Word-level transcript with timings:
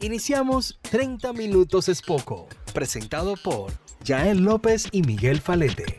Iniciamos 0.00 0.78
30 0.90 1.32
minutos 1.32 1.88
es 1.88 2.00
poco, 2.00 2.48
presentado 2.72 3.34
por 3.36 3.72
Jael 4.06 4.38
López 4.38 4.88
y 4.92 5.02
Miguel 5.02 5.40
Falete. 5.40 5.98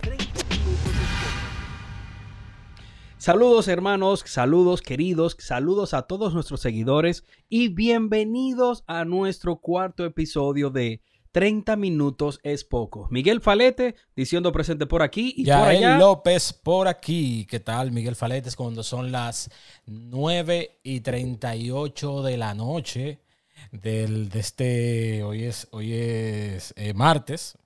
Saludos 3.17 3.67
hermanos, 3.67 4.23
saludos 4.25 4.81
queridos, 4.81 5.35
saludos 5.39 5.93
a 5.93 6.03
todos 6.03 6.33
nuestros 6.33 6.61
seguidores 6.61 7.23
y 7.49 7.67
bienvenidos 7.67 8.83
a 8.87 9.05
nuestro 9.05 9.57
cuarto 9.57 10.05
episodio 10.05 10.71
de 10.71 11.01
30 11.31 11.75
minutos 11.75 12.39
es 12.43 12.63
poco. 12.63 13.07
Miguel 13.09 13.41
Falete 13.41 13.95
diciendo 14.15 14.51
presente 14.51 14.85
por 14.85 15.01
aquí 15.01 15.33
y 15.37 15.45
por 15.45 15.53
allá. 15.53 15.97
López 15.97 16.53
por 16.53 16.87
aquí. 16.87 17.47
¿Qué 17.49 17.59
tal, 17.59 17.91
Miguel 17.91 18.15
Falete? 18.15 18.49
Es 18.49 18.55
cuando 18.55 18.83
son 18.83 19.11
las 19.11 19.49
9 19.85 20.79
y 20.83 20.99
38 20.99 22.23
de 22.23 22.37
la 22.37 22.53
noche 22.53 23.21
del, 23.71 24.29
de 24.29 24.39
este, 24.39 25.23
hoy 25.23 25.43
es, 25.43 25.67
hoy 25.71 25.93
es 25.93 26.73
eh, 26.75 26.93
martes, 26.93 27.57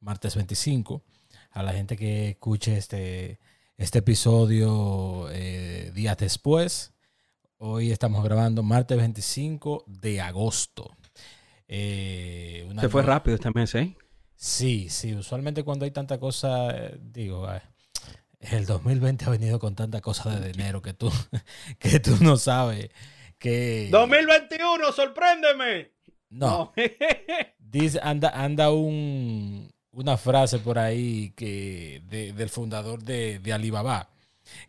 martes 0.00 0.34
25. 0.34 1.02
A 1.50 1.62
la 1.62 1.72
gente 1.72 1.96
que 1.96 2.30
escuche 2.30 2.76
este, 2.76 3.38
este 3.76 4.00
episodio 4.00 5.28
eh, 5.30 5.92
días 5.94 6.18
después. 6.18 6.92
Hoy 7.56 7.92
estamos 7.92 8.22
grabando 8.24 8.62
martes 8.62 8.98
25 8.98 9.84
de 9.86 10.20
agosto. 10.20 10.90
Eh, 11.76 12.68
Se 12.80 12.88
fue 12.88 13.02
rápido 13.02 13.34
este 13.34 13.50
mes, 13.52 13.74
¿eh? 13.74 13.96
Sí, 14.36 14.88
sí. 14.88 15.12
Usualmente 15.12 15.64
cuando 15.64 15.84
hay 15.84 15.90
tanta 15.90 16.20
cosa, 16.20 16.70
eh, 16.70 16.96
digo, 17.00 17.48
el 18.38 18.64
2020 18.64 19.24
ha 19.24 19.30
venido 19.30 19.58
con 19.58 19.74
tanta 19.74 20.00
cosa 20.00 20.38
de 20.38 20.52
dinero 20.52 20.80
que 20.82 20.92
tú, 20.92 21.10
que 21.80 21.98
tú 21.98 22.16
no 22.20 22.36
sabes 22.36 22.90
que... 23.40 23.88
2021, 23.90 24.92
sorpréndeme. 24.92 25.90
No. 26.30 26.72
Dice, 27.58 27.98
anda, 28.00 28.30
anda 28.30 28.70
un, 28.70 29.68
una 29.90 30.16
frase 30.16 30.60
por 30.60 30.78
ahí 30.78 31.32
que 31.34 32.02
del 32.06 32.50
fundador 32.50 33.02
de, 33.02 33.40
Alibaba, 33.52 34.10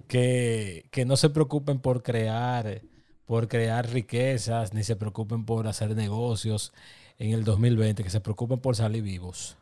que, 0.08 0.87
que, 0.89 1.05
no 1.05 1.17
se 1.17 1.30
preocupen 1.30 1.80
por 1.80 2.02
crear, 2.02 2.81
por 3.25 3.47
crear 3.47 3.89
riquezas, 3.89 4.73
ni 4.73 4.83
se 4.83 4.95
preocupen 4.95 5.45
por 5.45 5.67
hacer 5.67 5.95
negocios 5.95 6.73
en 7.17 7.31
el 7.31 7.43
2020, 7.43 8.03
que 8.03 8.09
se 8.09 8.21
preocupen 8.21 8.59
por 8.59 8.75
salir 8.75 9.03
vivos. 9.03 9.57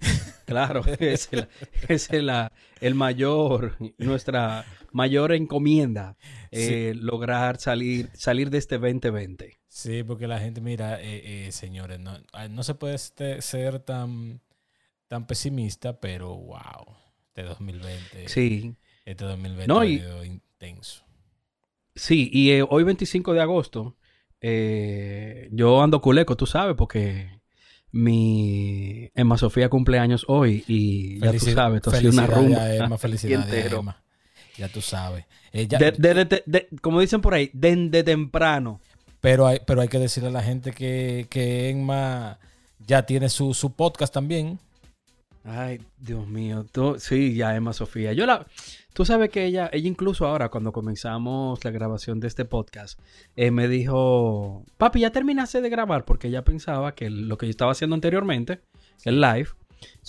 Claro, 0.46 0.82
es, 0.98 1.28
es 1.86 2.08
el 2.10 2.94
mayor, 2.96 3.76
nuestra 3.98 4.64
mayor 4.90 5.32
encomienda, 5.32 6.16
eh, 6.50 6.92
lograr 6.96 7.60
salir, 7.60 8.10
salir 8.14 8.50
de 8.50 8.58
este 8.58 8.78
2020. 8.78 9.60
Sí, 9.68 10.02
porque 10.02 10.26
la 10.26 10.40
gente, 10.40 10.60
mira, 10.60 11.00
eh, 11.00 11.46
eh, 11.46 11.52
señores, 11.52 12.00
no, 12.00 12.18
no 12.50 12.62
se 12.64 12.74
puede 12.74 12.96
este, 12.96 13.40
ser 13.42 13.78
tan 13.78 14.40
tan 15.10 15.26
pesimista, 15.26 15.98
pero 15.98 16.36
wow, 16.36 16.96
este 17.26 17.42
2020. 17.42 18.28
Sí. 18.28 18.76
Este 19.04 19.24
2020 19.24 19.72
ha 19.72 19.84
sido 19.84 20.24
intenso. 20.24 21.04
Sí, 22.00 22.30
y 22.32 22.52
eh, 22.52 22.64
hoy 22.66 22.82
25 22.82 23.34
de 23.34 23.42
agosto, 23.42 23.94
eh, 24.40 25.50
yo 25.52 25.82
ando 25.82 26.00
culeco, 26.00 26.34
tú 26.34 26.46
sabes, 26.46 26.74
porque 26.74 27.42
mi 27.92 29.10
Emma 29.14 29.36
Sofía 29.36 29.68
cumpleaños 29.68 30.24
hoy 30.26 30.64
y 30.66 31.20
ya 31.20 31.30
tú 31.32 31.40
sabes, 31.40 31.76
esto 31.76 31.90
ha 31.90 31.96
sido 31.96 32.12
una 32.12 32.26
rumba. 32.26 32.74
Emma, 32.74 32.96
felicidades 32.98 33.70
Emma. 33.70 34.02
Ya 34.56 34.68
tú 34.68 34.80
sabes. 34.80 35.26
como 36.80 37.00
dicen 37.00 37.20
por 37.20 37.34
ahí, 37.34 37.50
desde 37.52 38.02
temprano. 38.02 38.80
Pero 39.20 39.46
hay, 39.46 39.58
pero 39.66 39.82
hay 39.82 39.88
que 39.88 39.98
decirle 39.98 40.30
a 40.30 40.32
la 40.32 40.42
gente 40.42 40.72
que, 40.72 41.26
que 41.28 41.68
Emma 41.68 42.38
ya 42.78 43.04
tiene 43.04 43.28
su, 43.28 43.52
su 43.52 43.74
podcast 43.74 44.14
también. 44.14 44.58
Ay, 45.44 45.80
Dios 45.98 46.26
mío. 46.28 46.66
Tú, 46.70 46.96
sí, 46.98 47.34
ya 47.34 47.56
Emma 47.56 47.72
Sofía. 47.72 48.12
Yo 48.12 48.26
la. 48.26 48.46
Tú 48.92 49.04
sabes 49.04 49.30
que 49.30 49.46
ella, 49.46 49.70
ella 49.72 49.88
incluso 49.88 50.26
ahora, 50.26 50.50
cuando 50.50 50.72
comenzamos 50.72 51.64
la 51.64 51.70
grabación 51.70 52.20
de 52.20 52.28
este 52.28 52.44
podcast, 52.44 53.00
eh, 53.36 53.50
me 53.50 53.66
dijo: 53.66 54.64
Papi, 54.76 55.00
ya 55.00 55.10
terminaste 55.12 55.62
de 55.62 55.70
grabar, 55.70 56.04
porque 56.04 56.28
ella 56.28 56.44
pensaba 56.44 56.94
que 56.94 57.08
lo 57.08 57.38
que 57.38 57.46
yo 57.46 57.50
estaba 57.50 57.72
haciendo 57.72 57.94
anteriormente, 57.94 58.60
el 59.04 59.20
live, 59.20 59.48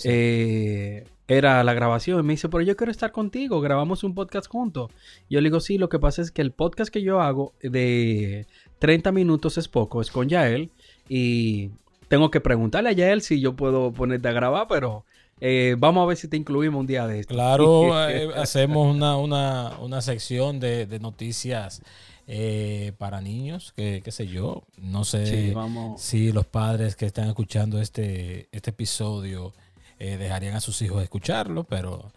eh, 0.04 1.06
era 1.30 1.64
la 1.64 1.74
grabación. 1.74 2.20
Y 2.20 2.24
me 2.24 2.34
dice: 2.34 2.50
Pero 2.50 2.64
yo 2.64 2.76
quiero 2.76 2.92
estar 2.92 3.14
contigo, 3.14 3.62
grabamos 3.62 4.04
un 4.04 4.14
podcast 4.14 4.48
juntos. 4.48 4.92
yo 5.30 5.40
le 5.40 5.48
digo: 5.48 5.62
Sí, 5.62 5.78
lo 5.78 5.88
que 5.88 6.00
pasa 6.00 6.22
es 6.22 6.32
que 6.32 6.42
el 6.42 6.52
podcast 6.52 6.92
que 6.92 7.04
yo 7.04 7.22
hago 7.22 7.54
de 7.62 8.48
30 8.80 9.14
minutos 9.14 9.58
es 9.58 9.70
poco, 9.70 10.02
es 10.02 10.12
con 10.12 10.28
Yael. 10.28 10.72
Y 11.08 11.72
tengo 12.10 12.30
que 12.32 12.42
preguntarle 12.42 12.90
a 12.90 12.94
Yael 12.94 13.22
si 13.22 13.40
yo 13.40 13.56
puedo 13.56 13.94
ponerte 13.94 14.28
a 14.28 14.34
grabar, 14.34 14.68
pero 14.68 15.06
eh, 15.44 15.76
vamos 15.76 16.04
a 16.04 16.06
ver 16.06 16.18
si 16.18 16.28
te 16.28 16.38
incluimos 16.38 16.80
un 16.80 16.86
día 16.86 17.08
de 17.08 17.20
esto. 17.20 17.34
Claro, 17.34 18.08
eh, 18.10 18.30
hacemos 18.36 18.96
una, 18.96 20.02
sección 20.02 20.60
de, 20.60 21.00
noticias 21.02 21.82
eh, 22.28 22.94
para 23.00 23.22
niños, 23.22 23.74
que 23.76 24.02
qué 24.04 24.12
sé 24.12 24.28
yo. 24.28 24.62
No 24.78 25.04
sé 25.04 25.56
si 25.98 26.32
los 26.32 26.46
padres 26.46 26.96
que 26.96 27.08
están 27.08 27.28
escuchando 27.28 27.82
este, 27.82 28.50
este 28.52 28.70
episodio 28.70 29.54
dejarían 29.98 30.56
a 30.56 30.62
sus 30.62 30.82
hijos 30.82 31.04
escucharlo, 31.04 31.64
pero 31.64 32.12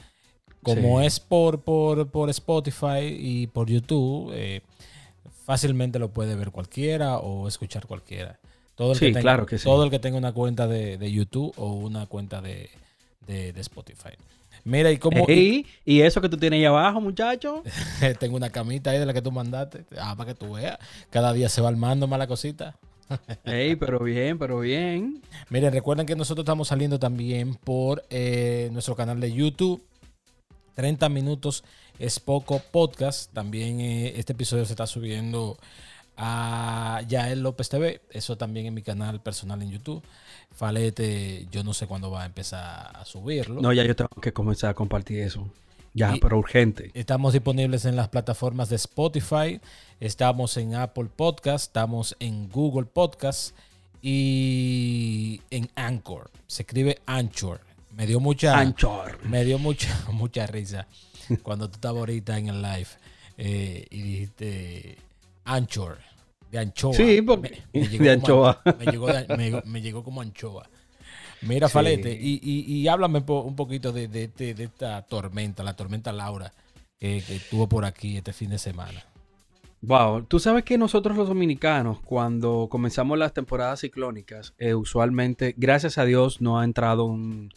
como 0.62 1.02
es 1.02 1.20
por, 1.20 1.62
por, 1.62 2.30
Spotify 2.30 3.04
y 3.06 3.46
por 3.46 3.68
YouTube, 3.68 4.34
fácilmente 5.44 5.98
lo 5.98 6.10
puede 6.10 6.34
ver 6.34 6.50
cualquiera 6.50 7.18
o 7.18 7.48
escuchar 7.48 7.86
cualquiera. 7.86 8.38
Todo 8.74 8.92
el, 8.92 8.98
que, 8.98 9.06
tenga, 9.06 9.20
claro 9.20 9.46
que 9.46 9.58
todo 9.58 9.84
el 9.84 9.90
que 9.90 9.98
tenga 9.98 10.18
una 10.18 10.32
cuenta 10.32 10.66
de 10.66 11.12
YouTube 11.12 11.52
o 11.56 11.72
una 11.72 12.06
cuenta 12.06 12.40
de, 12.40 12.70
de, 13.26 13.52
Spotify. 13.60 14.10
Mira, 14.64 14.90
y 14.90 14.98
cómo. 14.98 15.26
¿Y 15.28 16.00
eso 16.00 16.20
que 16.20 16.28
tú 16.28 16.36
tienes 16.36 16.58
ahí 16.58 16.64
abajo, 16.64 17.00
muchacho? 17.00 17.62
Tengo 18.18 18.36
una 18.36 18.50
camita 18.50 18.90
ahí 18.90 18.98
de 18.98 19.06
la 19.06 19.12
que 19.12 19.22
tú 19.22 19.30
mandaste. 19.30 19.84
Ah, 19.98 20.14
para 20.16 20.32
que 20.32 20.38
tú 20.38 20.54
veas. 20.54 20.78
Cada 21.10 21.32
día 21.32 21.48
se 21.48 21.60
va 21.60 21.68
armando 21.68 22.06
más 22.06 22.18
la 22.18 22.26
cosita. 22.26 22.76
Ey, 23.44 23.76
pero 23.76 23.98
bien, 24.00 24.38
pero 24.38 24.60
bien. 24.60 25.22
Miren, 25.50 25.72
recuerden 25.72 26.06
que 26.06 26.16
nosotros 26.16 26.44
estamos 26.44 26.68
saliendo 26.68 26.98
también 26.98 27.54
por 27.54 28.04
eh, 28.10 28.68
nuestro 28.72 28.96
canal 28.96 29.20
de 29.20 29.32
YouTube. 29.32 29.82
30 30.74 31.08
minutos 31.08 31.64
es 31.98 32.18
poco 32.20 32.60
podcast. 32.70 33.32
También 33.32 33.80
eh, 33.80 34.14
este 34.16 34.32
episodio 34.32 34.64
se 34.64 34.72
está 34.72 34.86
subiendo 34.86 35.58
a 36.16 37.02
Yael 37.08 37.42
López 37.42 37.68
TV. 37.68 38.00
Eso 38.10 38.36
también 38.36 38.66
en 38.66 38.74
mi 38.74 38.82
canal 38.82 39.20
personal 39.20 39.62
en 39.62 39.70
YouTube. 39.70 40.02
Falete, 40.54 41.46
yo 41.50 41.64
no 41.64 41.74
sé 41.74 41.86
cuándo 41.86 42.10
va 42.10 42.22
a 42.22 42.26
empezar 42.26 42.90
a 42.94 43.04
subirlo. 43.04 43.60
No, 43.60 43.72
ya 43.72 43.84
yo 43.84 43.96
tengo 43.96 44.20
que 44.22 44.32
comenzar 44.32 44.70
a 44.70 44.74
compartir 44.74 45.20
eso. 45.20 45.48
Ya, 45.94 46.14
pero 46.20 46.38
urgente. 46.38 46.90
Estamos 46.94 47.32
disponibles 47.32 47.84
en 47.84 47.96
las 47.96 48.08
plataformas 48.08 48.68
de 48.68 48.76
Spotify, 48.76 49.60
estamos 50.00 50.56
en 50.56 50.74
Apple 50.74 51.08
Podcast, 51.14 51.66
estamos 51.66 52.16
en 52.18 52.48
Google 52.50 52.86
Podcast 52.86 53.54
y 54.02 55.40
en 55.50 55.68
Anchor. 55.76 56.30
Se 56.46 56.62
escribe 56.62 57.00
Anchor. 57.06 57.60
Me 57.96 58.06
dio 58.06 58.20
mucha 58.20 58.58
Anchor. 58.58 59.18
Me 59.24 59.44
dio 59.44 59.58
mucha 59.58 59.88
mucha 60.12 60.46
risa 60.46 60.86
cuando 61.42 61.68
tú 61.68 61.76
estabas 61.76 62.00
ahorita 62.00 62.38
en 62.38 62.48
el 62.48 62.62
live 62.62 62.88
eh, 63.38 63.86
y 63.90 64.02
dijiste 64.02 64.98
Anchor 65.44 65.98
de 66.54 66.60
anchoa. 66.60 66.94
Sí, 66.94 67.20
porque 67.22 67.62
me, 67.72 67.88
llegó 67.88 68.04
de 68.04 68.10
anchoa. 68.10 68.62
me, 69.64 69.82
llegó, 69.82 70.04
como 70.04 70.20
anchoa. 70.20 70.68
Mira, 71.42 71.68
Falete, 71.68 72.16
y, 72.18 72.40
y, 72.42 72.88
háblame 72.88 73.24
un 73.26 73.56
poquito 73.56 73.92
de, 73.92 74.08
de, 74.08 74.54
esta 74.58 75.02
tormenta, 75.02 75.62
la 75.62 75.74
tormenta 75.74 76.12
Laura, 76.12 76.52
que, 76.98 77.22
que 77.26 77.40
tuvo 77.50 77.68
por 77.68 77.84
aquí 77.84 78.16
este 78.16 78.32
fin 78.32 78.50
de 78.50 78.58
semana. 78.58 79.04
Wow, 79.82 80.22
tú 80.22 80.38
sabes 80.38 80.64
que 80.64 80.78
nosotros 80.78 81.16
los 81.16 81.28
dominicanos, 81.28 82.00
cuando 82.00 82.68
comenzamos 82.70 83.18
las 83.18 83.34
temporadas 83.34 83.80
ciclónicas, 83.80 84.54
eh, 84.58 84.74
usualmente, 84.74 85.54
gracias 85.58 85.98
a 85.98 86.06
Dios, 86.06 86.40
no 86.40 86.58
ha 86.58 86.64
entrado 86.64 87.04
un, 87.04 87.52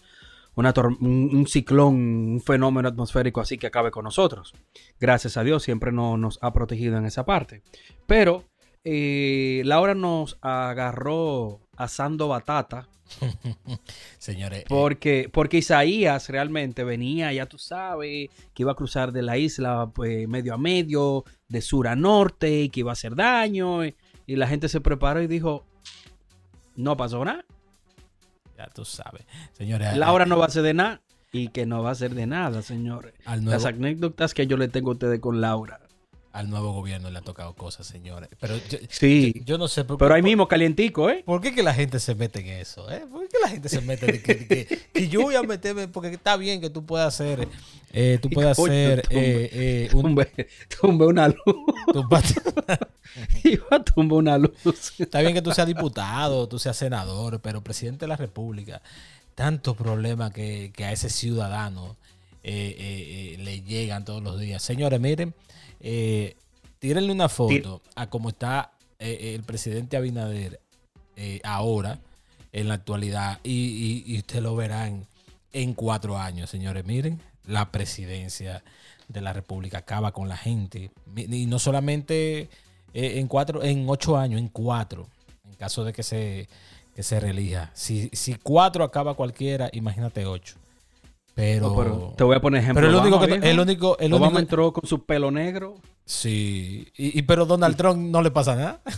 un, 0.56 1.48
ciclón, 1.48 1.96
un 1.96 2.42
fenómeno 2.42 2.90
atmosférico 2.90 3.40
así 3.40 3.58
que 3.58 3.68
acabe 3.68 3.92
con 3.92 4.04
nosotros. 4.04 4.54
Gracias 5.00 5.38
a 5.38 5.44
Dios, 5.44 5.64
siempre 5.64 5.94
no, 5.94 6.18
nos 6.18 6.40
ha 6.42 6.52
protegido 6.52 6.98
en 6.98 7.06
esa 7.06 7.26
parte. 7.26 7.62
Pero 8.08 8.44
eh, 8.84 9.62
Laura 9.66 9.96
nos 9.96 10.38
agarró 10.42 11.62
asando 11.76 12.28
batata. 12.28 12.88
Señores. 14.18 14.60
Eh, 14.62 14.66
porque, 14.68 15.30
porque 15.32 15.58
Isaías 15.58 16.30
realmente 16.30 16.84
venía, 16.84 17.32
ya 17.32 17.46
tú 17.46 17.58
sabes, 17.58 18.30
que 18.54 18.64
iba 18.64 18.72
a 18.72 18.76
cruzar 18.76 19.12
de 19.12 19.22
la 19.22 19.38
isla 19.38 19.92
pues, 19.94 20.28
medio 20.28 20.54
a 20.54 20.58
medio, 20.58 21.24
de 21.48 21.62
sur 21.62 21.88
a 21.88 21.96
norte, 21.96 22.62
y 22.62 22.70
que 22.70 22.82
iba 22.82 22.92
a 22.92 22.94
hacer 22.94 23.16
daño. 23.16 23.86
Y, 23.86 23.96
la 24.28 24.48
gente 24.48 24.68
se 24.68 24.82
preparó 24.82 25.22
y 25.22 25.28
dijo, 25.28 25.66
no 26.76 26.98
pasó 26.98 27.24
nada. 27.24 27.46
Ya 28.58 28.68
tú 28.68 28.84
sabes. 28.84 29.26
Señores. 29.54 29.96
Laura 29.96 30.26
no 30.26 30.38
va 30.38 30.46
a 30.46 30.48
hacer 30.48 30.64
de 30.64 30.74
nada 30.74 31.02
y 31.32 31.50
que 31.50 31.66
no 31.66 31.84
va 31.84 31.90
a 31.90 31.92
hacer 31.94 32.14
de 32.14 32.26
nada, 32.26 32.62
señores. 32.62 33.14
Las 33.26 33.66
anécdotas 33.66 34.34
que 34.34 34.48
yo 34.48 34.58
le 34.58 34.68
tengo 34.68 34.90
a 34.90 34.94
ustedes 34.94 35.20
con 35.20 35.40
Laura 35.40 35.87
al 36.38 36.51
nuevo 36.51 36.72
gobierno 36.72 37.10
le 37.10 37.18
ha 37.18 37.22
tocado 37.24 37.54
cosas, 37.54 37.88
señores. 37.88 38.30
Pero 38.39 38.57
yo, 38.69 38.78
sí, 38.89 39.42
yo, 39.44 39.57
no 39.57 39.68
sé. 39.68 39.84
Por, 39.84 39.98
pero 39.98 40.13
ahí 40.13 40.22
mismo 40.22 40.48
calientico, 40.48 41.10
¿eh? 41.10 41.24
¿Por 41.25 41.42
qué 41.42 41.54
que 41.54 41.63
la 41.63 41.74
gente 41.74 42.00
se 42.00 42.13
mete 42.13 42.42
en 42.42 42.60
eso? 42.60 42.92
¿eh? 42.92 43.06
¿Por 43.12 43.28
qué 43.28 43.38
la 43.42 43.50
gente 43.50 43.69
se 43.69 43.81
mete 43.81 44.18
en 44.18 44.22
que, 44.22 44.88
que, 44.94 45.10
yo 45.10 45.24
voy 45.24 45.34
a 45.34 45.42
meterme? 45.42 45.88
Porque 45.88 46.10
está 46.10 46.38
bien 46.38 46.62
que 46.62 46.69
tú 46.69 46.86
puedas 46.86 47.07
hacer, 47.07 47.48
eh, 47.92 48.19
tú 48.22 48.30
puedas 48.30 48.57
hacer 48.60 49.00
eh, 49.10 49.50
eh, 49.51 49.89
un... 49.95 50.16
tumbe, 50.80 51.06
una 51.07 51.30
luz. 51.30 51.39
Iba 53.44 53.66
a 53.72 53.83
tumbar 53.83 54.19
una 54.19 54.38
luz. 54.38 54.54
Está 55.00 55.22
bien 55.22 55.33
que 55.33 55.42
tú 55.42 55.51
seas 55.51 55.66
diputado, 55.66 56.48
tú 56.48 56.60
seas 56.60 56.78
senador, 56.78 57.42
pero 57.42 57.63
presidente 57.63 58.06
de 58.06 58.10
la 58.10 58.16
República, 58.16 58.83
tanto 59.33 59.74
problema 59.74 60.31
que, 60.31 60.72
que 60.75 60.86
a 60.86 60.92
ese 60.92 61.10
ciudadano 61.10 61.98
le 62.44 63.63
llegan 63.66 64.06
todos 64.06 64.22
los 64.22 64.40
días. 64.40 64.62
Señores, 64.62 65.00
miren 65.00 65.33
eh, 65.80 66.36
tírenle 66.80 67.12
una 67.12 67.30
foto 67.30 67.82
a 67.96 68.10
cómo 68.10 68.30
está 68.30 68.72
eh, 69.00 69.34
el 69.36 69.44
presidente 69.44 69.98
Abinader 69.98 70.60
eh, 71.16 71.40
ahora, 71.44 72.00
en 72.52 72.68
la 72.68 72.76
actualidad, 72.76 73.40
y, 73.44 74.04
y, 74.06 74.18
usted 74.18 74.42
lo 74.42 74.56
verán 74.56 75.06
en 75.52 75.74
cuatro 75.74 76.18
años, 76.18 76.50
señores. 76.50 76.86
Miren, 76.86 77.22
la 77.46 77.72
presidencia 77.72 78.64
de 79.08 79.22
la 79.22 79.34
República 79.34 79.80
acaba 79.80 80.12
con 80.12 80.28
la 80.28 80.38
gente. 80.38 80.92
Y 81.16 81.46
no 81.46 81.60
solamente 81.60 82.50
en 82.94 83.28
cuatro, 83.28 83.64
en 83.64 83.86
ocho 83.88 84.18
años, 84.18 84.40
en 84.40 84.48
cuatro, 84.48 85.08
en 85.46 85.54
caso 85.56 85.84
de 85.84 85.94
que 85.94 86.04
se, 86.04 86.48
que 86.96 87.04
se 87.04 87.20
reelija. 87.20 87.70
Si, 87.74 88.10
si 88.14 88.36
cuatro 88.36 88.84
acaba 88.84 89.14
cualquiera, 89.14 89.70
imagínate 89.74 90.26
ocho. 90.26 90.56
Pero, 91.38 92.16
te 92.18 92.24
voy 92.24 92.36
a 92.36 92.42
poner 92.42 92.63
ejemplo. 92.63 92.81
Pero 92.81 92.98
el 92.98 93.00
único 93.00 93.19
que 93.19 93.51
el 93.51 93.60
único 93.60 93.95
el 94.00 94.12
Obama 94.12 94.39
entró 94.39 94.74
con 94.74 94.89
su 94.89 95.06
pelo 95.06 95.30
negro. 95.30 95.75
Sí, 96.04 96.88
y, 96.98 97.22
pero 97.22 97.45
Donald 97.45 97.75
Trump 97.78 98.00
no 98.00 98.24
le 98.24 98.31
pasa 98.31 98.56
nada. 98.56 98.81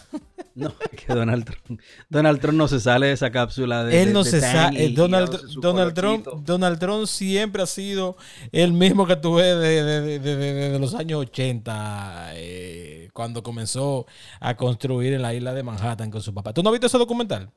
No, 0.55 0.73
que 0.77 1.13
Donald 1.13 1.45
Trump, 1.45 1.79
Donald 2.09 2.41
Trump 2.41 2.57
no 2.57 2.67
se 2.67 2.81
sale 2.81 3.07
de 3.07 3.13
esa 3.13 3.31
cápsula 3.31 3.85
de 3.85 4.01
Él 4.01 4.11
no 4.11 4.25
se 4.25 4.41
sale, 4.41 4.89
Donald, 4.89 5.39
Donald 5.61 5.93
Trump, 5.93 6.27
Donald 6.43 6.79
Trump 6.79 7.05
siempre 7.05 7.61
ha 7.61 7.65
sido 7.65 8.17
el 8.51 8.73
mismo 8.73 9.07
que 9.07 9.15
tuve 9.15 9.55
desde 9.55 10.19
de, 10.19 10.77
los 10.77 10.95
años 10.95 11.21
80 11.21 12.31
eh, 12.33 13.09
cuando 13.13 13.41
comenzó 13.41 14.05
a 14.41 14.57
construir 14.57 15.13
en 15.13 15.21
la 15.21 15.33
isla 15.33 15.53
de 15.53 15.63
Manhattan 15.63 16.11
con 16.11 16.21
su 16.21 16.33
papá. 16.33 16.51
¿Tú 16.51 16.61
no 16.61 16.69
has 16.69 16.73
visto 16.73 16.87
ese 16.87 16.97
documental? 16.97 17.53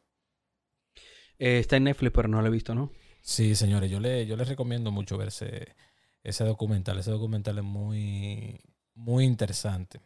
Eh, 1.40 1.58
está 1.58 1.76
en 1.76 1.84
Netflix, 1.84 2.12
pero 2.14 2.28
no 2.28 2.40
lo 2.40 2.46
he 2.46 2.50
visto, 2.50 2.72
¿no? 2.72 2.92
Sí, 3.22 3.54
señores, 3.54 3.90
yo, 3.90 4.00
le, 4.00 4.26
yo 4.26 4.36
les 4.36 4.48
recomiendo 4.48 4.90
mucho 4.90 5.16
ver 5.16 5.28
ese, 5.28 6.44
documental. 6.44 6.98
Ese 6.98 7.12
documental 7.12 7.58
es 7.58 7.64
muy, 7.64 8.60
muy 8.94 9.24
interesante. 9.24 10.00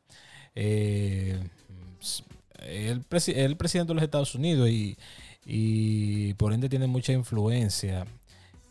Eh, 0.55 1.41
el, 2.61 3.03
presidente 3.03 3.89
de 3.89 3.95
los 3.95 4.03
Estados 4.03 4.35
Unidos 4.35 4.69
y, 4.69 6.35
por 6.35 6.53
ende 6.53 6.69
tiene 6.69 6.87
mucha 6.87 7.13
influencia 7.13 8.07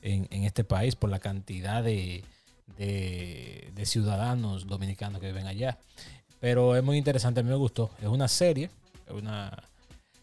en, 0.02 0.28
este 0.44 0.64
país 0.64 0.96
por 0.96 1.10
la 1.10 1.20
cantidad 1.20 1.84
de, 1.84 2.24
ciudadanos 3.84 4.68
dominicanos 4.68 5.22
que 5.22 5.28
viven 5.28 5.48
allá. 5.48 5.80
Pero 6.40 6.76
es 6.76 6.84
muy 6.84 6.98
interesante, 6.98 7.40
a 7.40 7.44
mí 7.44 7.50
me 7.50 7.56
gustó. 7.56 7.90
Es 8.00 8.08
una 8.08 8.28
serie, 8.28 8.70
es 9.08 9.14
una, 9.14 9.52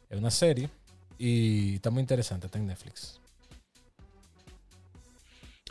es 0.09 0.19
una 0.19 0.31
serie 0.31 0.71
y 1.19 1.75
está 1.77 1.91
muy 1.91 2.03
interesante, 2.03 2.47
está 2.47 2.59
en 2.59 2.67
Netflix. 2.69 3.22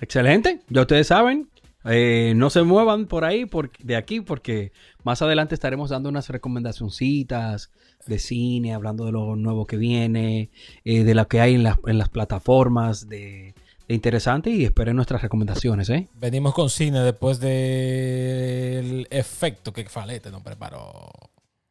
Excelente, 0.01 0.62
ya 0.68 0.81
ustedes 0.81 1.07
saben. 1.07 1.50
Eh, 1.86 2.33
no 2.36 2.50
se 2.50 2.63
muevan 2.63 3.07
por 3.07 3.24
ahí, 3.24 3.50
de 3.80 3.95
aquí, 3.95 4.21
porque 4.21 4.71
más 5.03 5.21
adelante 5.21 5.56
estaremos 5.56 5.89
dando 5.89 6.09
unas 6.09 6.30
recomendacioncitas 6.30 7.71
de 8.06 8.19
cine, 8.19 8.74
hablando 8.74 9.06
de 9.06 9.12
lo 9.12 9.36
nuevo 9.36 9.65
que 9.65 9.77
viene, 9.77 10.50
eh, 10.83 11.03
de 11.03 11.15
lo 11.15 11.27
que 11.27 11.39
hay 11.39 11.56
en, 11.56 11.63
las 11.63 12.09
plataformas, 12.09 13.09
de, 13.09 13.56
interesante 13.88 14.50
y 14.50 14.63
esperen 14.63 14.95
nuestras 14.95 15.21
recomendaciones. 15.21 15.89
¿eh? 15.89 16.07
Venimos 16.15 16.53
con 16.53 16.69
cine 16.69 17.01
después 17.01 17.39
del 17.39 19.07
efecto 19.09 19.74
que 19.74 19.86
Falete 19.86 20.31
nos 20.31 20.42
preparó. 20.42 21.12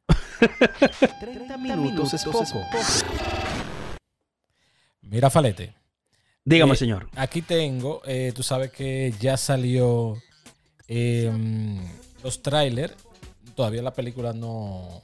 30 1.21 1.57
minutos 1.59 2.15
es 2.15 2.25
poco. 2.25 2.45
Mira, 5.03 5.31
Falete. 5.31 5.80
Dígame, 6.45 6.73
eh, 6.75 6.77
señor. 6.77 7.09
Aquí 7.17 7.43
tengo, 7.43 8.03
eh, 8.05 8.33
tú 8.35 8.43
sabes 8.43 8.71
que 8.71 9.13
ya 9.21 9.37
salió 9.37 10.17
em, 10.89 11.79
los 12.23 12.43
trailers. 12.43 12.95
Todavía 13.55 13.83
la 13.83 13.93
película 13.93 14.33
no, 14.33 15.03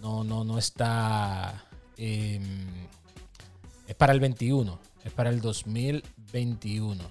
no, 0.00 0.24
no, 0.24 0.44
no 0.44 0.58
está. 0.58 1.64
Em, 1.96 2.66
es 3.86 3.94
para 3.94 4.12
el 4.12 4.20
21, 4.20 4.78
es 5.04 5.12
para 5.12 5.30
el 5.30 5.40
2021. 5.40 7.04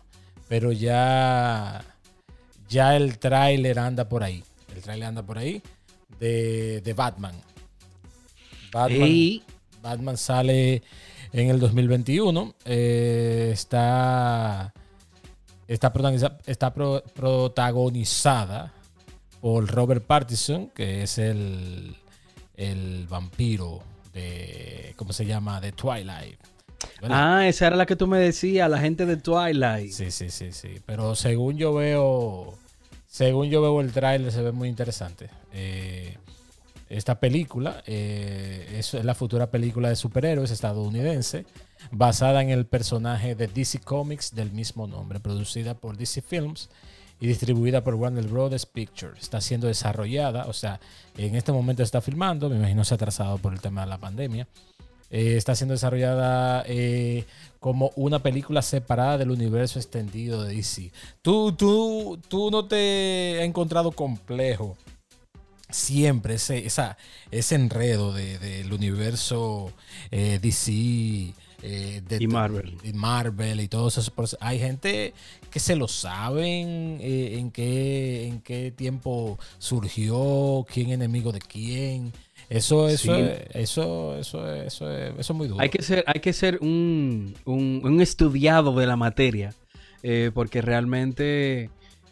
Pero 0.48 0.72
ya, 0.72 1.84
ya 2.70 2.96
el 2.96 3.18
tráiler 3.18 3.80
anda 3.80 4.08
por 4.08 4.24
ahí. 4.24 4.44
El 4.76 4.82
tráiler 4.82 5.08
anda 5.08 5.24
por 5.24 5.38
ahí 5.38 5.62
de, 6.20 6.82
de 6.82 6.94
Batman. 6.94 7.36
Batman, 8.72 9.42
Batman 9.82 10.18
sale 10.18 10.84
en 11.42 11.50
el 11.50 11.60
2021. 11.60 12.56
Eh, 12.66 13.50
está, 13.54 14.74
está, 15.68 15.94
protagonizada, 15.94 16.38
está 16.46 16.74
protagonizada 16.74 18.74
por 19.42 19.68
Robert 19.68 20.06
Pattinson, 20.06 20.70
que 20.70 21.04
es 21.04 21.18
el, 21.18 21.96
el 22.56 23.08
vampiro 23.08 23.82
de, 24.14 24.94
¿cómo 24.96 25.14
se 25.14 25.26
llama? 25.26 25.62
De 25.62 25.72
Twilight. 25.72 26.40
Ah, 27.04 27.48
esa 27.48 27.68
era 27.68 27.76
la 27.76 27.86
que 27.86 27.96
tú 27.96 28.08
me 28.08 28.18
decías, 28.18 28.70
la 28.70 28.80
gente 28.80 29.06
de 29.06 29.18
Twilight. 29.18 29.92
Sí, 29.92 30.12
sí, 30.12 30.30
sí, 30.30 30.52
sí. 30.52 30.76
Pero 30.86 31.16
según 31.16 31.58
yo 31.58 31.74
veo, 31.74 32.54
según 33.08 33.50
yo 33.50 33.62
veo 33.62 33.82
el 33.82 33.92
trailer, 33.92 34.32
se 34.32 34.42
ve 34.42 34.52
muy 34.52 34.70
interesante. 34.70 35.30
Eh, 35.54 36.18
esta 36.90 37.20
película 37.20 37.84
eh, 37.86 38.76
es 38.78 38.94
la 38.94 39.16
futura 39.16 39.52
película 39.52 39.90
de 39.90 39.96
superhéroes 39.96 40.52
estadounidense 40.52 41.46
basada 41.92 42.42
en 42.42 42.50
el 42.50 42.66
personaje 42.66 43.36
de 43.36 43.48
DC 43.48 43.80
Comics 43.80 44.34
del 44.34 44.52
mismo 44.52 44.88
nombre, 44.88 45.20
producida 45.20 45.74
por 45.74 45.98
DC 45.98 46.22
Films 46.22 46.70
y 47.20 47.28
distribuida 47.28 47.84
por 47.84 47.96
Warner 47.96 48.28
Brothers 48.28 48.66
Pictures. 48.66 49.22
Está 49.22 49.42
siendo 49.42 49.68
desarrollada, 49.68 50.46
o 50.46 50.54
sea, 50.54 50.80
en 51.18 51.36
este 51.36 51.52
momento 51.52 51.84
está 51.84 52.02
filmando, 52.02 52.50
me 52.50 52.58
imagino 52.58 52.84
se 52.84 52.94
ha 52.94 52.96
atrasado 52.96 53.38
por 53.38 53.54
el 53.54 53.60
tema 53.60 53.82
de 53.82 53.88
la 53.88 53.98
pandemia. 53.98 54.48
Eh, 55.10 55.38
está 55.38 55.56
siendo 55.56 55.74
desarrollada 55.74 56.64
eh, 56.68 57.26
como 57.60 57.92
una 57.96 58.20
película 58.20 58.62
separada 58.62 59.18
del 59.18 59.32
universo 59.32 59.80
extendido 59.80 60.44
de 60.44 60.56
DC. 60.56 60.92
¿Tú, 61.22 61.54
tú, 61.54 62.20
tú 62.28 62.52
no 62.52 62.66
te 62.66 63.38
has 63.40 63.46
encontrado 63.46 63.92
complejo 63.92 64.78
siempre 65.70 66.36
ese, 66.36 66.66
esa, 66.66 66.98
ese 67.32 67.56
enredo 67.56 68.14
del 68.14 68.72
universo 68.72 69.72
eh, 70.12 70.40
DC 70.42 71.34
eh, 71.64 72.02
y 72.20 72.28
Marvel. 72.28 72.78
Y 72.84 72.94
Marvel 72.94 73.60
y 73.60 73.68
todo 73.68 73.88
eso. 73.88 74.02
Hay 74.40 74.60
gente 74.60 75.14
que 75.50 75.60
se 75.60 75.76
lo 75.76 75.88
saben 75.88 77.00
eh, 77.02 77.38
en, 77.38 77.52
qué, 77.52 78.28
en 78.28 78.42
qué 78.42 78.72
tiempo 78.72 79.38
surgió, 79.58 80.66
quién 80.72 80.92
enemigo 80.92 81.32
de 81.32 81.40
quién. 81.40 82.14
Eso, 82.50 82.88
eso, 82.88 83.14
eso, 83.54 84.16
eso, 84.16 84.56
eso, 84.56 84.90
eso, 84.90 85.20
es 85.20 85.32
muy 85.32 85.50
duro. 85.50 85.60
Hay 85.60 85.70
que 85.70 85.82
ser, 85.84 86.06
hay 86.08 86.22
que 86.22 86.32
ser 86.32 86.60
un, 86.62 87.36
un, 87.44 88.00
estudiado 88.00 88.74
de 88.74 88.88
la 88.88 88.96
materia, 88.96 89.54
porque 90.34 90.62
realmente 90.62 91.70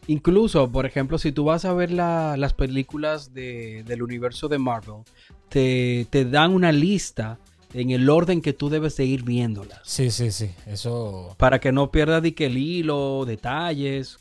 Incluso, 0.07 0.71
por 0.71 0.85
ejemplo, 0.85 1.17
si 1.17 1.31
tú 1.31 1.45
vas 1.45 1.65
a 1.65 1.73
ver 1.73 1.91
las 1.91 2.53
películas 2.53 3.33
del 3.33 4.01
universo 4.03 4.47
de 4.47 4.59
Marvel, 4.59 5.03
te, 5.49 6.07
dan 6.29 6.53
una 6.53 6.71
lista 6.71 7.39
en 7.73 7.89
el 7.89 8.09
orden 8.09 8.41
que 8.41 8.53
tú 8.53 8.69
debes 8.69 8.93
seguir 8.93 9.23
viéndolas. 9.23 9.79
Sí, 9.83 10.11
sí, 10.11 10.31
sí. 10.31 10.51
Eso. 10.65 11.35
Para 11.37 11.59
que 11.59 11.71
no 11.71 11.91
pierdas 11.91 12.23
el 12.23 12.57
hilo, 12.57 13.25
detalles. 13.25 14.19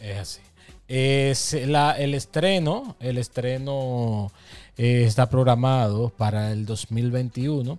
Es 0.00 0.18
así. 0.18 0.40
Es 0.88 1.52
el 1.52 2.14
estreno, 2.14 2.96
el 3.00 3.18
estreno 3.18 4.30
eh, 4.76 5.04
está 5.04 5.28
programado 5.28 6.10
para 6.10 6.52
el 6.52 6.64
2021, 6.64 7.78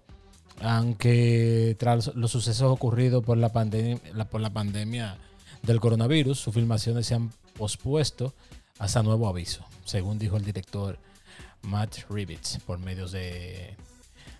aunque 0.61 1.75
tras 1.79 2.13
los 2.15 2.31
sucesos 2.31 2.69
ocurridos 2.69 3.23
por 3.23 3.37
la, 3.37 3.49
por 3.49 4.41
la 4.41 4.49
pandemia 4.49 5.17
del 5.63 5.79
coronavirus, 5.79 6.37
sus 6.37 6.53
filmaciones 6.53 7.05
se 7.07 7.15
han 7.15 7.31
pospuesto 7.57 8.33
hasta 8.79 9.03
nuevo 9.03 9.27
aviso, 9.27 9.65
según 9.85 10.19
dijo 10.19 10.37
el 10.37 10.45
director 10.45 10.99
Matt 11.63 12.09
Rivitz 12.09 12.59
por 12.65 12.79
medios 12.79 13.11
de, 13.11 13.75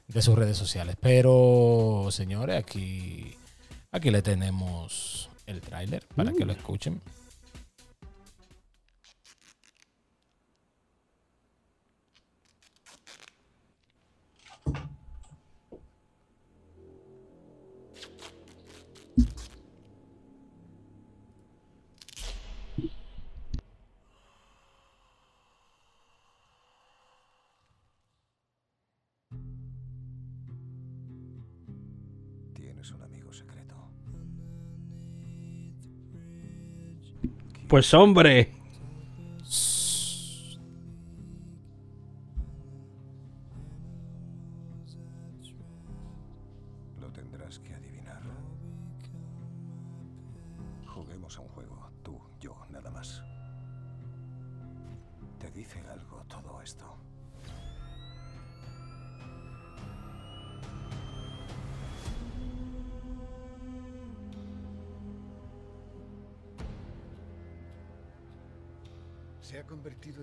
de 0.08 0.22
sus 0.22 0.36
redes 0.36 0.58
sociales. 0.58 0.96
Pero, 1.02 2.08
señores, 2.12 2.58
aquí, 2.58 3.36
aquí 3.92 4.12
le 4.12 4.22
tenemos 4.22 5.30
el 5.46 5.62
tráiler 5.62 6.06
para 6.16 6.32
que 6.32 6.46
lo 6.46 6.54
uh. 6.54 6.56
escuchen. 6.56 7.02
Pues 37.68 37.94
hombre. 37.94 38.57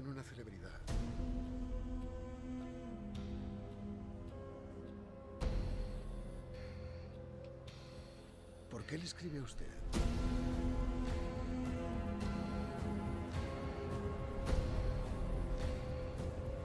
Una 0.08 0.22
celebridad. 0.22 0.80
¿Por 8.70 8.82
qué 8.84 8.98
le 8.98 9.04
escribe 9.04 9.38
a 9.38 9.42
usted? 9.42 9.66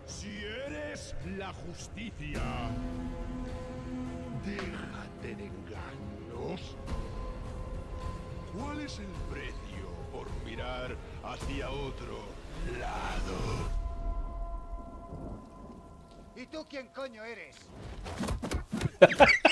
Si 0.05 0.29
eres 0.43 1.15
la 1.37 1.53
justicia, 1.53 2.41
déjate 4.45 5.35
de 5.35 5.45
engaños. 5.45 6.75
¿Cuál 8.53 8.81
es 8.81 8.99
el 8.99 9.13
precio 9.29 9.89
por 10.11 10.27
mirar 10.43 10.95
hacia 11.23 11.69
otro 11.69 12.38
lado? 12.79 13.69
¿Y 16.35 16.45
tú 16.47 16.65
quién 16.69 16.87
coño 16.87 17.23
eres? 17.23 17.55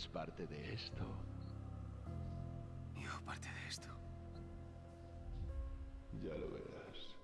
eres 0.00 0.08
parte 0.08 0.46
de 0.46 0.72
esto. 0.72 1.04
Yo 2.96 3.24
parte 3.26 3.48
de 3.48 3.68
esto. 3.68 3.88
Ya 6.22 6.34
lo 6.36 6.50
verás. 6.50 7.16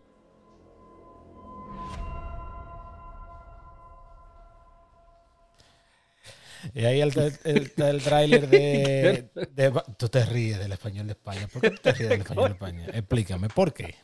Y 6.74 6.84
ahí 6.84 7.00
el, 7.00 7.12
el, 7.44 7.72
el 7.76 8.02
tráiler 8.02 8.48
de, 8.48 9.30
de, 9.52 9.82
Tú 9.96 10.08
te 10.08 10.24
ríes 10.26 10.58
del 10.58 10.72
español 10.72 11.06
de 11.06 11.12
España. 11.12 11.46
¿Por 11.48 11.62
qué 11.62 11.70
tú 11.70 11.80
te 11.82 11.92
ríes 11.92 12.10
del 12.10 12.20
español 12.20 12.44
de 12.44 12.52
España? 12.52 12.86
Explícame, 12.92 13.48
¿por 13.48 13.72
qué? 13.72 13.94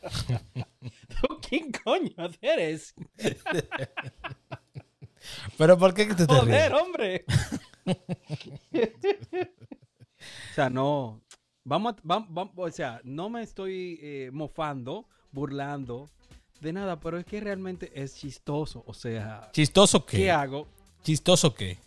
¿Quién 1.47 1.71
coño 1.83 2.29
eres? 2.41 2.95
¿Pero 5.57 5.77
por 5.77 5.93
qué 5.93 6.05
tú 6.07 6.25
te 6.27 6.33
Joder, 6.33 6.71
ríes? 6.71 6.81
hombre. 6.81 7.25
O 10.53 10.55
sea, 10.55 10.69
no. 10.69 11.19
Vamos, 11.65 11.93
a- 11.93 12.01
vam- 12.03 12.27
vam- 12.29 12.51
o 12.55 12.69
sea, 12.69 13.01
no 13.03 13.27
me 13.29 13.41
estoy 13.41 13.97
eh, 14.03 14.29
mofando, 14.31 15.07
burlando 15.31 16.09
de 16.61 16.73
nada, 16.73 16.99
pero 16.99 17.17
es 17.17 17.25
que 17.25 17.39
realmente 17.41 17.91
es 17.95 18.15
chistoso. 18.15 18.83
O 18.85 18.93
sea, 18.93 19.49
¿Chistoso 19.51 20.05
¿qué 20.05 20.17
qué? 20.17 20.31
hago? 20.31 20.67
¿Chistoso 21.03 21.53
qué? 21.55 21.77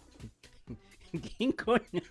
¿Quién 1.37 1.53
coño? 1.53 2.03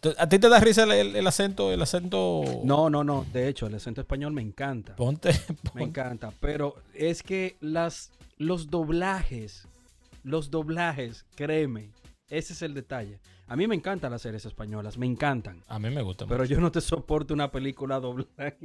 ¿Tú- 0.00 0.14
¿A 0.18 0.28
ti 0.28 0.38
te 0.38 0.48
da 0.48 0.60
risa 0.60 0.84
el, 0.84 0.92
el- 0.92 1.16
el 1.16 1.26
acento? 1.26 1.72
El 1.72 1.80
acento. 1.82 2.42
No, 2.64 2.90
no, 2.90 3.02
no. 3.04 3.24
De 3.32 3.48
hecho, 3.48 3.66
el 3.66 3.74
acento 3.74 4.00
español 4.02 4.32
me 4.32 4.42
encanta. 4.42 4.94
Ponte. 4.96 5.30
Me 5.48 5.70
ponte- 5.70 5.82
encanta. 5.84 6.32
Pero 6.40 6.76
es 6.92 7.22
que 7.22 7.56
las, 7.60 8.10
los 8.36 8.68
doblajes, 8.70 9.66
los 10.22 10.50
doblajes, 10.50 11.24
créeme, 11.34 11.90
ese 12.28 12.52
es 12.52 12.62
el 12.62 12.74
detalle. 12.74 13.20
A 13.46 13.56
mí 13.56 13.66
me 13.66 13.74
encantan 13.74 14.10
las 14.10 14.22
series 14.22 14.44
españolas, 14.46 14.96
me 14.96 15.06
encantan. 15.06 15.62
A 15.68 15.78
mí 15.78 15.90
me 15.90 16.02
gusta. 16.02 16.26
Pero 16.26 16.44
mucho. 16.44 16.54
yo 16.54 16.60
no 16.60 16.72
te 16.72 16.80
soporto 16.80 17.34
una 17.34 17.50
película 17.50 18.00
doblada. 18.00 18.54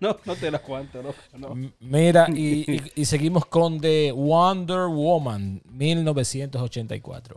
no, 0.00 0.16
no 0.24 0.36
te 0.36 0.50
la 0.50 0.58
aguanto, 0.58 1.02
no. 1.02 1.14
no. 1.54 1.70
Mira, 1.80 2.26
y, 2.34 2.70
y- 2.70 2.92
y 2.94 3.04
seguimos 3.04 3.46
con 3.46 3.80
The 3.80 4.12
Wonder 4.12 4.86
Woman 4.88 5.62
1984. 5.70 7.36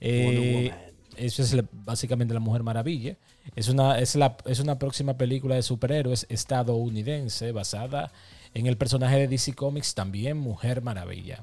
Eh, 0.00 0.24
Wonder 0.24 0.54
Woman. 0.54 0.88
Eso 1.16 1.42
es 1.42 1.52
la- 1.52 1.64
básicamente 1.72 2.32
la 2.32 2.40
Mujer 2.40 2.62
Maravilla. 2.62 3.16
Es 3.56 3.68
una, 3.68 3.98
es, 3.98 4.14
la, 4.14 4.36
es 4.44 4.60
una 4.60 4.78
próxima 4.78 5.16
película 5.18 5.54
de 5.56 5.62
superhéroes 5.62 6.26
estadounidense 6.28 7.50
basada 7.52 8.12
en 8.54 8.66
el 8.66 8.76
personaje 8.76 9.16
de 9.16 9.28
DC 9.28 9.54
Comics, 9.54 9.94
también 9.94 10.36
Mujer 10.36 10.80
Maravilla. 10.82 11.42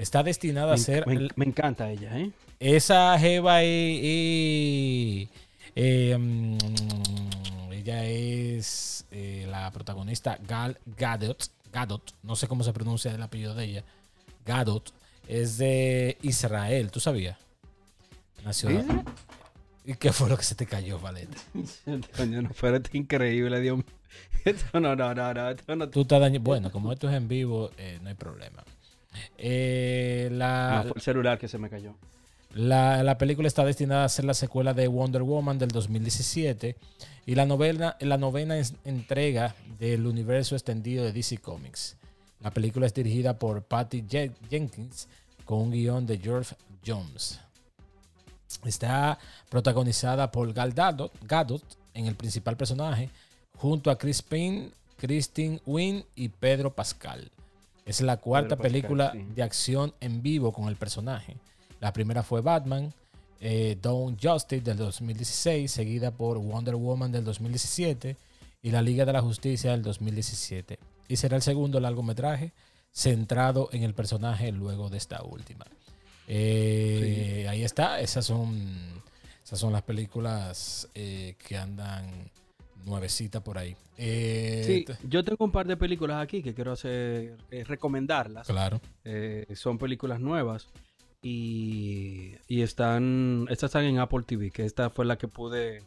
Está 0.00 0.22
destinada 0.22 0.74
a 0.74 0.76
ser 0.78 1.06
me- 1.06 1.28
me 1.36 1.44
encanta 1.44 1.90
ella, 1.90 2.18
¿eh? 2.18 2.30
esa 2.58 3.18
Jeva 3.18 3.62
y, 3.64 4.00
y- 4.02 5.28
eh, 5.76 6.16
mm, 6.18 7.72
ella 7.72 8.04
es 8.06 9.06
eh, 9.10 9.46
la 9.48 9.70
protagonista 9.70 10.38
Gal 10.46 10.78
Gadot, 10.96 11.44
Gadot, 11.72 12.14
no 12.22 12.34
sé 12.36 12.48
cómo 12.48 12.64
se 12.64 12.72
pronuncia 12.72 13.12
el 13.14 13.22
apellido 13.22 13.54
de 13.54 13.64
ella. 13.64 13.84
Gadot 14.46 14.92
es 15.28 15.58
de 15.58 16.16
Israel, 16.22 16.90
¿tú 16.90 16.98
sabías? 17.00 17.36
Nació. 18.44 18.70
¿Y 19.84 19.94
qué 19.94 20.12
fue 20.12 20.28
lo 20.28 20.36
que 20.36 20.44
se 20.44 20.54
te 20.54 20.66
cayó, 20.66 20.98
Valeta? 20.98 21.36
Coño, 22.16 22.42
no, 22.42 22.50
pero 22.60 22.76
esto 22.76 22.88
es 22.88 22.94
increíble, 22.94 23.60
Dios 23.60 23.76
mío. 23.78 23.86
Esto 24.44 24.80
no, 24.80 24.96
no, 24.96 25.14
no, 25.14 25.34
no. 25.34 25.50
Esto 25.50 25.76
no, 25.76 25.88
Tú 25.90 26.00
estás 26.02 26.20
dañando. 26.20 26.40
Bueno, 26.48 26.72
como 26.72 26.90
esto 26.92 27.08
es 27.10 27.14
en 27.14 27.28
vivo, 27.28 27.70
eh, 27.76 27.98
no 28.02 28.08
hay 28.08 28.14
problema. 28.14 28.64
Eh, 29.38 30.28
la, 30.32 30.82
no, 30.84 30.90
fue 30.90 30.92
el 30.96 31.02
celular 31.02 31.38
que 31.38 31.48
se 31.48 31.58
me 31.58 31.68
cayó. 31.68 31.94
La, 32.54 33.02
la 33.04 33.16
película 33.16 33.46
está 33.46 33.64
destinada 33.64 34.04
a 34.04 34.08
ser 34.08 34.24
la 34.24 34.34
secuela 34.34 34.74
de 34.74 34.88
Wonder 34.88 35.22
Woman 35.22 35.58
del 35.58 35.68
2017 35.70 36.76
y 37.26 37.34
la 37.36 37.46
novela, 37.46 37.96
la 38.00 38.18
novena 38.18 38.56
entrega 38.84 39.54
del 39.78 40.06
universo 40.06 40.56
extendido 40.56 41.04
de 41.04 41.12
DC 41.12 41.38
Comics. 41.38 41.96
La 42.40 42.50
película 42.50 42.86
es 42.86 42.94
dirigida 42.94 43.38
por 43.38 43.62
Patty 43.62 44.02
Je- 44.02 44.32
Jenkins 44.50 45.06
con 45.44 45.58
un 45.60 45.70
guion 45.70 46.06
de 46.06 46.18
George 46.18 46.56
Jones. 46.84 47.38
Está 48.64 49.18
protagonizada 49.48 50.30
por 50.30 50.52
Gal 50.52 50.72
Gadot, 50.72 51.12
Gadot 51.26 51.62
en 51.94 52.06
el 52.06 52.14
principal 52.16 52.56
personaje, 52.56 53.10
junto 53.56 53.90
a 53.90 53.98
Chris 53.98 54.22
Pine, 54.22 54.70
Christine 54.96 55.60
Wynn 55.66 56.04
y 56.16 56.28
Pedro 56.30 56.74
Pascal. 56.74 57.30
Es 57.90 58.00
la 58.02 58.18
cuarta 58.18 58.50
Pascal, 58.50 58.70
película 58.70 59.10
sí. 59.10 59.26
de 59.34 59.42
acción 59.42 59.92
en 59.98 60.22
vivo 60.22 60.52
con 60.52 60.68
el 60.68 60.76
personaje. 60.76 61.36
La 61.80 61.92
primera 61.92 62.22
fue 62.22 62.40
Batman, 62.40 62.94
eh, 63.40 63.76
Dawn 63.82 64.16
Justice 64.16 64.62
del 64.62 64.76
2016, 64.76 65.68
seguida 65.68 66.12
por 66.12 66.38
Wonder 66.38 66.76
Woman 66.76 67.10
del 67.10 67.24
2017 67.24 68.16
y 68.62 68.70
La 68.70 68.80
Liga 68.80 69.04
de 69.04 69.12
la 69.12 69.20
Justicia 69.20 69.72
del 69.72 69.82
2017. 69.82 70.78
Y 71.08 71.16
será 71.16 71.34
el 71.34 71.42
segundo 71.42 71.80
largometraje 71.80 72.52
centrado 72.92 73.68
en 73.72 73.82
el 73.82 73.92
personaje 73.92 74.52
luego 74.52 74.88
de 74.88 74.98
esta 74.98 75.24
última. 75.24 75.66
Eh, 76.28 77.44
Ahí 77.50 77.64
está, 77.64 77.98
esas 77.98 78.24
son, 78.24 79.02
esas 79.42 79.58
son 79.58 79.72
las 79.72 79.82
películas 79.82 80.86
eh, 80.94 81.34
que 81.44 81.56
andan 81.56 82.30
nuevecitas 82.84 83.42
por 83.42 83.58
ahí. 83.58 83.76
Eh, 83.96 84.62
Sí, 84.66 84.84
t- 84.84 84.96
yo 85.08 85.22
tengo 85.24 85.44
un 85.44 85.52
par 85.52 85.66
de 85.66 85.76
películas 85.76 86.22
aquí 86.22 86.42
que 86.42 86.54
quiero 86.54 86.72
hacer, 86.72 87.36
eh, 87.50 87.64
recomendarlas. 87.64 88.46
Claro. 88.46 88.80
Eh, 89.04 89.46
son 89.54 89.78
películas 89.78 90.20
nuevas 90.20 90.68
y, 91.22 92.32
y 92.48 92.62
están, 92.62 93.46
estas 93.50 93.68
están 93.68 93.84
en 93.84 93.98
Apple 93.98 94.22
TV, 94.26 94.50
que 94.50 94.64
esta 94.64 94.90
fue 94.90 95.04
la 95.04 95.16
que 95.18 95.28
pude, 95.28 95.82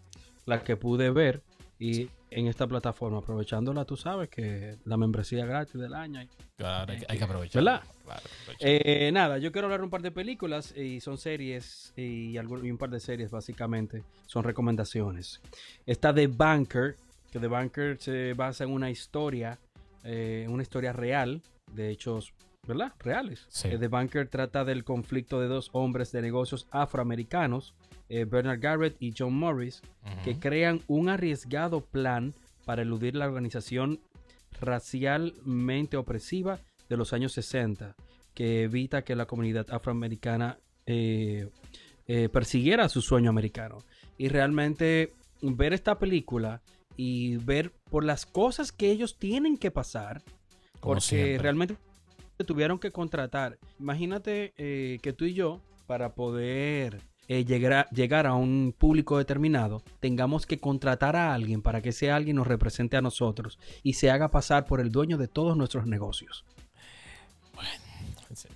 la 0.45 0.63
que 0.63 0.77
pude 0.77 1.09
ver 1.09 1.41
y 1.79 2.09
en 2.35 2.47
esta 2.47 2.67
plataforma, 2.67 3.19
aprovechándola, 3.19 3.85
tú 3.85 3.95
sabes 3.95 4.29
que 4.29 4.77
la 4.85 4.97
membresía 4.97 5.45
gratis 5.45 5.79
del 5.79 5.93
año. 5.93 6.27
Claro, 6.55 6.93
hay, 7.07 7.17
que 7.17 7.23
aprovechar. 7.23 7.63
¿Verdad? 7.63 7.83
Eh, 8.59 9.11
nada, 9.11 9.37
yo 9.37 9.51
quiero 9.51 9.67
hablar 9.67 9.83
un 9.83 9.89
par 9.89 10.01
de 10.01 10.11
películas 10.11 10.75
y 10.75 10.99
son 10.99 11.17
series 11.17 11.93
y, 11.95 12.37
un 12.37 12.77
par 12.77 12.89
de 12.89 12.99
series 12.99 13.31
básicamente. 13.31 14.03
Son 14.25 14.43
recomendaciones. 14.43 15.41
Está 15.85 16.13
The 16.13 16.27
Banker, 16.27 16.95
que 17.31 17.39
The 17.39 17.47
Banker 17.47 17.97
se 17.99 18.33
basa 18.33 18.63
en 18.63 18.71
una 18.71 18.89
historia, 18.89 19.59
eh, 20.03 20.45
una 20.49 20.63
historia 20.63 20.93
real, 20.93 21.41
de 21.71 21.89
hechos, 21.89 22.33
¿verdad? 22.67 22.93
Reales. 22.99 23.47
Eh, 23.63 23.77
The 23.77 23.87
Banker 23.87 24.27
trata 24.27 24.63
del 24.63 24.83
conflicto 24.83 25.39
de 25.39 25.47
dos 25.47 25.69
hombres 25.73 26.11
de 26.11 26.21
negocios 26.21 26.67
afroamericanos 26.71 27.73
eh, 28.09 28.25
Bernard 28.25 28.59
Garrett 28.59 28.95
y 28.99 29.13
John 29.17 29.33
Morris, 29.33 29.81
que 30.23 30.37
crean 30.37 30.81
un 30.87 31.09
arriesgado 31.09 31.81
plan 31.81 32.33
para 32.65 32.81
eludir 32.81 33.15
la 33.15 33.25
organización 33.25 33.99
racialmente 34.59 35.97
opresiva 35.97 36.59
de 36.89 36.97
los 36.97 37.13
años 37.13 37.31
60, 37.33 37.95
que 38.33 38.63
evita 38.63 39.03
que 39.03 39.15
la 39.15 39.25
comunidad 39.25 39.67
afroamericana 39.71 40.59
eh, 40.85 41.49
eh, 42.07 42.29
persiguiera 42.29 42.89
su 42.89 43.01
sueño 43.01 43.29
americano. 43.29 43.79
Y 44.17 44.27
realmente 44.27 45.13
ver 45.41 45.73
esta 45.73 45.97
película 45.97 46.61
y 46.95 47.37
ver 47.37 47.73
por 47.89 48.03
las 48.03 48.25
cosas 48.25 48.71
que 48.71 48.91
ellos 48.91 49.17
tienen 49.17 49.57
que 49.57 49.71
pasar, 49.71 50.21
porque 50.81 51.37
realmente 51.39 51.77
tuvieron 52.45 52.77
que 52.77 52.91
contratar. 52.91 53.57
Imagínate 53.79 54.53
que 54.55 55.13
tú 55.17 55.25
y 55.25 55.33
yo, 55.33 55.61
para 55.87 56.13
poder 56.13 57.01
eh, 57.27 57.45
llegar, 57.45 58.27
a, 58.27 58.33
un 58.33 58.75
público 58.77 59.17
determinado, 59.17 59.81
tengamos 59.99 60.45
que 60.45 60.59
contratar 60.59 61.15
a 61.15 61.33
alguien 61.33 61.61
para 61.61 61.81
que 61.81 61.89
ese 61.89 62.11
alguien 62.11 62.35
nos 62.35 62.47
represente 62.47 62.97
a 62.97 63.01
nosotros 63.01 63.59
y 63.81 63.93
se 63.93 64.11
haga 64.11 64.29
pasar 64.29 64.65
por 64.65 64.81
el 64.81 64.91
dueño 64.91 65.17
de 65.17 65.29
todos 65.29 65.55
nuestros 65.55 65.87
negocios. 65.87 66.43
Bueno, 67.55 67.69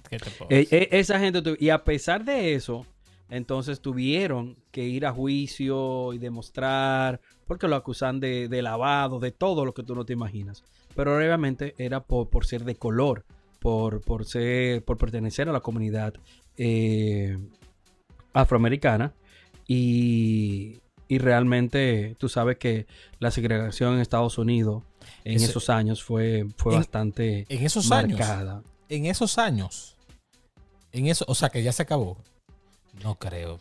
¿qué 0.10 0.18
te 0.18 0.32
puedo 0.32 0.52
eh, 0.52 0.68
eh, 0.70 0.90
esa 0.92 1.18
gente, 1.20 1.42
y 1.60 1.70
a 1.70 1.84
pesar 1.86 2.26
de 2.26 2.56
eso, 2.56 2.86
entonces 3.30 3.80
tuvieron 3.80 4.58
que 4.72 4.84
ir 4.84 5.06
a 5.06 5.14
juicio 5.14 6.14
y 6.14 6.18
demostrar, 6.18 7.22
porque 7.46 7.68
lo 7.68 7.76
acusan 7.78 8.20
de, 8.20 8.62
lavado, 8.62 9.20
de 9.20 9.32
todo 9.32 9.64
lo 9.64 9.74
que 9.74 9.84
tú 9.84 9.96
no 9.96 10.06
te 10.06 10.14
imaginas. 10.14 10.64
Pero 10.94 11.16
obviamente 11.16 11.74
era 11.78 12.02
por, 12.02 12.46
ser 12.46 12.66
de 12.66 12.76
color, 12.76 13.24
por, 13.60 14.02
por, 14.02 14.26
ser, 14.26 14.84
por 14.84 14.98
pertenecer 14.98 15.48
a 15.48 15.54
la 15.54 15.62
comunidad 15.62 16.14
eh, 16.58 17.38
afroamericana 18.42 19.14
y, 19.68 20.80
realmente 21.10 22.16
tú 22.20 22.28
sabes 22.28 22.58
que 22.58 22.86
la 23.20 23.32
segregación 23.32 23.96
en 23.96 24.02
Estados 24.02 24.38
Unidos 24.38 24.84
en 25.24 25.42
esos 25.42 25.70
años 25.70 26.04
fue, 26.04 26.48
fue 26.58 26.76
bastante 26.76 27.46
en 27.48 27.66
esos 27.66 27.88
marcada. 27.88 28.58
años 28.58 28.66
en 28.90 29.06
esos 29.06 29.38
años 29.38 29.96
en 30.92 31.08
eso 31.08 31.24
o 31.30 31.36
sea 31.36 31.48
que 31.48 31.64
ya 31.64 31.72
se 31.72 31.84
acabó 31.84 32.18
no 33.04 33.16
creo 33.16 33.58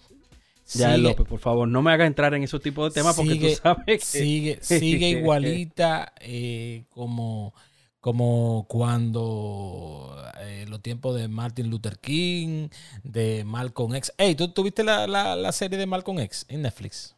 ya 0.75 0.97
López 0.97 1.25
por 1.25 1.39
favor 1.39 1.69
no 1.69 1.83
me 1.83 1.93
haga 1.93 2.05
entrar 2.05 2.35
en 2.35 2.43
esos 2.43 2.61
tipos 2.61 2.93
de 2.93 3.01
temas 3.01 3.15
porque 3.15 3.37
tú 3.37 3.63
sabes 3.63 3.85
que 3.87 3.99
sigue 4.01 4.59
sigue 4.61 5.09
igualita 5.21 6.13
eh, 6.21 6.85
como 6.91 7.55
como 8.07 8.67
cuando 8.69 10.17
eh, 10.41 10.65
los 10.69 10.81
tiempos 10.81 11.17
de 11.17 11.27
Martin 11.27 11.69
Luther 11.69 11.99
King, 11.99 12.69
de 13.03 13.43
Malcolm 13.43 13.97
X. 13.97 14.13
Hey, 14.17 14.37
¿tú 14.37 14.47
tuviste 14.47 14.85
la, 14.85 15.09
la, 15.09 15.51
serie 15.51 15.77
de 15.77 15.87
Malcolm 15.87 16.21
X 16.21 16.47
en 16.49 16.63
Netflix? 16.63 17.17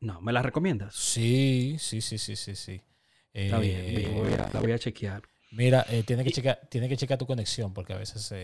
No, 0.00 0.20
¿me 0.20 0.32
la 0.32 0.42
recomiendas? 0.42 0.96
Sí, 0.96 1.76
sí, 1.78 2.00
sí, 2.00 2.18
sí, 2.18 2.34
sí, 2.34 2.56
sí. 2.56 2.80
Está 3.32 3.60
bien, 3.60 3.76
eh, 3.78 4.48
la 4.52 4.58
voy 4.58 4.72
a 4.72 4.80
chequear. 4.80 5.22
Mira, 5.52 5.86
eh, 5.88 6.02
tiene, 6.02 6.24
que 6.24 6.32
checar, 6.32 6.58
tiene 6.68 6.88
que 6.88 6.96
checar 6.96 7.16
tu 7.16 7.26
conexión 7.26 7.72
porque 7.72 7.92
a 7.92 7.96
veces... 7.96 8.34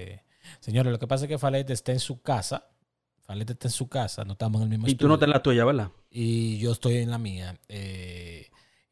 señores, 0.60 0.92
lo 0.92 1.00
que 1.00 1.08
pasa 1.08 1.24
es 1.24 1.28
que 1.28 1.36
Falete 1.36 1.72
está 1.72 1.90
en 1.90 1.98
su 1.98 2.22
casa. 2.22 2.68
Falete 3.22 3.54
está 3.54 3.66
en 3.66 3.72
su 3.72 3.88
casa, 3.88 4.24
no 4.24 4.34
estamos 4.34 4.62
en 4.62 4.72
el 4.72 4.78
mismo 4.78 4.86
Y 4.86 4.94
tú 4.94 5.08
no 5.08 5.14
estás 5.14 5.26
en 5.26 5.32
la 5.32 5.42
tuya, 5.42 5.64
¿verdad? 5.64 5.90
Y 6.12 6.58
yo 6.58 6.70
estoy 6.70 6.98
en 6.98 7.10
la 7.10 7.18
mía. 7.18 7.58
Eh, 7.68 8.45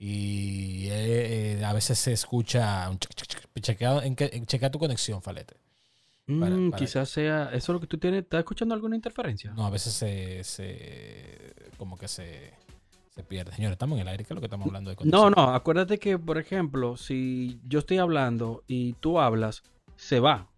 y 0.06 0.86
eh, 0.90 1.56
eh, 1.60 1.64
a 1.64 1.72
veces 1.72 1.98
se 1.98 2.12
escucha 2.12 2.90
un 2.90 2.98
chequea, 2.98 4.04
en 4.04 4.44
chequea 4.44 4.70
tu 4.70 4.78
conexión, 4.78 5.22
Falete. 5.22 5.56
Mm, 6.26 6.72
quizás 6.72 7.08
sea. 7.08 7.44
¿Eso 7.54 7.72
es 7.72 7.74
lo 7.74 7.80
que 7.80 7.86
tú 7.86 7.96
tienes? 7.96 8.24
¿Estás 8.24 8.40
escuchando 8.40 8.74
alguna 8.74 8.96
interferencia? 8.96 9.52
No, 9.52 9.64
a 9.64 9.70
veces 9.70 9.94
se. 9.94 10.44
se 10.44 11.54
como 11.78 11.96
que 11.96 12.08
se. 12.08 12.52
Se 13.14 13.22
pierde. 13.22 13.52
Señores, 13.52 13.76
estamos 13.76 13.96
en 13.96 14.02
el 14.02 14.08
aire, 14.08 14.24
que 14.24 14.34
es 14.34 14.34
lo 14.34 14.42
que 14.42 14.46
estamos 14.46 14.66
hablando 14.66 14.90
de 14.90 14.96
conexión. 14.96 15.22
No, 15.22 15.30
no, 15.30 15.54
acuérdate 15.54 15.98
que, 15.98 16.18
por 16.18 16.36
ejemplo, 16.36 16.98
si 16.98 17.58
yo 17.64 17.78
estoy 17.78 17.96
hablando 17.96 18.62
y 18.66 18.92
tú 18.94 19.18
hablas, 19.18 19.62
se 19.96 20.20
va. 20.20 20.48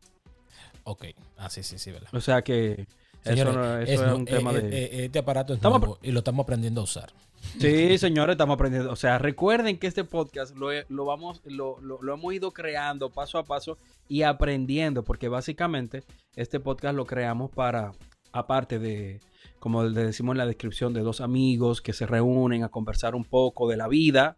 Ok, 0.83 1.05
ah, 1.37 1.51
sí, 1.51 1.63
sí, 1.63 1.79
sí, 1.79 1.93
¿verdad? 1.93 2.09
O 2.13 2.21
sea 2.21 2.43
que. 2.43 2.89
Eso, 3.27 3.79
es, 3.81 4.01
un 4.01 4.25
tema 4.25 4.53
eh, 4.53 4.61
de. 4.61 5.05
este 5.07 5.19
aparato 5.19 5.55
es 5.55 5.63
nuevo 5.63 5.99
y 6.03 6.13
lo 6.13 6.21
estamos 6.21 6.45
aprendiendo 6.45 6.81
a 6.81 6.85
usar. 6.85 7.13
Sí, 7.59 7.97
señores, 7.99 8.35
estamos 8.35 8.55
aprendiendo. 8.55 8.93
O 8.93 8.97
sea, 8.97 9.19
recuerden 9.19 9.79
que 9.79 9.87
este 9.87 10.05
podcast 10.05 10.55
lo, 10.57 11.05
vamos, 11.05 11.41
lo, 11.45 11.79
hemos 12.13 12.35
ido 12.35 12.53
creando 12.53 13.11
paso 13.11 13.39
a 13.39 13.45
paso 13.45 13.79
y 14.09 14.23
aprendiendo, 14.23 15.05
porque 15.05 15.29
básicamente 15.29 16.05
este 16.35 16.61
podcast 16.61 16.95
lo 16.95 17.07
creamos 17.07 17.51
para, 17.51 17.93
aparte 18.33 18.79
de, 18.79 19.21
como 19.59 19.85
le 19.85 20.05
decimos 20.05 20.35
en 20.35 20.39
la 20.39 20.47
descripción, 20.47 20.93
de 20.93 21.01
dos 21.01 21.21
amigos 21.21 21.81
que 21.81 21.93
se 21.93 22.07
reúnen 22.07 22.63
a 22.63 22.69
conversar 22.69 23.15
un 23.15 23.25
poco 23.25 23.69
de 23.69 23.77
la 23.77 23.89
vida 23.89 24.37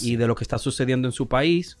y 0.00 0.16
de 0.16 0.26
lo 0.26 0.34
que 0.34 0.44
está 0.44 0.58
sucediendo 0.58 1.08
en 1.08 1.12
su 1.12 1.28
país. 1.28 1.78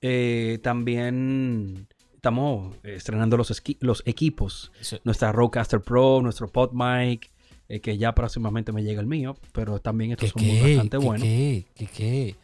Eh, 0.00 0.58
también 0.62 1.88
estamos 2.24 2.74
estrenando 2.82 3.36
los, 3.36 3.62
los 3.80 4.02
equipos. 4.06 4.72
Nuestra 5.04 5.30
Rodecaster 5.30 5.82
Pro, 5.82 6.22
nuestro 6.22 6.48
PodMic, 6.48 7.30
eh, 7.68 7.80
que 7.80 7.98
ya 7.98 8.14
próximamente 8.14 8.72
me 8.72 8.82
llega 8.82 9.02
el 9.02 9.06
mío, 9.06 9.36
pero 9.52 9.78
también 9.78 10.12
estos 10.12 10.30
son 10.30 10.42
bastante 10.42 10.96
buenos. 10.96 11.22
¿Qué? 11.22 11.66
¿Qué? 11.74 11.86
¿Qué? 11.86 12.36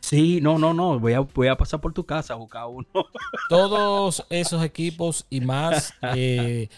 Sí, 0.00 0.40
no, 0.40 0.58
no, 0.58 0.74
no, 0.74 0.98
voy 0.98 1.12
a, 1.12 1.20
voy 1.20 1.46
a 1.46 1.56
pasar 1.56 1.80
por 1.80 1.92
tu 1.92 2.04
casa 2.04 2.34
a 2.34 2.36
buscar 2.38 2.66
uno. 2.66 2.88
Todos 3.48 4.26
esos 4.30 4.64
equipos 4.64 5.24
y 5.30 5.40
más 5.40 5.94
eh, 6.16 6.68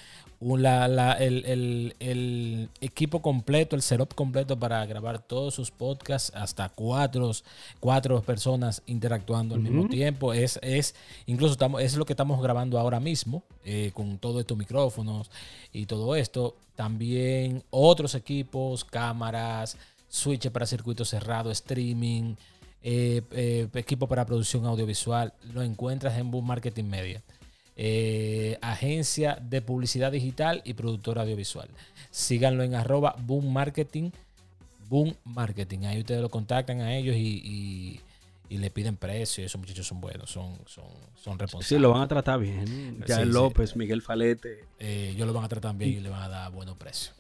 el, 1.19 2.69
equipo 2.81 3.23
completo, 3.23 3.77
el 3.77 3.83
setup 3.83 4.15
completo 4.15 4.59
para 4.59 4.85
grabar 4.87 5.21
todos 5.21 5.55
sus 5.55 5.71
podcasts, 5.71 6.33
hasta 6.35 6.69
cuatro, 6.69 7.31
cuatro 7.81 8.21
personas 8.23 8.83
interactuando 8.87 9.55
al 9.55 9.61
mismo 9.61 9.89
tiempo. 9.89 10.33
Es, 10.33 10.59
es, 10.63 10.95
incluso 11.27 11.53
estamos, 11.53 11.83
es 11.83 11.97
lo 11.97 12.05
que 12.05 12.13
estamos 12.13 12.43
grabando 12.43 12.79
ahora 12.79 13.01
mismo, 13.01 13.45
eh, 13.65 13.93
con 13.95 14.19
todos 14.19 14.41
estos 14.41 14.59
micrófonos 14.59 15.31
y 15.73 15.87
todo 15.87 16.17
esto. 16.17 16.57
También 16.75 17.63
otros 17.71 18.15
equipos, 18.15 18.85
cámaras, 18.85 19.77
switches 20.09 20.51
para 20.51 20.67
circuito 20.67 21.05
cerrado, 21.05 21.51
streaming, 21.51 22.35
eh, 22.83 23.23
eh, 23.31 23.69
equipo 23.75 24.09
para 24.09 24.27
producción 24.27 24.67
audiovisual. 24.67 25.33
Lo 25.55 25.63
encuentras 25.63 26.19
en 26.19 26.31
Boom 26.31 26.47
Marketing 26.47 26.85
Media. 26.85 27.23
Eh, 27.75 28.59
agencia 28.61 29.39
de 29.41 29.63
publicidad 29.63 30.13
digital 30.13 30.61
y 30.65 30.75
productora 30.75 31.23
audiovisual. 31.23 31.69
Síganlo 32.11 32.63
en 32.65 32.75
arroba 32.75 33.17
boom 33.19 33.53
marketing, 33.53 34.11
boom 34.89 35.15
marketing. 35.25 35.87
Ahí 35.87 36.01
ustedes 36.01 36.21
lo 36.21 36.29
contactan 36.29 36.81
a 36.81 36.95
ellos 36.95 37.17
y, 37.17 38.01
le 38.51 38.71
piden 38.71 38.97
precio. 38.97 39.45
Esos 39.45 39.59
muchachos 39.59 39.87
son 39.87 40.03
buenos, 40.03 40.31
son, 40.31 40.59
son, 40.67 40.85
son 41.15 41.39
responsables. 41.39 41.69
Sí, 41.69 41.79
lo 41.79 41.91
van 41.91 42.03
a 42.03 42.09
tratar 42.09 42.39
bien. 42.39 43.03
Ya 43.07 43.25
López, 43.25 43.77
Miguel 43.77 44.03
Falete. 44.03 44.67
Eh, 44.79 45.13
ellos 45.15 45.27
lo 45.27 45.33
van 45.33 45.45
a 45.45 45.49
tratar 45.49 45.75
bien 45.75 45.91
y 45.91 46.01
le 46.01 46.11
van 46.11 46.23
a 46.23 46.29
dar 46.29 46.53
buenos 46.53 46.77
precios. 46.77 47.15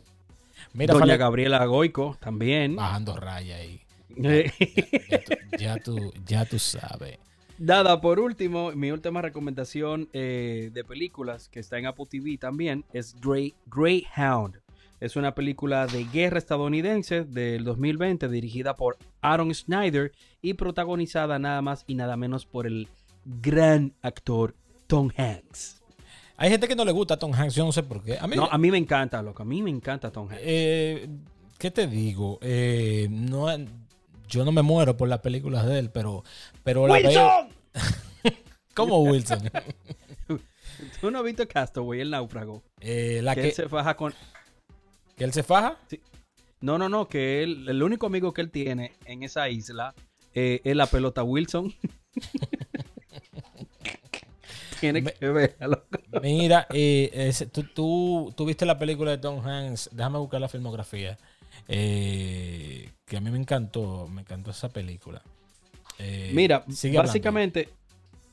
Mira, 0.74 0.92
Doña 0.92 1.16
Gabriela 1.16 1.64
Goico 1.64 2.18
también. 2.20 2.76
Bajando 2.76 3.16
raya 3.16 3.56
ahí. 3.56 3.80
ya, 5.58 5.78
tú, 5.78 6.12
ya 6.26 6.44
tú 6.44 6.58
sabes. 6.58 7.18
Nada, 7.62 8.00
por 8.00 8.18
último, 8.18 8.72
mi 8.72 8.90
última 8.90 9.22
recomendación 9.22 10.08
eh, 10.12 10.70
de 10.72 10.82
películas 10.82 11.48
que 11.48 11.60
está 11.60 11.78
en 11.78 11.86
Apple 11.86 12.06
TV 12.10 12.36
también 12.36 12.84
es 12.92 13.14
Grey, 13.20 13.54
Greyhound. 13.66 14.58
Es 14.98 15.14
una 15.14 15.32
película 15.36 15.86
de 15.86 16.02
guerra 16.02 16.38
estadounidense 16.38 17.22
del 17.22 17.62
2020 17.62 18.28
dirigida 18.28 18.74
por 18.74 18.98
Aaron 19.20 19.54
Snyder 19.54 20.10
y 20.42 20.54
protagonizada 20.54 21.38
nada 21.38 21.62
más 21.62 21.84
y 21.86 21.94
nada 21.94 22.16
menos 22.16 22.46
por 22.46 22.66
el 22.66 22.88
gran 23.24 23.92
actor 24.02 24.56
Tom 24.88 25.10
Hanks. 25.16 25.84
Hay 26.38 26.50
gente 26.50 26.66
que 26.66 26.74
no 26.74 26.84
le 26.84 26.90
gusta 26.90 27.14
a 27.14 27.18
Tom 27.20 27.32
Hanks, 27.32 27.54
yo 27.54 27.64
no 27.64 27.70
sé 27.70 27.84
por 27.84 28.02
qué. 28.02 28.18
A 28.18 28.26
mí, 28.26 28.34
no, 28.34 28.48
a 28.50 28.58
mí 28.58 28.72
me 28.72 28.78
encanta, 28.78 29.22
loco. 29.22 29.44
A 29.44 29.46
mí 29.46 29.62
me 29.62 29.70
encanta 29.70 30.10
Tom 30.10 30.28
Hanks. 30.28 30.42
Eh, 30.44 31.08
¿Qué 31.58 31.70
te 31.70 31.86
digo? 31.86 32.40
Eh, 32.42 33.06
no, 33.08 33.46
yo 34.32 34.44
no 34.44 34.50
me 34.50 34.62
muero 34.62 34.96
por 34.96 35.08
las 35.08 35.20
películas 35.20 35.66
de 35.66 35.78
él, 35.78 35.90
pero, 35.90 36.24
pero 36.64 36.88
la 36.88 36.94
veo. 36.94 37.48
¿Cómo 38.74 39.02
Wilson? 39.02 39.42
¿Tú 41.00 41.10
no 41.10 41.18
has 41.18 41.24
visto 41.24 41.46
Castaway, 41.46 42.00
el 42.00 42.10
náufrago? 42.10 42.62
Eh, 42.80 43.20
la 43.22 43.34
que, 43.34 43.48
él 43.48 43.52
se 43.52 43.68
faja 43.68 43.96
con. 43.96 44.14
¿Que 45.16 45.24
él 45.24 45.32
se 45.32 45.42
faja? 45.42 45.76
Sí. 45.88 46.00
No, 46.60 46.78
no, 46.78 46.88
no, 46.88 47.08
que 47.08 47.42
él, 47.42 47.68
el 47.68 47.82
único 47.82 48.06
amigo 48.06 48.32
que 48.32 48.40
él 48.40 48.50
tiene 48.50 48.92
en 49.04 49.24
esa 49.24 49.48
isla 49.48 49.94
eh, 50.32 50.60
es 50.64 50.76
la 50.76 50.86
pelota 50.86 51.24
Wilson. 51.24 51.74
tiene 54.80 55.02
que 55.02 55.28
verlo. 55.28 55.84
Mira, 56.22 56.66
eh, 56.70 57.32
tú, 57.74 58.32
tú, 58.34 58.46
viste 58.46 58.64
la 58.64 58.78
película 58.78 59.10
de 59.10 59.18
Tom 59.18 59.44
Hanks. 59.44 59.90
Déjame 59.92 60.18
buscar 60.18 60.40
la 60.40 60.48
filmografía. 60.48 61.18
Eh, 61.68 62.90
que 63.04 63.16
a 63.16 63.20
mí 63.20 63.30
me 63.30 63.38
encantó, 63.38 64.08
me 64.08 64.22
encantó 64.22 64.52
esa 64.52 64.68
película. 64.68 65.22
Mira, 66.32 66.64
básicamente 66.94 67.68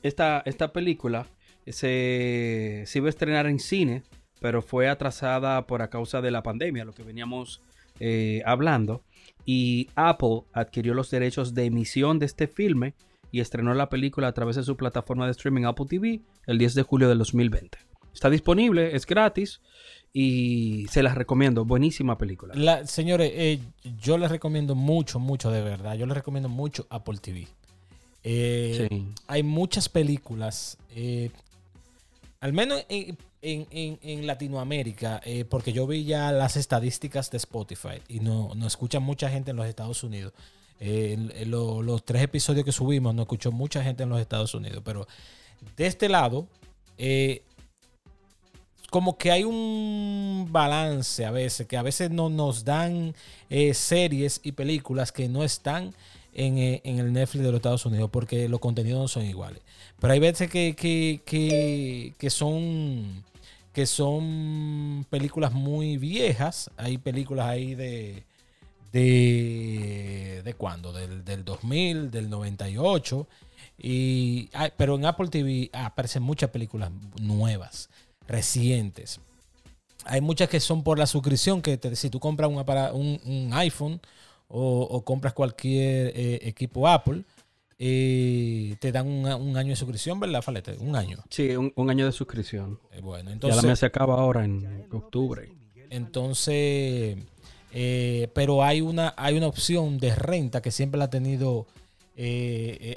esta, 0.03 0.41
esta 0.45 0.71
película 0.71 1.27
se, 1.67 2.85
iba 2.93 3.07
a 3.07 3.09
estrenar 3.09 3.47
en 3.47 3.59
cine, 3.59 4.03
pero 4.39 4.61
fue 4.61 4.89
atrasada 4.89 5.65
por 5.67 5.81
a 5.81 5.89
causa 5.89 6.21
de 6.21 6.31
la 6.31 6.43
pandemia, 6.43 6.85
lo 6.85 6.93
que 6.93 7.03
veníamos 7.03 7.61
eh, 7.99 8.41
hablando. 8.45 9.03
Y 9.45 9.89
Apple 9.95 10.43
adquirió 10.53 10.93
los 10.93 11.09
derechos 11.09 11.53
de 11.53 11.65
emisión 11.65 12.19
de 12.19 12.25
este 12.25 12.47
filme 12.47 12.93
y 13.31 13.41
estrenó 13.41 13.73
la 13.73 13.89
película 13.89 14.27
a 14.27 14.33
través 14.33 14.55
de 14.55 14.63
su 14.63 14.75
plataforma 14.75 15.25
de 15.25 15.31
streaming 15.31 15.63
Apple 15.65 15.85
TV 15.87 16.21
el 16.47 16.57
10 16.57 16.75
de 16.75 16.83
julio 16.83 17.09
del 17.09 17.19
2020. 17.19 17.77
Está 18.13 18.29
disponible, 18.29 18.95
es 18.95 19.05
gratis 19.05 19.61
y 20.11 20.87
se 20.89 21.03
las 21.03 21.15
recomiendo. 21.15 21.65
Buenísima 21.65 22.17
película. 22.17 22.55
La, 22.55 22.85
señores, 22.85 23.31
eh, 23.33 23.59
yo 24.01 24.17
les 24.17 24.31
recomiendo 24.31 24.75
mucho, 24.75 25.19
mucho 25.19 25.51
de 25.51 25.61
verdad. 25.61 25.95
Yo 25.95 26.05
les 26.05 26.17
recomiendo 26.17 26.49
mucho 26.49 26.87
Apple 26.89 27.19
TV. 27.21 27.47
Eh, 28.23 28.89
hay 29.27 29.43
muchas 29.43 29.89
películas, 29.89 30.77
al 32.39 32.53
menos 32.53 32.85
en, 33.41 33.97
en, 34.01 34.27
Latinoamérica, 34.27 35.21
eh, 35.23 35.45
porque 35.45 35.71
yo 35.71 35.87
vi 35.87 36.03
ya 36.03 36.31
las 36.31 36.57
estadísticas 36.57 37.31
de 37.31 37.37
Spotify 37.37 38.01
y 38.07 38.19
no, 38.19 38.51
no 38.55 38.67
escucha 38.67 38.99
mucha 38.99 39.29
gente 39.29 39.51
en 39.51 39.57
los 39.57 39.67
Estados 39.67 40.03
Unidos. 40.03 40.33
Eh, 40.79 41.45
los 41.45 42.05
tres 42.05 42.21
episodios 42.23 42.65
que 42.65 42.71
subimos 42.71 43.13
no 43.13 43.23
escuchó 43.23 43.51
mucha 43.51 43.83
gente 43.83 44.03
en 44.03 44.09
los 44.09 44.19
Estados 44.19 44.53
Unidos, 44.53 44.81
pero 44.83 45.07
de 45.75 45.87
este 45.87 46.07
lado, 46.09 46.47
eh, 46.97 47.43
como 48.89 49.17
que 49.17 49.31
hay 49.31 49.43
un 49.43 50.47
balance 50.49 51.25
a 51.25 51.31
veces, 51.31 51.67
que 51.67 51.77
a 51.77 51.81
veces 51.81 52.11
no 52.11 52.29
nos 52.29 52.65
dan 52.65 53.13
series 53.73 54.41
y 54.43 54.53
películas 54.53 55.11
que 55.11 55.29
no 55.29 55.43
están 55.43 55.93
en, 56.33 56.57
en, 56.57 56.99
el 56.99 57.13
Netflix 57.13 57.43
de 57.43 57.51
los 57.51 57.57
Estados 57.57 57.85
Unidos 57.85 58.09
porque 58.11 58.47
los 58.49 58.59
contenidos 58.59 58.99
no 58.99 59.07
son 59.07 59.25
iguales. 59.25 59.61
Pero 59.99 60.13
hay 60.13 60.19
veces 60.19 60.49
que, 60.49 60.75
que, 60.75 62.13
que, 62.17 62.29
son 62.29 63.23
que 63.73 63.85
son 63.85 65.05
películas 65.09 65.53
muy 65.53 65.97
viejas. 65.97 66.71
Hay 66.77 66.97
películas 66.97 67.47
ahí 67.47 67.75
de. 67.75 68.23
¿De, 68.91 70.41
de 70.43 70.53
cuándo? 70.55 70.91
Del, 70.91 71.23
del 71.23 71.45
2000, 71.45 72.09
del 72.09 72.29
98. 72.29 73.27
Y, 73.81 74.49
pero 74.77 74.95
en 74.95 75.05
Apple 75.05 75.29
TV 75.29 75.69
aparecen 75.73 76.23
muchas 76.23 76.49
películas 76.49 76.91
nuevas, 77.21 77.89
recientes. 78.27 79.19
Hay 80.05 80.21
muchas 80.21 80.49
que 80.49 80.59
son 80.59 80.83
por 80.83 80.97
la 80.97 81.07
suscripción, 81.07 81.61
que 81.61 81.79
si 81.95 82.09
tú 82.09 82.19
compras 82.19 82.49
un, 82.49 83.21
un, 83.25 83.53
iPhone 83.53 84.01
o, 84.49 85.03
compras 85.05 85.33
cualquier 85.33 86.11
eh, 86.15 86.39
equipo 86.43 86.87
Apple, 86.87 87.23
eh, 87.81 88.75
te 88.79 88.91
dan 88.91 89.07
un, 89.07 89.55
año 89.55 89.69
de 89.69 89.75
suscripción, 89.77 90.19
¿verdad, 90.19 90.41
Falete? 90.41 90.75
Un 90.79 90.97
año. 90.97 91.19
Sí, 91.29 91.55
un, 91.55 91.89
año 91.89 92.05
de 92.05 92.11
suscripción. 92.11 92.77
Eh, 92.91 92.99
bueno, 92.99 93.31
entonces. 93.31 93.61
Ya 93.61 93.69
la 93.69 93.75
se 93.77 93.85
acaba 93.85 94.19
ahora 94.19 94.43
en 94.43 94.85
octubre. 94.91 95.49
Entonces, 95.89 97.17
eh, 97.71 98.27
pero 98.33 98.63
hay 98.63 98.81
una, 98.81 99.13
hay 99.15 99.37
una 99.37 99.47
opción 99.47 99.97
de 99.97 100.13
renta 100.13 100.61
que 100.61 100.71
siempre 100.71 100.99
la 100.99 101.05
ha 101.05 101.09
tenido 101.09 101.67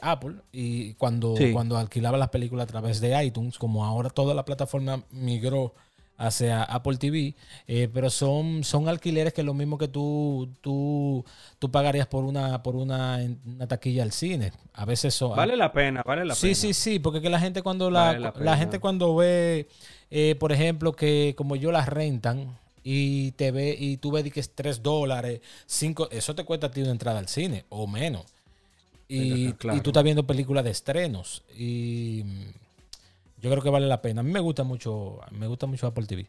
Apple. 0.01 0.39
Y 0.51 0.95
cuando, 0.95 1.37
cuando 1.53 1.79
alquilaba 1.79 2.19
las 2.19 2.31
películas 2.31 2.65
a 2.65 2.67
través 2.67 3.01
de 3.01 3.25
iTunes, 3.25 3.59
como 3.59 3.85
ahora 3.85 4.11
toda 4.11 4.35
la 4.35 4.45
plataforma 4.45 5.05
migró 5.13 5.75
hacia 6.17 6.63
Apple 6.63 6.97
TV, 6.97 7.35
eh, 7.67 7.89
pero 7.93 8.11
son, 8.11 8.65
son 8.65 8.89
alquileres 8.89 9.33
que 9.33 9.41
es 9.41 9.45
lo 9.45 9.55
mismo 9.55 9.79
que 9.79 9.89
tú, 9.89 10.49
tú, 10.61 11.25
tú 11.59 11.71
pagarías 11.71 12.07
por 12.07 12.25
una, 12.25 12.63
por 12.63 12.77
una, 12.77 13.19
taquilla 13.69 14.03
al 14.03 14.13
cine. 14.13 14.53
A 14.75 14.85
veces 14.85 15.15
son... 15.15 15.37
Vale 15.37 15.57
la 15.57 15.73
pena, 15.73 16.03
vale 16.05 16.25
la 16.25 16.35
sí, 16.35 16.49
pena. 16.49 16.55
Sí, 16.55 16.75
sí, 16.75 16.75
sí, 16.75 16.99
porque 16.99 17.21
que 17.21 17.31
la 17.31 17.41
gente 17.41 17.63
cuando 17.63 17.91
la, 17.91 18.19
la, 18.19 18.57
gente 18.57 18.79
cuando 18.79 19.17
ve, 19.17 19.69
eh, 20.11 20.37
por 20.39 20.53
ejemplo, 20.53 20.93
que 20.93 21.35
como 21.37 21.57
yo 21.57 21.73
las 21.73 21.89
rentan, 21.89 22.59
y 22.85 23.31
te 23.33 23.53
ve 23.53 23.77
y 23.79 23.97
tú 23.99 24.11
ves 24.11 24.31
que 24.33 24.41
es 24.41 24.55
3 24.55 24.83
dólares, 24.83 25.41
5, 25.67 26.09
eso 26.11 26.35
te 26.35 26.45
cuesta 26.45 26.67
a 26.67 26.71
ti 26.71 26.83
una 26.83 26.91
entrada 26.91 27.19
al 27.19 27.29
cine 27.29 27.65
o 27.69 27.87
menos. 27.87 28.25
Y, 29.09 29.49
y 29.49 29.81
tú 29.83 29.91
estás 29.91 30.03
viendo 30.03 30.27
películas 30.27 30.65
de 30.65 30.71
estrenos. 30.71 31.43
Y 31.57 32.25
yo 33.43 33.51
creo 33.51 33.63
que 33.63 33.71
vale 33.71 33.89
la 33.89 34.01
pena. 34.01 34.21
A 34.21 34.25
mí 34.25 34.31
me 34.31 34.41
gusta 34.41 34.63
mucho, 34.63 35.19
me 35.33 35.49
gusta 35.49 35.67
mucho 35.67 35.89
Apple 35.89 36.07
TV. 36.07 36.29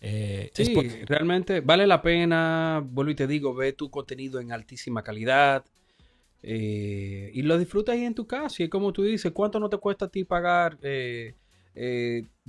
Eh, 0.00 0.50
sí, 0.54 0.74
realmente 1.04 1.60
vale 1.60 1.86
la 1.86 2.00
pena. 2.00 2.82
Vuelvo 2.82 3.10
y 3.10 3.14
te 3.14 3.26
digo, 3.26 3.54
ve 3.54 3.74
tu 3.74 3.90
contenido 3.90 4.40
en 4.40 4.52
altísima 4.52 5.02
calidad. 5.02 5.64
Eh, 6.42 7.30
y 7.34 7.42
lo 7.42 7.58
disfrutas 7.58 7.92
ahí 7.94 8.04
en 8.04 8.14
tu 8.14 8.26
casa. 8.26 8.62
Y 8.62 8.70
como 8.70 8.94
tú 8.94 9.02
dices, 9.02 9.32
¿cuánto 9.32 9.60
no 9.60 9.68
te 9.68 9.76
cuesta 9.76 10.06
a 10.06 10.08
ti 10.08 10.24
pagar 10.24 10.78
eh, 10.80 11.34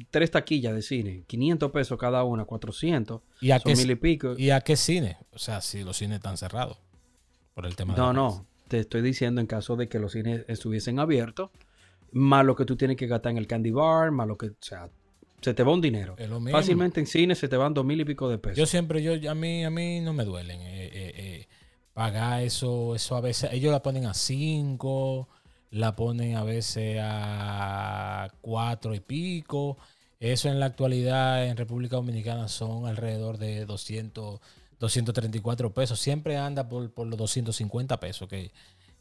tres 0.09 0.31
taquillas 0.31 0.73
de 0.73 0.81
cine? 0.81 1.23
500 1.27 1.69
pesos 1.71 1.99
cada 1.99 2.23
una, 2.23 2.45
400. 2.45 3.21
¿Y 3.41 3.51
a, 3.51 3.59
qué, 3.59 3.75
mil 3.75 3.91
y, 3.91 3.95
pico. 3.95 4.35
¿Y 4.37 4.51
a 4.51 4.61
qué 4.61 4.77
cine? 4.77 5.17
O 5.33 5.39
sea, 5.39 5.59
si 5.59 5.83
los 5.83 5.97
cines 5.97 6.15
están 6.15 6.37
cerrados. 6.37 6.77
Por 7.53 7.65
el 7.65 7.75
tema 7.75 7.93
No, 7.93 8.13
no. 8.13 8.45
Te 8.69 8.79
estoy 8.79 9.01
diciendo 9.01 9.41
en 9.41 9.47
caso 9.47 9.75
de 9.75 9.89
que 9.89 9.99
los 9.99 10.13
cines 10.13 10.45
estuviesen 10.47 10.99
abiertos 10.99 11.49
más 12.11 12.45
lo 12.45 12.55
que 12.55 12.65
tú 12.65 12.75
tienes 12.75 12.97
que 12.97 13.07
gastar 13.07 13.31
en 13.31 13.37
el 13.37 13.47
candy 13.47 13.71
bar, 13.71 14.11
más 14.11 14.27
lo 14.27 14.37
que, 14.37 14.47
o 14.47 14.55
sea, 14.59 14.89
se 15.41 15.53
te 15.53 15.63
va 15.63 15.71
un 15.71 15.81
dinero. 15.81 16.15
Fácilmente 16.51 16.99
en 16.99 17.05
cine 17.05 17.35
se 17.35 17.47
te 17.47 17.57
van 17.57 17.73
dos 17.73 17.85
mil 17.85 17.99
y 18.01 18.05
pico 18.05 18.29
de 18.29 18.37
pesos. 18.37 18.57
Yo 18.57 18.65
siempre, 18.65 19.03
yo, 19.03 19.13
a 19.29 19.35
mí, 19.35 19.63
a 19.63 19.69
mí 19.69 20.01
no 20.01 20.13
me 20.13 20.25
duelen 20.25 20.59
eh, 20.61 20.85
eh, 20.85 21.13
eh, 21.15 21.47
pagar 21.93 22.43
eso, 22.43 22.95
eso 22.95 23.15
a 23.15 23.21
veces, 23.21 23.51
ellos 23.53 23.71
la 23.71 23.83
ponen 23.83 24.05
a 24.07 24.13
cinco, 24.13 25.29
la 25.69 25.95
ponen 25.95 26.35
a 26.35 26.43
veces 26.43 26.99
a 27.01 28.31
cuatro 28.41 28.95
y 28.95 28.99
pico. 28.99 29.77
Eso 30.19 30.49
en 30.49 30.59
la 30.59 30.65
actualidad 30.65 31.45
en 31.45 31.57
República 31.57 31.97
Dominicana 31.97 32.47
son 32.47 32.87
alrededor 32.87 33.37
de 33.37 33.65
200, 33.65 34.39
234 34.79 35.73
pesos. 35.73 35.99
Siempre 35.99 36.37
anda 36.37 36.67
por, 36.67 36.91
por 36.91 37.05
los 37.05 37.19
250 37.19 37.99
pesos, 37.99 38.27
que, 38.27 38.51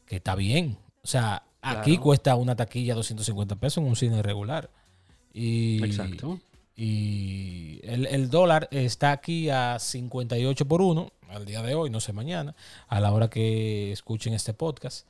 que 0.05 0.17
está 0.17 0.35
bien. 0.35 0.77
O 1.03 1.07
sea, 1.07 1.43
Aquí 1.69 1.97
cuesta 1.97 2.35
una 2.35 2.55
taquilla 2.55 2.95
250 2.95 3.55
pesos 3.57 3.83
en 3.83 3.89
un 3.89 3.95
cine 3.95 4.21
regular. 4.21 4.69
Y, 5.33 5.83
Exacto. 5.83 6.39
Y 6.75 7.79
el, 7.83 8.29
dólar 8.29 8.67
está 8.71 9.11
aquí 9.11 9.49
a 9.49 9.79
58 9.79 10.67
por 10.67 10.81
1 10.81 11.11
al 11.29 11.45
día 11.45 11.63
de 11.63 11.73
hoy, 11.73 11.89
no 11.89 11.99
sé 11.99 12.13
mañana, 12.13 12.55
a 12.87 12.99
la 12.99 13.11
hora 13.11 13.29
que 13.29 13.91
escuchen 13.91 14.33
este 14.33 14.53
podcast. 14.53 15.07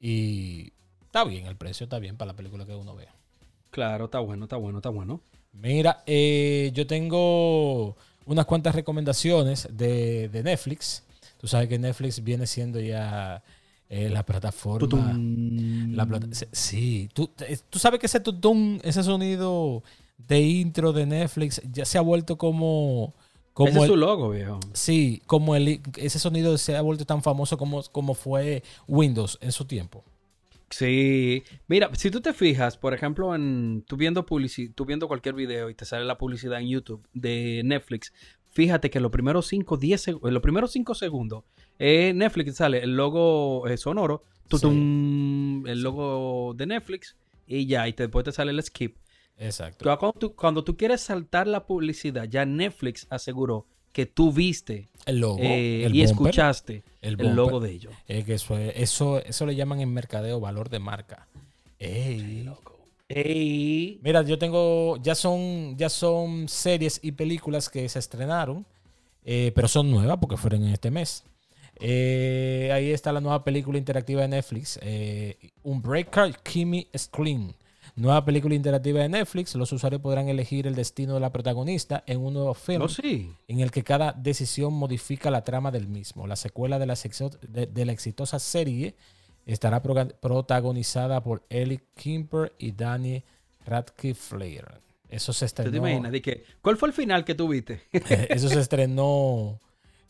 Y 0.00 0.72
está 1.06 1.24
bien, 1.24 1.46
el 1.46 1.56
precio 1.56 1.84
está 1.84 1.98
bien 1.98 2.16
para 2.16 2.32
la 2.32 2.36
película 2.36 2.64
que 2.64 2.74
uno 2.74 2.94
vea. 2.94 3.12
Claro, 3.70 4.04
está 4.04 4.20
bueno, 4.20 4.44
está 4.44 4.56
bueno, 4.56 4.78
está 4.78 4.90
bueno. 4.90 5.20
Mira, 5.52 6.04
eh, 6.06 6.70
yo 6.72 6.86
tengo 6.86 7.96
unas 8.24 8.46
cuantas 8.46 8.76
recomendaciones 8.76 9.68
de, 9.72 10.28
de 10.28 10.42
Netflix. 10.44 11.02
Tú 11.38 11.48
sabes 11.48 11.68
que 11.68 11.80
Netflix 11.80 12.22
viene 12.22 12.46
siendo 12.46 12.78
ya 12.78 13.42
eh, 13.88 14.10
la 14.10 14.24
plataforma. 14.24 15.16
La 15.16 16.20
sí, 16.52 17.08
¿Tú, 17.14 17.30
tú, 17.70 17.78
sabes 17.78 17.98
que 17.98 18.06
ese 18.06 18.20
tutum, 18.20 18.78
ese 18.82 19.02
sonido 19.02 19.82
de 20.18 20.40
intro 20.40 20.92
de 20.92 21.06
Netflix 21.06 21.62
ya 21.72 21.86
se 21.86 21.96
ha 21.96 22.02
vuelto 22.02 22.36
como. 22.36 23.14
como 23.54 23.70
ese 23.70 23.80
es 23.80 23.86
su 23.86 23.96
logo, 23.96 24.30
viejo. 24.30 24.60
Sí, 24.74 25.22
como 25.26 25.56
el, 25.56 25.80
ese 25.96 26.18
sonido 26.18 26.58
se 26.58 26.76
ha 26.76 26.82
vuelto 26.82 27.06
tan 27.06 27.22
famoso 27.22 27.56
como, 27.56 27.82
como 27.84 28.12
fue 28.12 28.62
Windows 28.86 29.38
en 29.40 29.52
su 29.52 29.64
tiempo. 29.64 30.04
Sí, 30.70 31.44
mira, 31.66 31.90
si 31.94 32.10
tú 32.10 32.20
te 32.20 32.34
fijas, 32.34 32.76
por 32.76 32.92
ejemplo, 32.92 33.34
en 33.34 33.84
tú 33.86 33.96
viendo 33.96 34.26
tú 34.74 34.84
viendo 34.84 35.08
cualquier 35.08 35.34
video 35.34 35.70
y 35.70 35.74
te 35.74 35.86
sale 35.86 36.04
la 36.04 36.18
publicidad 36.18 36.60
en 36.60 36.68
YouTube 36.68 37.08
de 37.14 37.62
Netflix, 37.64 38.12
fíjate 38.52 38.90
que 38.90 39.00
los 39.00 39.10
primeros 39.10 39.46
5 39.46 39.78
10 39.78 40.06
los 40.20 40.42
primeros 40.42 40.72
5 40.72 40.94
segundos 40.94 41.44
eh, 41.78 42.12
Netflix 42.14 42.56
sale 42.56 42.82
el 42.82 42.96
logo 42.96 43.66
eh, 43.66 43.76
sonoro, 43.76 44.24
el 44.50 45.82
logo 45.82 46.54
de 46.54 46.66
Netflix 46.66 47.16
y 47.46 47.66
ya, 47.66 47.88
y 47.88 47.92
después 47.92 48.24
te 48.24 48.32
sale 48.32 48.50
el 48.50 48.62
skip. 48.62 48.96
Exacto. 49.36 49.98
Cuando 50.34 50.64
tú, 50.64 50.76
quieres 50.76 51.00
saltar 51.00 51.46
la 51.46 51.66
publicidad, 51.66 52.24
ya 52.24 52.44
Netflix 52.44 53.06
aseguró 53.08 53.66
que 53.92 54.06
tú 54.06 54.32
viste 54.32 54.88
el 55.06 55.20
logo 55.20 55.38
eh, 55.40 55.88
y 55.92 56.02
escuchaste 56.02 56.82
el, 57.00 57.14
logo 57.14 57.60
de 57.60 57.70
ellos. 57.70 57.94
que 58.06 58.34
eso, 58.34 58.58
eso, 58.58 59.18
eso 59.18 59.46
le 59.46 59.54
llaman 59.54 59.80
en 59.80 59.92
mercadeo 59.92 60.40
valor 60.40 60.68
de 60.68 60.78
marca. 60.80 61.28
Mira, 64.02 64.22
yo 64.22 64.38
tengo, 64.38 64.96
ya 64.98 65.14
son, 65.14 65.76
ya 65.76 65.88
son 65.88 66.48
series 66.48 67.00
y 67.02 67.12
películas 67.12 67.68
que 67.68 67.88
se 67.88 67.98
estrenaron 67.98 68.66
Eh, 69.30 69.52
pero 69.54 69.68
son 69.68 69.90
nuevas 69.90 70.16
porque 70.18 70.38
fueron 70.38 70.64
en 70.64 70.72
este 70.72 70.90
mes. 70.90 71.22
Eh, 71.80 72.70
ahí 72.72 72.90
está 72.90 73.12
la 73.12 73.20
nueva 73.20 73.44
película 73.44 73.78
interactiva 73.78 74.22
de 74.22 74.28
Netflix, 74.28 74.78
eh, 74.82 75.36
Unbreaker 75.62 76.36
Kimmy 76.42 76.88
Screen. 76.96 77.54
Nueva 77.96 78.24
película 78.24 78.54
interactiva 78.54 79.00
de 79.00 79.08
Netflix. 79.08 79.54
Los 79.56 79.72
usuarios 79.72 80.00
podrán 80.00 80.28
elegir 80.28 80.66
el 80.68 80.74
destino 80.76 81.14
de 81.14 81.20
la 81.20 81.32
protagonista 81.32 82.04
en 82.06 82.20
un 82.20 82.34
nuevo 82.34 82.54
film 82.54 82.82
Oh, 82.82 82.88
sí. 82.88 83.32
en 83.48 83.60
el 83.60 83.70
que 83.72 83.82
cada 83.82 84.12
decisión 84.12 84.72
modifica 84.72 85.30
la 85.30 85.42
trama 85.42 85.70
del 85.72 85.88
mismo. 85.88 86.26
La 86.26 86.36
secuela 86.36 86.78
de 86.78 86.86
la, 86.86 86.94
sexo- 86.94 87.36
de- 87.40 87.66
de 87.66 87.84
la 87.84 87.92
exitosa 87.92 88.38
serie 88.38 88.94
estará 89.46 89.82
protagonizada 89.82 91.22
por 91.22 91.42
Ellie 91.48 91.80
Kimper 91.96 92.52
y 92.58 92.72
Danny 92.72 93.24
Radcliffe 93.66 94.20
Flair. 94.36 94.64
Eso 95.08 95.32
se 95.32 95.46
¿Tú 95.48 95.54
te 95.54 95.62
estrenó, 95.62 95.88
imaginas? 95.88 96.12
¿Cuál 96.60 96.76
fue 96.76 96.88
el 96.88 96.94
final 96.94 97.24
que 97.24 97.34
tuviste? 97.34 97.80
eso 98.28 98.48
se 98.48 98.60
estrenó 98.60 99.58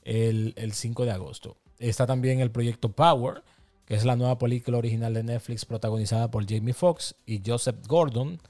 el, 0.08 0.54
el 0.56 0.72
5 0.72 1.04
de 1.04 1.10
agosto. 1.12 1.56
Está 1.78 2.06
también 2.06 2.40
el 2.40 2.50
proyecto 2.50 2.88
Power, 2.90 3.42
que 3.84 3.94
es 3.94 4.04
la 4.04 4.16
nueva 4.16 4.38
película 4.38 4.78
original 4.78 5.12
de 5.14 5.22
Netflix 5.22 5.64
protagonizada 5.64 6.30
por 6.30 6.48
Jamie 6.48 6.74
Foxx 6.74 7.14
y 7.26 7.42
Joseph 7.44 7.76
Gordon. 7.86 8.40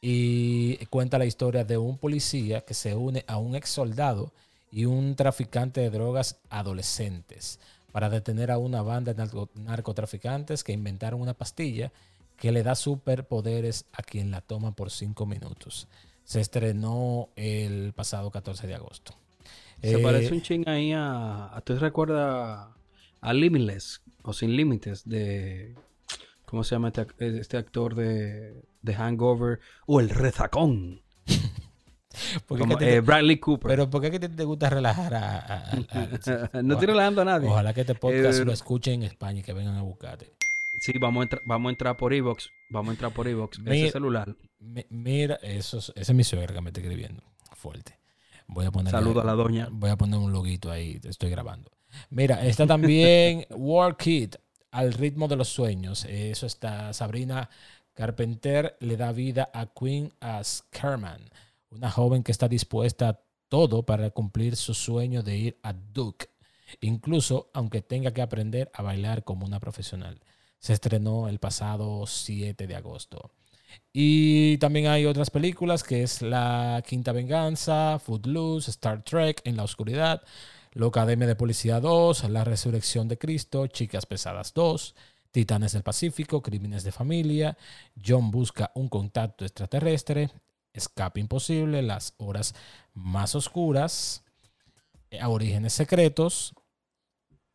Y 0.00 0.84
cuenta 0.86 1.18
la 1.18 1.26
historia 1.26 1.64
de 1.64 1.78
un 1.78 1.96
policía 1.98 2.62
que 2.62 2.74
se 2.74 2.94
une 2.94 3.24
a 3.28 3.38
un 3.38 3.54
ex 3.54 3.68
soldado 3.70 4.32
y 4.72 4.84
un 4.84 5.14
traficante 5.14 5.80
de 5.80 5.90
drogas 5.90 6.38
adolescentes 6.50 7.60
para 7.92 8.08
detener 8.08 8.50
a 8.50 8.58
una 8.58 8.82
banda 8.82 9.12
de 9.12 9.22
narco- 9.22 9.48
narcotraficantes 9.54 10.64
que 10.64 10.72
inventaron 10.72 11.20
una 11.20 11.34
pastilla 11.34 11.92
que 12.36 12.50
le 12.50 12.62
da 12.62 12.74
superpoderes 12.74 13.84
a 13.92 14.02
quien 14.02 14.30
la 14.30 14.40
toma 14.40 14.72
por 14.72 14.90
cinco 14.90 15.26
minutos. 15.26 15.86
Se 16.24 16.40
estrenó 16.40 17.28
el 17.36 17.92
pasado 17.92 18.30
14 18.30 18.66
de 18.66 18.74
agosto. 18.74 19.14
Se 19.82 19.94
Eh, 20.00 20.02
parece 20.02 20.32
un 20.32 20.42
ching 20.42 20.68
ahí 20.68 20.92
a, 20.92 21.54
a- 21.56 21.60
¿Tú 21.62 21.76
recuerdas 21.76 22.68
a 23.20 23.32
Limitless 23.32 24.02
o 24.22 24.32
Sin 24.32 24.56
Límites 24.56 25.02
de... 25.08 25.74
¿Cómo 26.44 26.64
se 26.64 26.74
llama 26.74 26.88
este, 26.94 27.38
este 27.38 27.56
actor 27.56 27.94
de, 27.94 28.62
de 28.82 28.94
Hangover? 28.94 29.58
O 29.86 30.00
El 30.00 30.10
Rezacón. 30.10 31.00
¿por 32.46 32.58
qué 32.58 32.62
Como, 32.64 32.76
te- 32.76 32.96
eh, 32.96 33.00
Bradley 33.00 33.38
Cooper. 33.38 33.68
pero 33.70 33.88
¿por 33.88 34.02
qué 34.02 34.10
que 34.10 34.20
te, 34.20 34.28
te 34.28 34.44
gusta 34.44 34.68
relajar 34.70 35.14
a, 35.14 35.38
a- 35.38 35.56
a- 35.56 36.52
a- 36.52 36.62
no 36.62 36.74
estoy 36.74 36.86
relajando 36.88 37.22
a 37.22 37.24
nadie. 37.24 37.48
Ojalá 37.48 37.72
que 37.72 37.80
este 37.82 37.94
podcast 37.94 38.40
Eh, 38.40 38.44
lo 38.44 38.52
escuchen 38.52 38.94
en 38.94 39.02
España 39.04 39.40
y 39.40 39.42
que 39.42 39.52
vengan 39.54 39.76
a 39.76 39.82
buscarte. 39.82 40.34
Sí, 40.78 40.92
vamos 41.00 41.20
a, 41.20 41.24
entrar, 41.24 41.42
vamos 41.46 41.68
a 41.68 41.72
entrar 41.72 41.96
por 41.96 42.12
Evox. 42.12 42.50
Vamos 42.70 42.90
a 42.90 42.92
entrar 42.92 43.12
por 43.12 43.28
Evox. 43.28 43.58
Ese 43.66 43.90
celular. 43.92 44.34
Mi- 44.58 44.84
Mira, 44.90 45.36
eso 45.42 45.78
es, 45.78 45.92
esa 45.96 46.12
es 46.12 46.14
mi 46.14 46.24
suegra 46.24 46.52
que 46.54 46.60
me 46.60 46.70
está 46.70 46.80
escribiendo. 46.80 47.22
Fuerte. 47.54 47.98
Voy 48.52 48.66
a 48.66 48.70
poner 48.70 48.90
Saludo 48.90 49.20
a 49.20 49.24
la 49.24 49.32
doña. 49.32 49.68
Voy 49.70 49.90
a 49.90 49.96
poner 49.96 50.18
un 50.18 50.32
loguito 50.32 50.70
ahí, 50.70 51.00
estoy 51.04 51.30
grabando. 51.30 51.70
Mira, 52.10 52.44
está 52.46 52.66
también 52.66 53.46
War 53.50 53.96
Kid, 53.96 54.34
al 54.70 54.92
ritmo 54.92 55.28
de 55.28 55.36
los 55.36 55.48
sueños. 55.48 56.04
Eso 56.04 56.46
está 56.46 56.92
Sabrina 56.92 57.48
Carpenter 57.94 58.76
le 58.80 58.96
da 58.96 59.12
vida 59.12 59.50
a 59.52 59.66
Queen 59.66 60.12
as 60.20 60.64
Kerman, 60.70 61.30
una 61.70 61.90
joven 61.90 62.22
que 62.22 62.32
está 62.32 62.48
dispuesta 62.48 63.08
a 63.08 63.20
todo 63.48 63.84
para 63.84 64.10
cumplir 64.10 64.56
su 64.56 64.72
sueño 64.72 65.22
de 65.22 65.36
ir 65.36 65.58
a 65.62 65.74
Duke, 65.74 66.28
incluso 66.80 67.50
aunque 67.52 67.82
tenga 67.82 68.12
que 68.12 68.22
aprender 68.22 68.70
a 68.72 68.82
bailar 68.82 69.24
como 69.24 69.44
una 69.44 69.60
profesional. 69.60 70.20
Se 70.58 70.72
estrenó 70.72 71.28
el 71.28 71.38
pasado 71.38 72.06
7 72.06 72.66
de 72.66 72.76
agosto. 72.76 73.30
Y 73.92 74.56
también 74.58 74.86
hay 74.86 75.06
otras 75.06 75.30
películas 75.30 75.82
que 75.82 76.02
es 76.02 76.22
La 76.22 76.82
Quinta 76.86 77.12
Venganza, 77.12 77.98
Footloose, 77.98 78.70
Star 78.70 79.02
Trek 79.04 79.42
en 79.44 79.56
la 79.56 79.64
Oscuridad, 79.64 80.22
La 80.72 80.86
Academia 80.86 81.26
de 81.26 81.36
Policía 81.36 81.78
2, 81.80 82.30
La 82.30 82.44
Resurrección 82.44 83.08
de 83.08 83.18
Cristo, 83.18 83.66
Chicas 83.66 84.06
Pesadas 84.06 84.54
2, 84.54 84.94
Titanes 85.30 85.72
del 85.72 85.82
Pacífico, 85.82 86.42
Crímenes 86.42 86.84
de 86.84 86.92
Familia, 86.92 87.56
John 88.04 88.30
busca 88.30 88.70
un 88.74 88.88
contacto 88.88 89.44
extraterrestre, 89.44 90.30
Escape 90.72 91.20
Imposible, 91.20 91.82
Las 91.82 92.14
Horas 92.16 92.54
Más 92.94 93.34
Oscuras, 93.34 94.24
eh, 95.10 95.24
Orígenes 95.24 95.74
Secretos, 95.74 96.54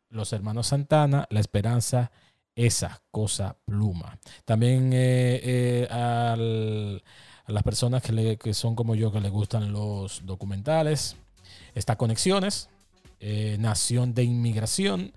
Los 0.08 0.32
Hermanos 0.32 0.68
Santana, 0.68 1.26
La 1.30 1.40
Esperanza, 1.40 2.12
esa 2.58 3.00
cosa 3.12 3.56
pluma. 3.64 4.18
También 4.44 4.92
eh, 4.92 5.40
eh, 5.44 5.88
a 5.90 6.36
las 6.36 7.62
personas 7.62 8.02
que, 8.02 8.52
son 8.52 8.74
como 8.74 8.96
yo, 8.96 9.12
que 9.12 9.20
les 9.20 9.30
gustan 9.30 9.72
los 9.72 10.26
documentales, 10.26 11.14
está 11.76 11.94
Conexiones, 11.96 12.68
eh, 13.20 13.56
Nación 13.60 14.12
de 14.12 14.24
Inmigración, 14.24 15.12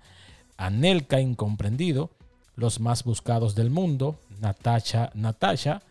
Anelka 0.56 1.20
Incomprendido, 1.20 2.10
Los 2.54 2.78
Más 2.78 3.02
Buscados 3.02 3.56
del 3.56 3.70
Mundo, 3.70 4.20
Natasha, 4.40 5.10
Natasha, 5.14 5.82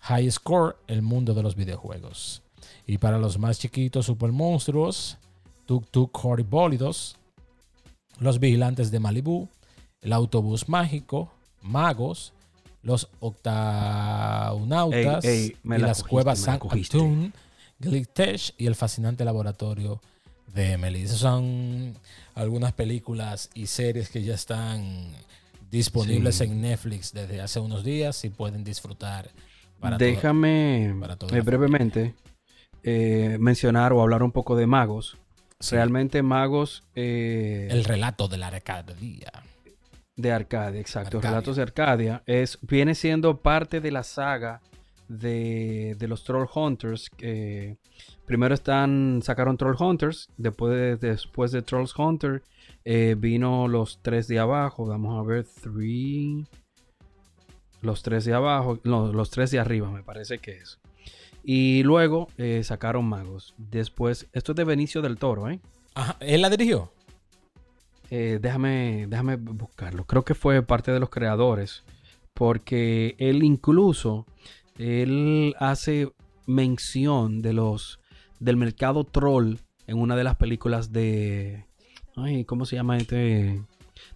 High 0.00 0.30
Score, 0.30 0.76
El 0.88 1.00
Mundo 1.00 1.32
de 1.32 1.42
los 1.42 1.56
Videojuegos. 1.56 2.42
Y 2.86 2.98
para 2.98 3.16
los 3.16 3.38
más 3.38 3.58
chiquitos, 3.58 4.04
Super 4.04 4.30
Monstruos, 4.30 5.16
Tuk 5.64 5.88
Tuk 5.90 6.22
Horribólidos, 6.22 7.16
Los 8.18 8.38
Vigilantes 8.40 8.90
de 8.90 9.00
Malibú, 9.00 9.48
El 10.00 10.12
Autobús 10.12 10.68
Mágico, 10.68 11.32
Magos, 11.62 12.32
Los 12.82 13.08
Octaunautas 13.20 15.24
Ey, 15.24 15.44
ey, 15.44 15.56
me 15.62 15.76
y 15.76 15.80
la 15.80 15.88
las 15.88 15.98
cogiste, 15.98 16.10
Cuevas 16.10 16.38
la 16.40 16.44
San 16.58 17.32
Glitch 17.80 18.54
y 18.58 18.66
el 18.66 18.74
fascinante 18.74 19.24
laboratorio 19.24 20.00
de 20.54 20.72
Emily. 20.72 21.02
Esas 21.02 21.18
son 21.18 21.94
algunas 22.34 22.72
películas 22.72 23.50
y 23.54 23.66
series 23.66 24.08
que 24.08 24.22
ya 24.22 24.34
están 24.34 25.08
disponibles 25.70 26.36
Sí. 26.36 26.44
en 26.44 26.60
Netflix 26.60 27.12
desde 27.12 27.40
hace 27.40 27.60
unos 27.60 27.84
días 27.84 28.24
y 28.24 28.30
pueden 28.30 28.64
disfrutar 28.64 29.30
para 29.80 29.98
Déjame 29.98 30.94
para 30.98 31.16
toda 31.16 31.36
eh, 31.36 31.40
brevemente 31.40 32.14
eh, 32.82 33.36
mencionar 33.38 33.92
o 33.92 34.00
hablar 34.00 34.22
un 34.22 34.32
poco 34.32 34.56
de 34.56 34.66
Magos. 34.66 35.16
Sí, 35.60 35.74
Realmente 35.74 36.22
Magos 36.22 36.84
eh, 36.94 37.68
el 37.70 37.84
relato 37.84 38.28
de 38.28 38.38
la 38.38 38.48
Arcadia. 38.48 39.32
De 40.18 40.32
Arcadia, 40.32 40.80
exacto. 40.80 41.18
Arcadia. 41.18 41.30
Relatos 41.30 41.56
de 41.56 41.62
Arcadia. 41.62 42.22
Es, 42.26 42.58
viene 42.62 42.94
siendo 42.94 43.40
parte 43.40 43.80
de 43.80 43.92
la 43.92 44.02
saga 44.02 44.60
de, 45.06 45.94
de 45.96 46.08
los 46.08 46.24
Troll 46.24 46.48
Hunters. 46.52 47.08
que 47.08 47.78
primero 48.26 48.52
están, 48.52 49.20
sacaron 49.22 49.56
Troll 49.56 49.76
Hunters. 49.78 50.28
Después 50.36 50.74
de, 50.74 50.96
después 50.96 51.52
de 51.52 51.62
Trolls 51.62 51.96
Hunter 51.96 52.42
eh, 52.84 53.14
vino 53.16 53.68
los 53.68 54.00
tres 54.02 54.26
de 54.26 54.40
abajo. 54.40 54.86
Vamos 54.86 55.18
a 55.18 55.26
ver, 55.26 55.46
three. 55.62 56.44
Los 57.80 58.02
tres 58.02 58.24
de 58.24 58.34
abajo. 58.34 58.80
No, 58.82 59.12
los 59.12 59.30
tres 59.30 59.52
de 59.52 59.60
arriba, 59.60 59.88
me 59.88 60.02
parece 60.02 60.40
que 60.40 60.56
es. 60.56 60.80
Y 61.44 61.84
luego 61.84 62.26
eh, 62.36 62.62
sacaron 62.64 63.08
Magos. 63.08 63.54
Después, 63.56 64.26
esto 64.32 64.50
es 64.50 64.56
de 64.56 64.64
Benicio 64.64 65.00
del 65.00 65.16
Toro, 65.16 65.48
¿eh? 65.48 65.60
Ajá, 65.94 66.16
¿Él 66.18 66.42
la 66.42 66.50
dirigió? 66.50 66.92
Eh, 68.10 68.38
déjame, 68.40 69.06
déjame 69.08 69.36
buscarlo. 69.36 70.04
Creo 70.04 70.24
que 70.24 70.34
fue 70.34 70.62
parte 70.62 70.92
de 70.92 71.00
los 71.00 71.10
creadores. 71.10 71.84
Porque 72.34 73.16
él 73.18 73.42
incluso, 73.42 74.24
él 74.78 75.54
hace 75.58 76.10
mención 76.46 77.42
de 77.42 77.52
los, 77.52 77.98
del 78.38 78.56
mercado 78.56 79.04
troll 79.04 79.56
en 79.86 79.98
una 79.98 80.16
de 80.16 80.24
las 80.24 80.36
películas 80.36 80.92
de... 80.92 81.64
Ay, 82.16 82.44
¿cómo 82.44 82.64
se 82.64 82.76
llama 82.76 82.96
este? 82.96 83.60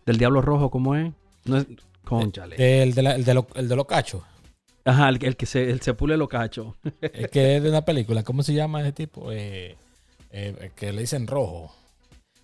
Del 0.07 0.19
Diablo 0.19 0.41
Rojo, 0.41 0.71
¿cómo 0.71 0.95
es? 0.95 1.13
No 1.45 1.57
es... 1.59 1.67
Conchale. 2.05 2.83
El 2.83 2.95
de, 2.95 3.03
la- 3.03 3.15
el 3.15 3.25
de, 3.25 3.35
lo- 3.35 3.47
el 3.55 3.69
de 3.69 3.77
los 3.77 3.87
cachos. 3.87 4.23
Ajá, 4.85 5.09
el, 5.09 5.25
el 5.25 5.37
que 5.37 5.47
se, 5.47 5.71
el 5.71 5.81
se 5.81 5.95
pule 5.95 6.17
lo 6.17 6.29
cacho. 6.29 6.77
Es 7.01 7.29
que 7.29 7.57
es 7.57 7.63
de 7.63 7.69
una 7.69 7.85
película. 7.85 8.23
¿Cómo 8.25 8.43
se 8.43 8.55
llama 8.55 8.81
ese 8.83 8.93
tipo? 8.93 9.31
Eh, 9.31 9.77
eh, 10.31 10.71
que 10.75 10.93
le 10.93 11.03
dicen 11.03 11.27
rojo. 11.29 11.73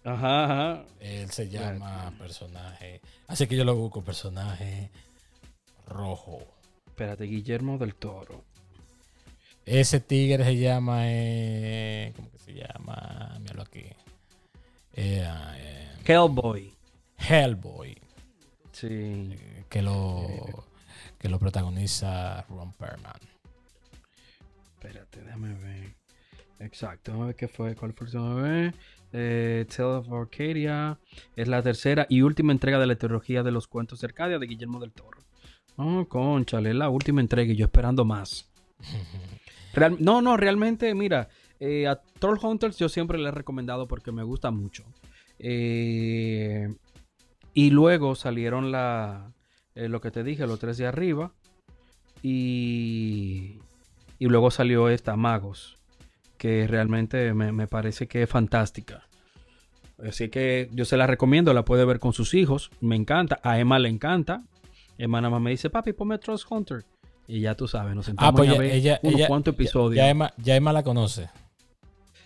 Ajá, 0.04 0.44
ajá. 0.44 0.84
Él 1.00 1.30
se 1.30 1.48
llama 1.48 2.12
personaje. 2.18 3.00
Así 3.26 3.46
que 3.46 3.56
yo 3.56 3.64
lo 3.64 3.74
busco, 3.76 4.02
personaje 4.02 4.90
rojo. 5.87 6.38
Espérate, 6.87 7.24
Guillermo 7.24 7.78
del 7.78 7.94
Toro. 7.94 8.44
Ese 9.66 10.00
tigre 10.00 10.44
se 10.44 10.56
llama. 10.56 11.00
eh, 11.04 12.12
¿Cómo 12.16 12.30
que 12.30 12.38
se 12.38 12.54
llama? 12.54 13.37
Míralo 13.40 13.62
aquí. 13.62 13.84
Eh, 14.94 15.26
eh, 15.56 15.88
Hellboy. 16.06 16.72
Hellboy. 17.18 17.96
Sí. 18.72 18.87
eh, 18.90 19.64
Que 19.68 19.82
lo, 19.82 20.26
que 21.18 21.28
lo 21.28 21.38
protagoniza 21.38 22.42
Ron 22.48 22.72
Perlman. 22.72 23.20
Espérate, 24.74 25.20
déjame 25.22 25.54
ver. 25.54 25.94
Exacto, 26.61 27.11
déjame 27.12 27.26
ver 27.26 27.37
qué 27.37 27.48
fue, 27.48 27.74
cuál 27.76 27.92
fue 27.92 28.06
el. 28.06 28.74
Eh, 29.12 29.64
Tale 29.75 29.88
of 29.88 30.12
Arcadia 30.12 30.99
es 31.35 31.49
la 31.49 31.62
tercera 31.62 32.07
y 32.09 32.23
última 32.23 32.53
entrega 32.53 32.79
de 32.79 32.87
la 32.87 32.97
trilogía 32.97 33.42
de 33.42 33.51
los 33.51 33.66
cuentos 33.66 34.01
de 34.01 34.07
Arcadia 34.09 34.38
de 34.38 34.47
Guillermo 34.47 34.81
del 34.81 34.92
Toro. 34.92 35.18
Oh, 35.77 36.07
conchale, 36.09 36.71
es 36.71 36.77
la 36.77 36.88
última 36.90 37.21
entrega 37.21 37.53
y 37.53 37.57
yo 37.57 37.64
esperando 37.66 38.05
más. 38.05 38.51
Real- 39.75 39.97
no, 40.01 40.21
no, 40.23 40.37
realmente, 40.37 40.94
mira, 40.94 41.29
Eh, 41.61 41.88
a 41.88 42.01
Troll 42.21 42.38
Hunters 42.40 42.79
yo 42.79 42.88
siempre 42.88 43.18
le 43.18 43.29
he 43.29 43.33
recomendado 43.33 43.88
porque 43.88 44.12
me 44.12 44.23
gusta 44.23 44.53
mucho. 44.53 44.85
Eh, 45.40 46.73
y 47.53 47.71
luego 47.71 48.14
salieron 48.14 48.71
la, 48.71 49.33
eh, 49.75 49.88
lo 49.88 50.01
que 50.01 50.12
te 50.12 50.23
dije, 50.23 50.47
los 50.47 50.61
tres 50.61 50.77
de 50.79 50.87
arriba. 50.87 51.33
Y, 52.23 53.59
y 54.21 54.27
luego 54.27 54.51
salió 54.53 54.88
esta, 54.88 55.16
Magos, 55.16 55.77
que 56.38 56.66
realmente 56.66 57.35
me, 57.35 57.53
me 57.53 57.66
parece 57.66 58.09
que 58.09 58.22
es 58.22 58.31
fantástica. 58.31 59.09
Así 60.07 60.29
que 60.29 60.70
yo 60.72 60.85
se 60.85 60.96
la 60.96 61.07
recomiendo, 61.07 61.53
la 61.53 61.64
puede 61.64 61.85
ver 61.85 61.98
con 61.98 62.12
sus 62.12 62.35
hijos. 62.35 62.70
Me 62.81 62.96
encanta. 62.96 63.40
A 63.42 63.59
Emma 63.59 63.79
le 63.79 63.88
encanta. 63.88 64.42
Emma 64.96 65.20
nada 65.20 65.31
más 65.31 65.40
me 65.40 65.51
dice, 65.51 65.70
papi, 65.70 65.92
ponme 65.92 66.18
Trust 66.18 66.46
Hunter. 66.51 66.85
Y 67.27 67.40
ya 67.40 67.55
tú 67.55 67.68
sabes, 67.68 67.94
nos 67.94 68.07
sentamos 68.07 68.33
ah, 68.33 68.35
pues 68.35 68.48
a 68.48 68.59
ver 68.59 68.72
ella, 68.72 68.98
unos 69.03 69.27
cuantos 69.27 69.55
episodios. 69.55 69.96
Ya, 69.96 70.09
Emma, 70.09 70.33
ya 70.38 70.57
Emma 70.57 70.72
la 70.72 70.83
conoce. 70.83 71.29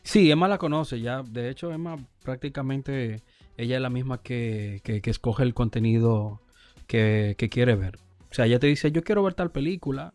Sí, 0.03 0.31
Emma 0.31 0.49
la 0.49 0.59
conoce. 0.59 1.01
Ya, 1.01 1.23
de 1.23 1.51
hecho, 1.51 1.73
Emma 1.73 1.97
prácticamente, 2.23 3.23
ella 3.57 3.77
es 3.77 3.83
la 3.83 3.91
misma 3.91 4.23
que, 4.23 4.81
que, 4.85 5.03
escoge 5.11 5.43
el 5.43 5.55
contenido 5.55 6.41
que, 6.87 7.35
que 7.37 7.49
quiere 7.49 7.75
ver. 7.75 7.99
O 8.31 8.35
sea, 8.35 8.47
ella 8.47 8.59
te 8.59 8.69
dice, 8.69 8.93
yo 8.93 9.03
quiero 9.03 9.23
ver 9.23 9.35
tal 9.35 9.51
película. 9.51 10.15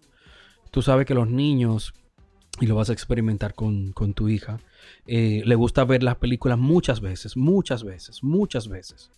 Tú 0.71 0.81
sabes 0.81 1.05
que 1.05 1.13
los 1.13 1.29
niños, 1.29 1.93
y 2.59 2.65
lo 2.65 2.75
vas 2.75 2.89
a 2.89 2.93
experimentar 2.93 3.53
con, 3.53 3.91
con 3.93 4.13
tu 4.13 4.29
hija, 4.29 4.59
eh, 5.05 5.41
le 5.45 5.55
gusta 5.55 5.85
ver 5.85 6.03
las 6.03 6.15
películas 6.15 6.57
muchas 6.57 7.01
veces, 7.01 7.37
muchas 7.37 7.83
veces, 7.83 8.23
muchas 8.23 8.67
veces. 8.67 9.11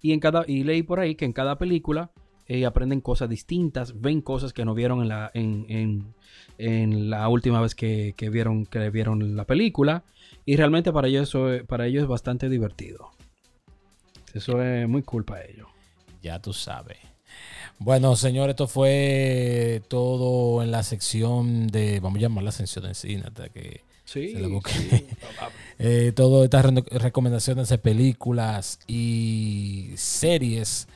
Y, 0.00 0.12
en 0.12 0.20
cada, 0.20 0.44
y 0.46 0.64
leí 0.64 0.82
por 0.82 1.00
ahí 1.00 1.14
que 1.14 1.24
en 1.24 1.32
cada 1.32 1.58
película 1.58 2.10
eh, 2.46 2.64
aprenden 2.64 3.00
cosas 3.00 3.28
distintas, 3.28 4.00
ven 4.00 4.20
cosas 4.20 4.52
que 4.52 4.64
no 4.64 4.74
vieron 4.74 5.02
en 5.02 5.08
la, 5.08 5.30
en, 5.34 7.10
la 7.10 7.28
última 7.28 7.60
vez 7.60 7.74
que, 7.74 8.14
vieron, 8.30 8.66
que 8.66 8.90
vieron 8.90 9.36
la 9.36 9.44
película. 9.44 10.04
Y 10.44 10.56
realmente 10.56 10.92
para 10.92 11.08
ellos, 11.08 11.28
eso, 11.28 11.48
para 11.66 11.86
ellos 11.86 12.04
es 12.04 12.08
bastante 12.08 12.48
divertido. 12.48 13.10
Eso 14.32 14.62
es 14.62 14.88
muy 14.88 15.02
cool 15.02 15.24
para 15.24 15.44
ellos. 15.44 15.68
Ya 16.22 16.40
tú 16.40 16.52
sabes. 16.52 16.98
Bueno, 17.78 18.16
señor, 18.16 18.50
esto 18.50 18.68
fue 18.68 19.82
todo 19.88 20.62
en 20.62 20.70
la 20.70 20.82
sección 20.82 21.66
de, 21.66 22.00
vamos 22.00 22.18
a 22.18 22.22
llamar 22.22 22.44
la 22.44 22.52
sección 22.52 22.86
de 22.86 22.94
cine, 22.94 23.24
hasta 23.26 23.50
que 23.50 23.82
sí, 24.04 24.34
eh, 25.78 26.12
todas 26.16 26.44
estas 26.44 26.64
recomendaciones 26.90 27.68
de 27.68 27.78
películas 27.78 28.78
y 28.86 29.90
series 29.96 30.88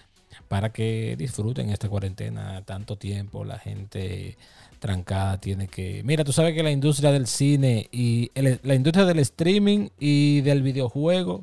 para 0.49 0.73
que 0.73 1.17
disfruten 1.17 1.71
esta 1.71 1.89
cuarentena 1.89 2.63
tanto 2.65 2.97
tiempo. 2.97 3.45
La 3.45 3.59
gente 3.59 4.37
trancada 4.81 5.39
tiene 5.39 5.69
que... 5.69 6.03
Mira, 6.03 6.25
tú 6.25 6.33
sabes 6.33 6.55
que 6.55 6.63
la 6.63 6.71
industria 6.73 7.13
del 7.13 7.27
cine 7.27 7.89
y 7.93 8.33
la 8.35 8.75
industria 8.75 9.05
del 9.05 9.19
streaming 9.21 9.91
y 10.01 10.41
del 10.41 10.63
videojuego 10.63 11.43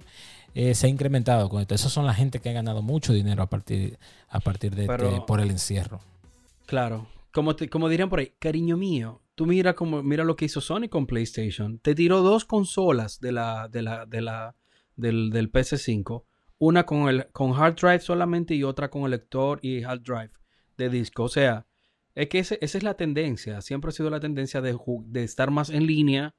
eh, 0.53 0.75
se 0.75 0.87
ha 0.87 0.89
incrementado 0.89 1.49
con 1.49 1.61
esto. 1.61 1.75
Esas 1.75 1.91
son 1.91 2.05
la 2.05 2.13
gente 2.13 2.39
que 2.39 2.49
ha 2.49 2.53
ganado 2.53 2.81
mucho 2.81 3.13
dinero 3.13 3.43
a 3.43 3.49
partir, 3.49 3.97
a 4.29 4.39
partir 4.39 4.75
de 4.75 4.85
este, 4.85 5.21
por 5.25 5.39
el 5.39 5.51
encierro. 5.51 6.01
Claro. 6.65 7.07
Como, 7.31 7.55
como 7.69 7.89
dirían 7.89 8.09
por 8.09 8.19
ahí, 8.19 8.33
cariño 8.39 8.77
mío, 8.77 9.21
tú 9.35 9.45
mira, 9.45 9.75
como, 9.75 10.01
mira 10.01 10.23
lo 10.23 10.35
que 10.35 10.45
hizo 10.45 10.61
Sony 10.61 10.89
con 10.89 11.05
PlayStation. 11.05 11.79
Te 11.79 11.93
tiró 11.93 12.21
dos 12.21 12.45
consolas 12.45 13.19
de 13.19 13.31
la, 13.31 13.67
de 13.67 13.81
la, 13.81 14.05
de 14.05 14.21
la, 14.21 14.55
del, 14.95 15.29
del 15.29 15.51
PS5 15.51 16.23
una 16.59 16.85
con, 16.85 17.07
el, 17.07 17.27
con 17.31 17.53
hard 17.53 17.75
drive 17.75 17.99
solamente 17.99 18.55
y 18.55 18.63
otra 18.63 18.89
con 18.89 19.03
el 19.03 19.11
lector 19.11 19.59
y 19.61 19.83
hard 19.83 20.01
drive 20.01 20.31
de 20.77 20.89
disco. 20.89 21.23
O 21.23 21.29
sea, 21.29 21.65
es 22.15 22.29
que 22.29 22.39
esa 22.39 22.55
es 22.59 22.83
la 22.83 22.95
tendencia. 22.95 23.61
Siempre 23.61 23.89
ha 23.89 23.91
sido 23.91 24.09
la 24.09 24.19
tendencia 24.19 24.61
de, 24.61 24.77
de 25.05 25.23
estar 25.23 25.51
más 25.51 25.69
en 25.69 25.85
línea, 25.85 26.35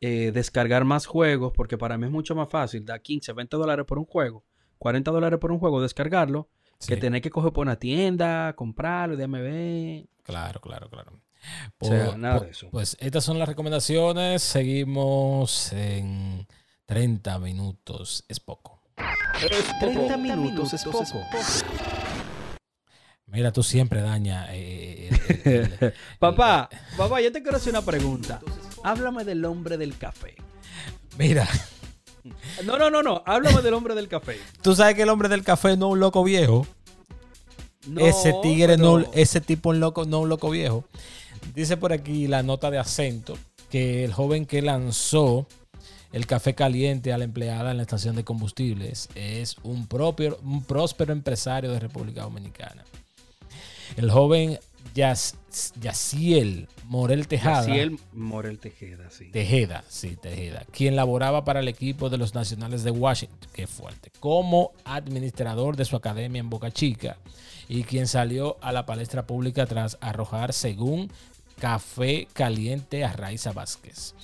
eh, 0.00 0.32
descargar 0.32 0.84
más 0.84 1.06
juegos, 1.06 1.52
porque 1.54 1.78
para 1.78 1.96
mí 1.98 2.06
es 2.06 2.12
mucho 2.12 2.34
más 2.34 2.48
fácil 2.48 2.84
dar 2.84 3.00
15, 3.00 3.32
20 3.32 3.56
dólares 3.56 3.86
por 3.86 3.98
un 3.98 4.04
juego, 4.04 4.44
40 4.78 5.10
dólares 5.10 5.38
por 5.38 5.52
un 5.52 5.58
juego, 5.58 5.80
descargarlo, 5.80 6.48
que 6.86 6.96
tener 6.96 7.22
que 7.22 7.30
coger 7.30 7.52
por 7.52 7.62
una 7.62 7.78
tienda, 7.78 8.52
comprarlo, 8.54 9.16
DMV. 9.16 10.06
Claro, 10.22 10.60
claro, 10.60 10.88
claro. 10.90 11.12
o 11.78 11.86
sea, 11.86 12.06
pues, 12.06 12.18
nada 12.18 12.40
de 12.40 12.50
eso. 12.50 12.68
Pues 12.70 12.96
estas 13.00 13.24
son 13.24 13.38
las 13.38 13.48
recomendaciones. 13.48 14.42
Seguimos 14.42 15.72
en 15.72 16.46
30 16.86 17.38
minutos. 17.38 18.24
Es 18.28 18.40
poco. 18.40 18.82
30 19.80 20.16
minutos 20.16 20.72
es 20.74 20.84
poco. 20.84 21.04
Mira, 23.26 23.52
tú 23.52 23.62
siempre 23.62 24.00
daña. 24.00 24.46
Eh, 24.50 25.10
papá, 26.18 26.68
papá, 26.96 27.20
yo 27.20 27.32
te 27.32 27.42
quiero 27.42 27.56
hacer 27.56 27.72
una 27.72 27.82
pregunta. 27.82 28.40
Háblame 28.84 29.24
del 29.24 29.44
hombre 29.46 29.78
del 29.78 29.96
café. 29.96 30.36
Mira. 31.18 31.48
No, 32.64 32.78
no, 32.78 32.90
no, 32.90 33.02
no. 33.02 33.22
Háblame 33.24 33.62
del 33.62 33.72
hombre 33.72 33.94
del 33.94 34.08
café. 34.08 34.38
Tú 34.62 34.74
sabes 34.74 34.94
que 34.94 35.02
el 35.02 35.08
hombre 35.08 35.30
del 35.30 35.42
café 35.42 35.76
no 35.76 35.86
es 35.86 35.92
un 35.94 36.00
loco 36.00 36.22
viejo. 36.22 36.66
ese 37.98 38.34
tigre 38.42 38.76
no, 38.76 39.00
ese 39.12 39.40
tipo 39.40 39.70
un 39.70 39.80
loco, 39.80 40.04
no 40.04 40.20
un 40.20 40.28
loco 40.28 40.50
viejo. 40.50 40.84
Dice 41.54 41.78
por 41.78 41.94
aquí 41.94 42.26
la 42.26 42.42
nota 42.42 42.70
de 42.70 42.78
acento 42.78 43.38
que 43.70 44.04
el 44.04 44.12
joven 44.12 44.44
que 44.44 44.60
lanzó 44.60 45.46
el 46.12 46.26
café 46.26 46.54
caliente 46.54 47.12
a 47.12 47.18
la 47.18 47.24
empleada 47.24 47.70
en 47.70 47.78
la 47.78 47.84
estación 47.84 48.16
de 48.16 48.24
combustibles. 48.24 49.08
Es 49.14 49.56
un, 49.62 49.86
propio, 49.86 50.38
un 50.42 50.62
próspero 50.62 51.12
empresario 51.12 51.72
de 51.72 51.80
República 51.80 52.22
Dominicana. 52.22 52.84
El 53.96 54.10
joven 54.10 54.58
Yaciel 54.94 56.68
Morel 56.84 57.26
Tejada. 57.26 57.66
Yaciel 57.66 57.98
Morel 58.12 58.58
Tejeda, 58.58 59.10
sí. 59.10 59.30
Tejeda, 59.30 59.84
sí, 59.88 60.16
Tejeda. 60.16 60.64
Quien 60.70 60.96
laboraba 60.96 61.44
para 61.44 61.60
el 61.60 61.68
equipo 61.68 62.10
de 62.10 62.18
los 62.18 62.34
Nacionales 62.34 62.84
de 62.84 62.90
Washington. 62.90 63.38
Qué 63.52 63.66
fuerte. 63.66 64.10
Como 64.20 64.72
administrador 64.84 65.76
de 65.76 65.84
su 65.84 65.96
academia 65.96 66.40
en 66.40 66.50
Boca 66.50 66.70
Chica. 66.70 67.16
Y 67.68 67.84
quien 67.84 68.06
salió 68.06 68.58
a 68.60 68.72
la 68.72 68.84
palestra 68.84 69.26
pública 69.26 69.66
tras 69.66 69.96
arrojar, 70.00 70.52
según 70.52 71.10
Café 71.58 72.28
Caliente 72.32 73.04
a 73.04 73.12
Raiza 73.12 73.52
Vázquez 73.52 74.14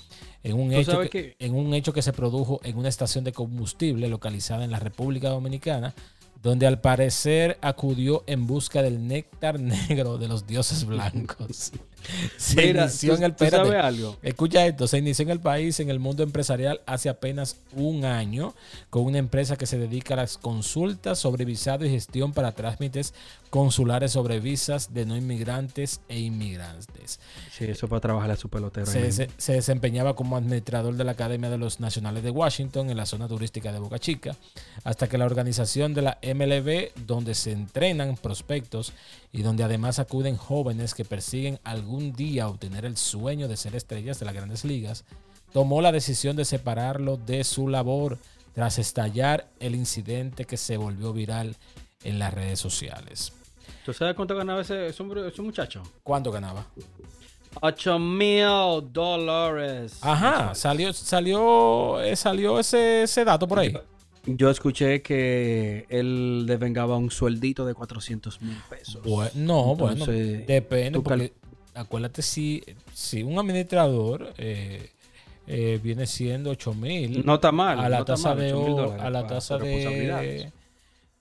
en 0.42 0.58
un, 0.58 0.72
hecho 0.72 1.00
que, 1.10 1.36
en 1.38 1.54
un 1.54 1.74
hecho 1.74 1.92
que 1.92 2.02
se 2.02 2.12
produjo 2.12 2.60
en 2.64 2.78
una 2.78 2.88
estación 2.88 3.24
de 3.24 3.32
combustible 3.32 4.08
localizada 4.08 4.64
en 4.64 4.70
la 4.70 4.78
República 4.78 5.28
Dominicana, 5.28 5.94
donde 6.42 6.66
al 6.66 6.81
parecer 6.81 7.59
acudió 7.61 8.24
en 8.26 8.46
busca 8.46 8.83
del 8.83 9.07
néctar 9.07 9.61
negro 9.61 10.18
de 10.18 10.29
los 10.29 10.46
dioses 10.46 10.85
blancos. 10.85 11.72
se 12.37 12.68
inició 12.68 13.14
en 13.14 13.24
el 13.24 13.74
algo? 13.76 14.16
Escucha 14.22 14.66
esto, 14.66 14.87
se 14.87 14.98
inició 14.98 15.24
en 15.24 15.31
el 15.31 15.40
país, 15.40 15.81
en 15.81 15.90
el 15.90 15.98
mundo 15.98 16.22
empresarial, 16.22 16.81
hace 16.87 17.09
apenas 17.09 17.57
un 17.74 18.05
año, 18.05 18.55
con 18.88 19.05
una 19.05 19.18
empresa 19.18 19.57
que 19.57 19.66
se 19.66 19.79
dedica 19.79 20.14
a 20.14 20.18
las 20.18 20.38
consultas 20.38 21.18
sobre 21.18 21.44
visado 21.44 21.85
y 21.85 21.90
gestión 21.90 22.33
para 22.33 22.53
trámites 22.53 23.14
consulares 23.50 24.12
sobre 24.12 24.38
visas 24.38 24.94
de 24.94 25.04
no 25.04 25.16
inmigrantes 25.16 26.00
e 26.08 26.20
inmigrantes. 26.20 27.18
Sí, 27.50 27.64
eso 27.64 27.88
para 27.88 28.00
trabajar 28.00 28.30
a 28.30 28.36
su 28.36 28.48
pelotero. 28.48 28.86
Se, 28.86 29.28
se, 29.36 29.52
desempeñaba 29.52 30.14
como 30.14 30.36
administrador 30.36 30.94
de 30.96 31.02
la 31.02 31.12
Academia 31.12 31.50
de 31.50 31.58
los 31.58 31.80
Nacionales 31.80 32.22
de 32.22 32.30
Washington 32.30 32.90
en 32.90 32.96
la 32.96 33.06
zona 33.06 33.26
turística 33.26 33.72
de 33.72 33.80
Boca 33.80 33.98
Chica, 33.98 34.36
hasta 34.84 35.08
que 35.08 35.18
la 35.18 35.26
organización 35.26 35.94
de 35.94 36.02
la 36.02 36.18
MLB, 36.22 36.92
donde 37.06 37.34
se 37.34 37.50
entrenan 37.50 38.16
prospectos 38.16 38.92
y 39.32 39.42
donde 39.42 39.64
además 39.64 39.98
acuden 39.98 40.36
jóvenes 40.36 40.94
que 40.94 41.04
persiguen 41.04 41.58
algún 41.64 42.12
día 42.12 42.48
obtener 42.48 42.84
el 42.84 42.96
sueño 42.96 43.48
de 43.48 43.56
ser 43.56 43.74
estrellas 43.74 44.20
de 44.20 44.26
las 44.26 44.34
grandes 44.34 44.64
ligas, 44.64 45.04
tomó 45.52 45.82
la 45.82 45.90
decisión 45.90 46.36
de 46.36 46.44
separarlo 46.44 47.16
de 47.16 47.42
su 47.42 47.68
labor 47.68 48.18
tras 48.54 48.78
estallar 48.78 49.48
el 49.58 49.74
incidente 49.74 50.44
que 50.44 50.57
se 50.57 50.76
volvió 50.76 51.12
viral 51.12 51.57
en 52.05 52.20
las 52.20 52.32
redes 52.32 52.61
sociales. 52.61 53.32
¿Tú 53.85 53.93
sabes 53.93 54.14
cuánto 54.14 54.37
ganaba 54.37 54.61
ese, 54.61 54.93
muchacho? 55.39 55.83
¿Cuánto 56.03 56.31
ganaba? 56.31 56.66
8 57.61 57.99
mil 57.99 58.93
dólares. 58.93 59.99
Ajá, 60.03 60.55
salió, 60.55 60.93
salió, 60.93 62.01
eh, 62.01 62.14
salió 62.14 62.61
ese, 62.61 63.03
ese 63.03 63.24
dato 63.24 63.49
por 63.49 63.59
ahí. 63.59 63.74
Yo 64.26 64.51
escuché 64.51 65.03
que 65.03 65.87
él 65.89 66.45
devengaba 66.47 66.97
un 66.97 67.11
sueldito 67.11 67.64
de 67.64 67.74
400 67.74 68.43
mil 68.43 68.57
pesos. 68.68 69.03
no, 69.35 69.74
bueno, 69.74 70.05
depende. 70.07 71.01
Porque, 71.01 71.33
acuérdate, 71.74 72.22
si, 72.22 72.62
si 72.93 73.22
un 73.22 73.39
administrador 73.39 74.35
eh, 74.37 74.91
eh, 75.47 75.81
viene 75.83 76.07
siendo 76.07 76.51
8 76.51 76.74
mil. 76.74 77.24
No 77.24 77.37
está 77.37 77.51
mal. 77.51 77.81
A 77.81 77.89
la 77.89 78.05
tasa 78.05 78.35
de. 78.35 78.53
a 79.01 79.11
la 79.11 79.26
tasa 79.26 79.59
de. 79.59 80.53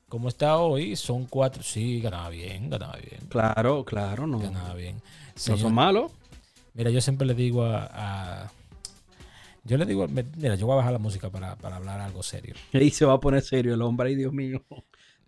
Como 0.09 0.27
está 0.27 0.57
hoy, 0.57 0.95
son 0.95 1.25
cuatro. 1.25 1.63
Sí, 1.63 2.01
ganaba 2.01 2.29
bien, 2.29 2.69
ganaba 2.69 2.97
bien. 2.97 3.27
Claro, 3.29 3.85
claro, 3.85 4.27
no. 4.27 4.39
Ganaba 4.39 4.73
bien. 4.73 5.01
no 5.47 5.57
son 5.57 5.73
malos. 5.73 6.11
Mira, 6.73 6.89
yo 6.89 6.99
siempre 6.99 7.25
le 7.25 7.33
digo 7.33 7.63
a 7.65 8.51
yo 9.69 9.77
le 9.77 9.85
digo, 9.85 10.07
mira, 10.07 10.55
yo 10.55 10.65
voy 10.65 10.73
a 10.73 10.77
bajar 10.77 10.93
la 10.93 10.97
música 10.99 11.29
para, 11.29 11.51
hablar 11.51 12.01
algo 12.01 12.23
serio. 12.23 12.55
Y 12.73 12.89
se 12.89 13.05
va 13.05 13.13
a 13.13 13.19
poner 13.19 13.43
serio 13.43 13.75
el 13.75 13.81
hombre, 13.83 14.09
ay 14.09 14.15
Dios 14.15 14.33
mío. 14.33 14.65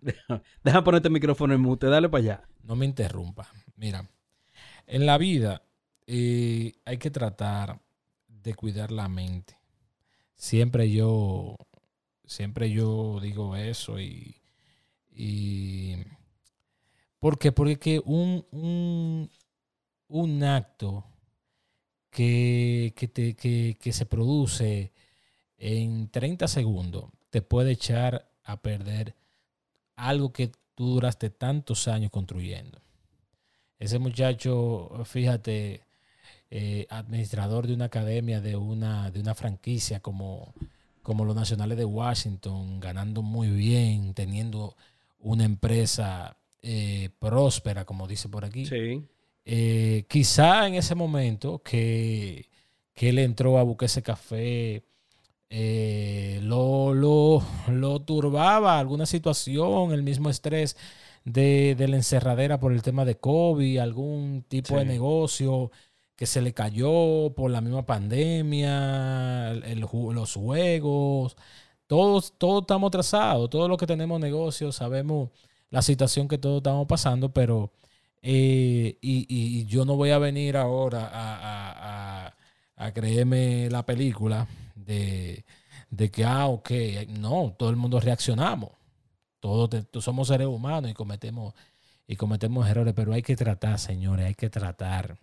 Deja, 0.64 0.82
ponerte 0.82 1.06
el 1.06 1.14
micrófono 1.14 1.54
en 1.54 1.60
mute, 1.60 1.86
dale 1.86 2.08
para 2.08 2.22
allá. 2.22 2.42
No 2.64 2.74
me 2.74 2.84
interrumpa. 2.84 3.46
Mira, 3.76 4.10
en 4.88 5.06
la 5.06 5.16
vida 5.16 5.62
eh, 6.08 6.72
hay 6.84 6.98
que 6.98 7.12
tratar 7.12 7.80
de 8.26 8.54
cuidar 8.54 8.90
la 8.90 9.08
mente. 9.08 9.56
Siempre 10.34 10.90
yo, 10.90 11.56
siempre 12.24 12.70
yo 12.72 13.20
digo 13.22 13.54
eso 13.54 14.00
y, 14.00 14.41
y 15.14 15.96
¿por 17.18 17.38
qué? 17.38 17.52
Porque 17.52 18.00
un, 18.04 18.44
un, 18.50 19.30
un 20.08 20.44
acto 20.44 21.04
que, 22.10 22.92
que, 22.96 23.08
te, 23.08 23.34
que, 23.34 23.76
que 23.80 23.92
se 23.92 24.06
produce 24.06 24.92
en 25.58 26.08
30 26.08 26.48
segundos 26.48 27.10
te 27.30 27.42
puede 27.42 27.72
echar 27.72 28.30
a 28.44 28.60
perder 28.60 29.14
algo 29.96 30.32
que 30.32 30.52
tú 30.74 30.94
duraste 30.94 31.30
tantos 31.30 31.88
años 31.88 32.10
construyendo. 32.10 32.80
Ese 33.78 33.98
muchacho, 33.98 35.02
fíjate, 35.04 35.82
eh, 36.50 36.86
administrador 36.90 37.66
de 37.66 37.74
una 37.74 37.86
academia, 37.86 38.40
de 38.40 38.56
una, 38.56 39.10
de 39.10 39.20
una 39.20 39.34
franquicia 39.34 40.00
como, 40.00 40.52
como 41.02 41.24
los 41.24 41.34
Nacionales 41.34 41.78
de 41.78 41.84
Washington, 41.84 42.78
ganando 42.78 43.22
muy 43.22 43.48
bien, 43.48 44.14
teniendo 44.14 44.76
una 45.22 45.44
empresa 45.44 46.36
eh, 46.60 47.10
próspera, 47.18 47.84
como 47.84 48.06
dice 48.06 48.28
por 48.28 48.44
aquí. 48.44 48.66
Sí. 48.66 49.02
Eh, 49.44 50.04
quizá 50.08 50.66
en 50.68 50.74
ese 50.74 50.94
momento 50.94 51.62
que, 51.62 52.48
que 52.94 53.08
él 53.08 53.18
entró 53.18 53.58
a 53.58 53.62
buscar 53.62 53.86
ese 53.86 54.02
café 54.02 54.84
eh, 55.54 56.40
lo, 56.42 56.94
lo, 56.94 58.00
turbaba 58.00 58.78
alguna 58.78 59.04
situación, 59.04 59.92
el 59.92 60.02
mismo 60.02 60.30
estrés 60.30 60.78
de, 61.26 61.76
la 61.78 61.96
encerradera 61.96 62.58
por 62.58 62.72
el 62.72 62.80
tema 62.82 63.04
de 63.04 63.16
COVID, 63.18 63.78
algún 63.78 64.46
tipo 64.48 64.78
de 64.78 64.86
negocio 64.86 65.70
que 66.16 66.24
se 66.24 66.40
le 66.40 66.54
cayó 66.54 67.34
por 67.36 67.50
la 67.50 67.60
misma 67.60 67.84
pandemia, 67.84 69.52
los 69.76 69.90
juegos, 70.32 71.36
todos, 71.92 72.32
todos 72.38 72.62
estamos 72.62 72.88
atrasados, 72.88 73.50
todos 73.50 73.68
los 73.68 73.76
que 73.76 73.86
tenemos 73.86 74.18
negocios 74.18 74.76
sabemos 74.76 75.28
la 75.68 75.82
situación 75.82 76.26
que 76.26 76.38
todos 76.38 76.56
estamos 76.56 76.86
pasando, 76.86 77.30
pero 77.34 77.70
eh, 78.22 78.96
y, 79.02 79.66
yo 79.66 79.84
no 79.84 79.94
voy 79.96 80.08
a 80.08 80.16
venir 80.16 80.56
ahora 80.56 81.10
a, 81.12 82.92
creerme 82.94 83.68
la 83.68 83.84
película 83.84 84.48
de, 84.74 85.44
que, 86.10 86.24
ah, 86.24 86.46
ok, 86.46 86.70
no, 87.08 87.54
todo 87.58 87.68
el 87.68 87.76
mundo 87.76 88.00
reaccionamos. 88.00 88.70
Todos, 89.38 89.68
somos 90.02 90.28
seres 90.28 90.46
humanos 90.46 90.90
y 90.90 90.94
cometemos, 90.94 91.52
y 92.06 92.16
cometemos 92.16 92.66
errores, 92.70 92.94
pero 92.96 93.12
hay 93.12 93.22
que 93.22 93.36
tratar, 93.36 93.78
señores, 93.78 94.24
hay 94.24 94.34
que 94.34 94.48
tratar, 94.48 95.18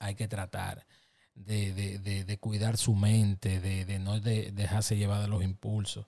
hay 0.00 0.16
que 0.16 0.26
tratar 0.26 0.84
de, 1.34 2.38
cuidar 2.40 2.76
su 2.76 2.94
mente, 2.94 3.60
de, 3.60 3.98
no 3.98 4.20
dejarse 4.20 4.96
llevar 4.96 5.22
de 5.22 5.28
los 5.28 5.42
impulsos. 5.42 6.06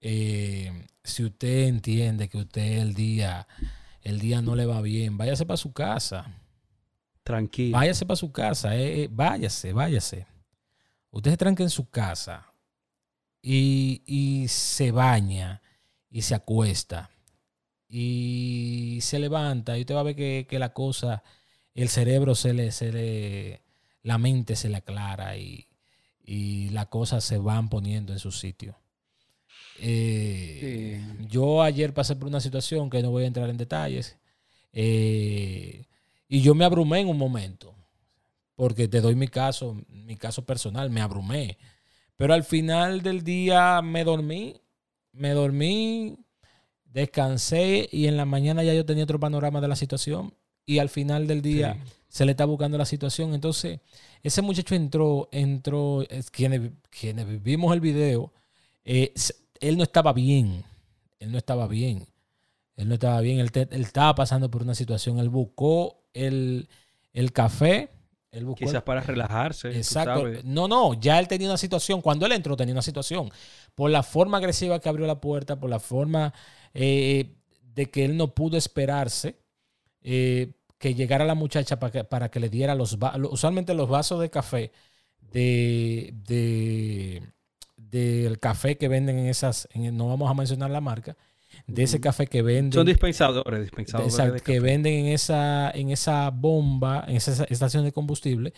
Eh, 0.00 0.86
si 1.02 1.24
usted 1.24 1.66
entiende 1.68 2.28
que 2.28 2.38
usted 2.38 2.78
el 2.78 2.94
día, 2.94 3.48
el 4.02 4.20
día 4.20 4.42
no 4.42 4.54
le 4.54 4.66
va 4.66 4.82
bien, 4.82 5.16
váyase 5.16 5.46
para 5.46 5.56
su 5.56 5.72
casa. 5.72 6.26
Tranquilo. 7.22 7.78
Váyase 7.78 8.04
para 8.04 8.16
su 8.16 8.30
casa, 8.30 8.76
eh, 8.76 9.04
eh, 9.04 9.08
váyase, 9.10 9.72
váyase. 9.72 10.26
Usted 11.10 11.30
se 11.30 11.36
tranca 11.38 11.62
en 11.62 11.70
su 11.70 11.88
casa 11.88 12.52
y, 13.40 14.46
se 14.48 14.90
baña 14.90 15.62
y 16.10 16.22
se 16.22 16.34
acuesta 16.34 17.10
y 17.88 18.98
se 19.00 19.18
levanta 19.18 19.78
y 19.78 19.82
usted 19.82 19.94
va 19.94 20.00
a 20.00 20.04
ver 20.04 20.16
que, 20.16 20.58
la 20.58 20.72
cosa, 20.74 21.22
el 21.74 21.88
cerebro 21.88 22.34
se 22.34 22.52
le, 22.52 22.72
se 22.72 22.92
le, 22.92 23.63
la 24.04 24.18
mente 24.18 24.54
se 24.54 24.68
le 24.68 24.76
aclara 24.76 25.36
y, 25.36 25.66
las 26.70 26.86
cosas 26.86 27.24
se 27.24 27.38
van 27.38 27.68
poniendo 27.68 28.12
en 28.12 28.18
su 28.18 28.30
sitio. 28.30 28.76
Eh, 29.80 31.04
yo 31.28 31.62
ayer 31.62 31.92
pasé 31.92 32.14
por 32.14 32.28
una 32.28 32.40
situación 32.40 32.88
que 32.88 33.02
no 33.02 33.10
voy 33.10 33.24
a 33.24 33.26
entrar 33.26 33.50
en 33.50 33.56
detalles 33.56 34.16
eh, 34.72 35.84
y 36.28 36.40
yo 36.40 36.54
me 36.54 36.64
abrumé 36.64 37.00
en 37.00 37.08
un 37.08 37.18
momento 37.18 37.74
porque 38.54 38.88
te 38.88 39.00
doy 39.00 39.16
mi 39.16 39.28
caso, 39.28 39.76
mi 39.88 40.16
caso 40.16 40.44
personal, 40.44 40.90
me 40.90 41.00
abrumé. 41.00 41.58
Pero 42.16 42.34
al 42.34 42.44
final 42.44 43.02
del 43.02 43.24
día 43.24 43.82
me 43.82 44.04
dormí, 44.04 44.60
me 45.12 45.30
dormí, 45.30 46.16
descansé 46.84 47.88
y 47.90 48.06
en 48.06 48.16
la 48.16 48.24
mañana 48.24 48.62
ya 48.62 48.72
yo 48.72 48.86
tenía 48.86 49.04
otro 49.04 49.18
panorama 49.18 49.60
de 49.60 49.68
la 49.68 49.76
situación 49.76 50.34
y 50.64 50.78
al 50.78 50.88
final 50.88 51.26
del 51.26 51.42
día 51.42 51.76
se 52.14 52.24
le 52.24 52.30
está 52.30 52.44
buscando 52.44 52.78
la 52.78 52.84
situación. 52.84 53.34
Entonces, 53.34 53.80
ese 54.22 54.40
muchacho 54.40 54.76
entró, 54.76 55.28
entró, 55.32 56.04
quienes, 56.30 56.70
quienes 56.88 57.42
vimos 57.42 57.74
el 57.74 57.80
video, 57.80 58.32
eh, 58.84 59.12
él 59.58 59.76
no 59.76 59.82
estaba 59.82 60.12
bien, 60.12 60.62
él 61.18 61.32
no 61.32 61.38
estaba 61.38 61.66
bien, 61.66 62.06
él 62.76 62.88
no 62.88 62.94
estaba 62.94 63.20
bien, 63.20 63.40
él, 63.40 63.50
estaba 63.72 64.14
pasando 64.14 64.48
por 64.48 64.62
una 64.62 64.76
situación, 64.76 65.18
él 65.18 65.28
buscó 65.28 66.04
el, 66.12 66.68
el 67.12 67.32
café 67.32 67.90
Quizás 68.56 68.82
para 68.82 69.00
relajarse. 69.00 69.76
Exacto. 69.76 70.24
No, 70.44 70.66
no, 70.66 70.94
ya 70.94 71.20
él 71.20 71.28
tenía 71.28 71.48
una 71.48 71.56
situación. 71.56 72.00
Cuando 72.00 72.26
él 72.26 72.32
entró 72.32 72.56
tenía 72.56 72.74
una 72.74 72.82
situación. 72.82 73.30
Por 73.76 73.90
la 73.90 74.02
forma 74.02 74.38
agresiva 74.38 74.80
que 74.80 74.88
abrió 74.88 75.06
la 75.06 75.20
puerta, 75.20 75.54
por 75.54 75.70
la 75.70 75.78
forma 75.78 76.34
eh, 76.74 77.36
de 77.74 77.90
que 77.90 78.04
él 78.04 78.16
no 78.16 78.34
pudo 78.34 78.56
esperarse 78.56 79.36
eh, 80.02 80.50
que 80.84 80.94
llegara 80.94 81.24
la 81.24 81.34
muchacha 81.34 81.78
para 81.78 81.90
que, 81.90 82.04
para 82.04 82.30
que 82.30 82.38
le 82.38 82.50
diera 82.50 82.74
los 82.74 82.98
usualmente 83.30 83.72
los 83.72 83.88
vasos 83.88 84.20
de 84.20 84.28
café 84.28 84.70
de, 85.32 86.12
de 86.26 87.22
del 87.74 88.38
café 88.38 88.76
que 88.76 88.88
venden 88.88 89.18
en 89.18 89.26
esas, 89.28 89.66
no 89.74 90.08
vamos 90.08 90.30
a 90.30 90.34
mencionar 90.34 90.70
la 90.70 90.82
marca, 90.82 91.16
de 91.66 91.84
ese 91.84 92.02
café 92.02 92.26
que 92.26 92.42
venden. 92.42 92.74
Son 92.74 92.84
dispensadores, 92.84 93.62
dispensadores. 93.62 94.42
que 94.42 94.60
venden 94.60 94.92
en 94.92 95.06
esa, 95.06 95.70
en 95.70 95.88
esa 95.88 96.28
bomba, 96.28 97.06
en 97.08 97.16
esa 97.16 97.44
estación 97.44 97.84
de 97.84 97.92
combustible. 97.92 98.52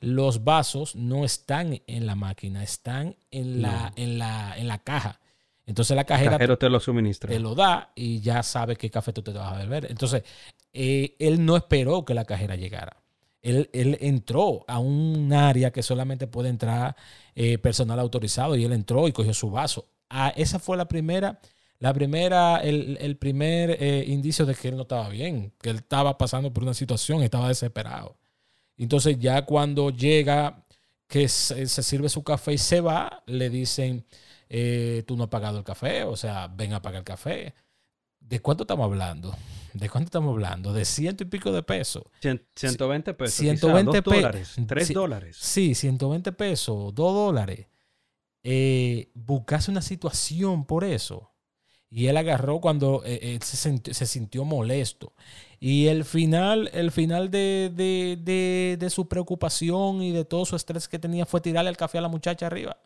Los 0.00 0.44
vasos 0.44 0.94
no 0.96 1.24
están 1.24 1.80
en 1.86 2.04
la 2.04 2.14
máquina, 2.14 2.62
están 2.62 3.16
en 3.30 3.62
la, 3.62 3.90
en 3.96 4.18
la, 4.18 4.54
en 4.58 4.68
la 4.68 4.80
caja. 4.80 5.18
Entonces 5.64 5.96
la 5.96 6.04
cajera 6.04 6.36
el 6.36 6.58
te 6.58 6.68
lo 6.68 6.80
suministra. 6.80 7.30
Te 7.30 7.38
lo 7.38 7.54
da 7.54 7.92
y 7.94 8.20
ya 8.20 8.42
sabe 8.42 8.76
qué 8.76 8.90
café 8.90 9.14
tú 9.14 9.22
te 9.22 9.32
vas 9.32 9.54
a 9.54 9.56
beber. 9.56 9.86
Entonces, 9.88 10.24
eh, 10.72 11.16
él 11.18 11.44
no 11.44 11.56
esperó 11.56 12.04
que 12.04 12.14
la 12.14 12.24
cajera 12.24 12.56
llegara. 12.56 12.96
Él, 13.42 13.70
él, 13.72 13.96
entró 14.00 14.64
a 14.68 14.78
un 14.78 15.32
área 15.32 15.70
que 15.70 15.82
solamente 15.82 16.26
puede 16.26 16.50
entrar 16.50 16.94
eh, 17.34 17.56
personal 17.58 17.98
autorizado 17.98 18.54
y 18.54 18.64
él 18.64 18.72
entró 18.72 19.08
y 19.08 19.12
cogió 19.12 19.32
su 19.32 19.50
vaso. 19.50 19.88
Ah, 20.10 20.32
esa 20.36 20.58
fue 20.58 20.76
la 20.76 20.88
primera 20.88 21.40
la 21.78 21.94
primera, 21.94 22.58
el, 22.58 23.16
primer 23.16 23.82
eh, 23.82 24.04
indicio 24.06 24.44
de 24.44 24.54
que 24.54 24.68
él 24.68 24.76
no 24.76 24.82
estaba 24.82 25.08
bien, 25.08 25.54
que 25.62 25.70
él 25.70 25.76
estaba 25.76 26.18
pasando 26.18 26.52
por 26.52 26.62
una 26.62 26.74
situación, 26.74 27.22
estaba 27.22 27.48
desesperado. 27.48 28.18
Entonces 28.76 29.18
ya 29.18 29.46
cuando 29.46 29.88
llega, 29.88 30.66
que 31.06 31.26
se, 31.26 31.66
sirve 31.66 32.10
su 32.10 32.22
café 32.22 32.52
y 32.52 32.58
se 32.58 32.82
va, 32.82 33.22
le 33.24 33.48
dicen, 33.48 34.04
tú 35.06 35.16
no 35.16 35.24
has 35.24 35.30
pagado 35.30 35.56
el 35.56 35.64
café, 35.64 36.04
o 36.04 36.16
sea, 36.16 36.48
ven 36.48 36.74
a 36.74 36.82
pagar 36.82 36.98
el 36.98 37.04
café. 37.04 37.54
¿De 38.20 38.40
cuánto 38.40 38.64
estamos 38.64 38.84
hablando? 38.84 39.34
¿De 39.74 39.88
cuánto 39.88 40.06
estamos 40.06 40.32
hablando? 40.32 40.72
De 40.72 40.84
ciento 40.84 41.24
y 41.24 41.26
pico 41.26 41.52
de 41.52 41.62
pesos. 41.62 42.04
120 42.20 43.14
pesos. 43.14 43.34
120 43.34 44.02
pesos. 44.02 44.22
dólares. 44.22 44.56
3 44.66 44.92
dólares. 44.92 45.36
Sí, 45.38 45.74
120 45.74 46.32
pesos, 46.32 46.94
2 46.94 47.14
dólares. 47.14 47.66
Eh, 48.42 49.10
buscase 49.14 49.70
una 49.70 49.82
situación 49.82 50.64
por 50.64 50.84
eso. 50.84 51.30
Y 51.92 52.06
él 52.06 52.16
agarró 52.16 52.60
cuando 52.60 53.02
eh, 53.04 53.18
eh, 53.34 53.38
se, 53.42 54.06
sintió 54.06 54.44
molesto. 54.44 55.12
Y 55.58 55.88
el 55.88 56.04
final, 56.04 56.70
el 56.72 56.92
final 56.92 57.30
de, 57.30 58.88
su 58.90 59.08
preocupación 59.08 60.00
y 60.00 60.12
de 60.12 60.24
todo 60.24 60.44
su 60.44 60.54
estrés 60.54 60.86
que 60.86 61.00
tenía 61.00 61.26
fue 61.26 61.40
tirarle 61.40 61.70
el 61.70 61.76
café 61.76 61.98
a 61.98 62.02
la 62.02 62.08
muchacha 62.08 62.46
arriba. 62.46 62.78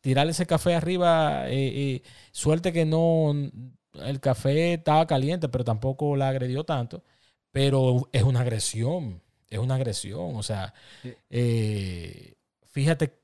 Tirarle 0.00 0.32
ese 0.32 0.44
café 0.44 0.74
arriba. 0.74 1.44
Eh, 1.46 2.02
suerte 2.32 2.72
que 2.72 2.84
no. 2.84 3.32
El 3.94 4.20
café 4.20 4.74
estaba 4.74 5.06
caliente, 5.06 5.48
pero 5.48 5.64
tampoco 5.64 6.16
la 6.16 6.28
agredió 6.28 6.64
tanto. 6.64 7.02
Pero 7.50 8.08
es 8.12 8.22
una 8.22 8.40
agresión. 8.40 9.22
Es 9.48 9.58
una 9.58 9.76
agresión. 9.76 10.36
O 10.36 10.42
sea, 10.42 10.74
fíjate 12.66 13.20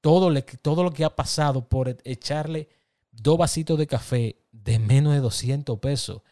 todo, 0.00 0.32
todo 0.62 0.82
lo 0.82 0.92
que 0.92 1.04
ha 1.04 1.14
pasado 1.14 1.68
por 1.68 1.96
echarle 2.04 2.68
dos 3.10 3.38
vasitos 3.38 3.78
de 3.78 3.86
café 3.86 4.36
de 4.52 4.78
menos 4.78 5.12
de 5.14 5.20
200 5.20 5.78
pesos 5.78 6.22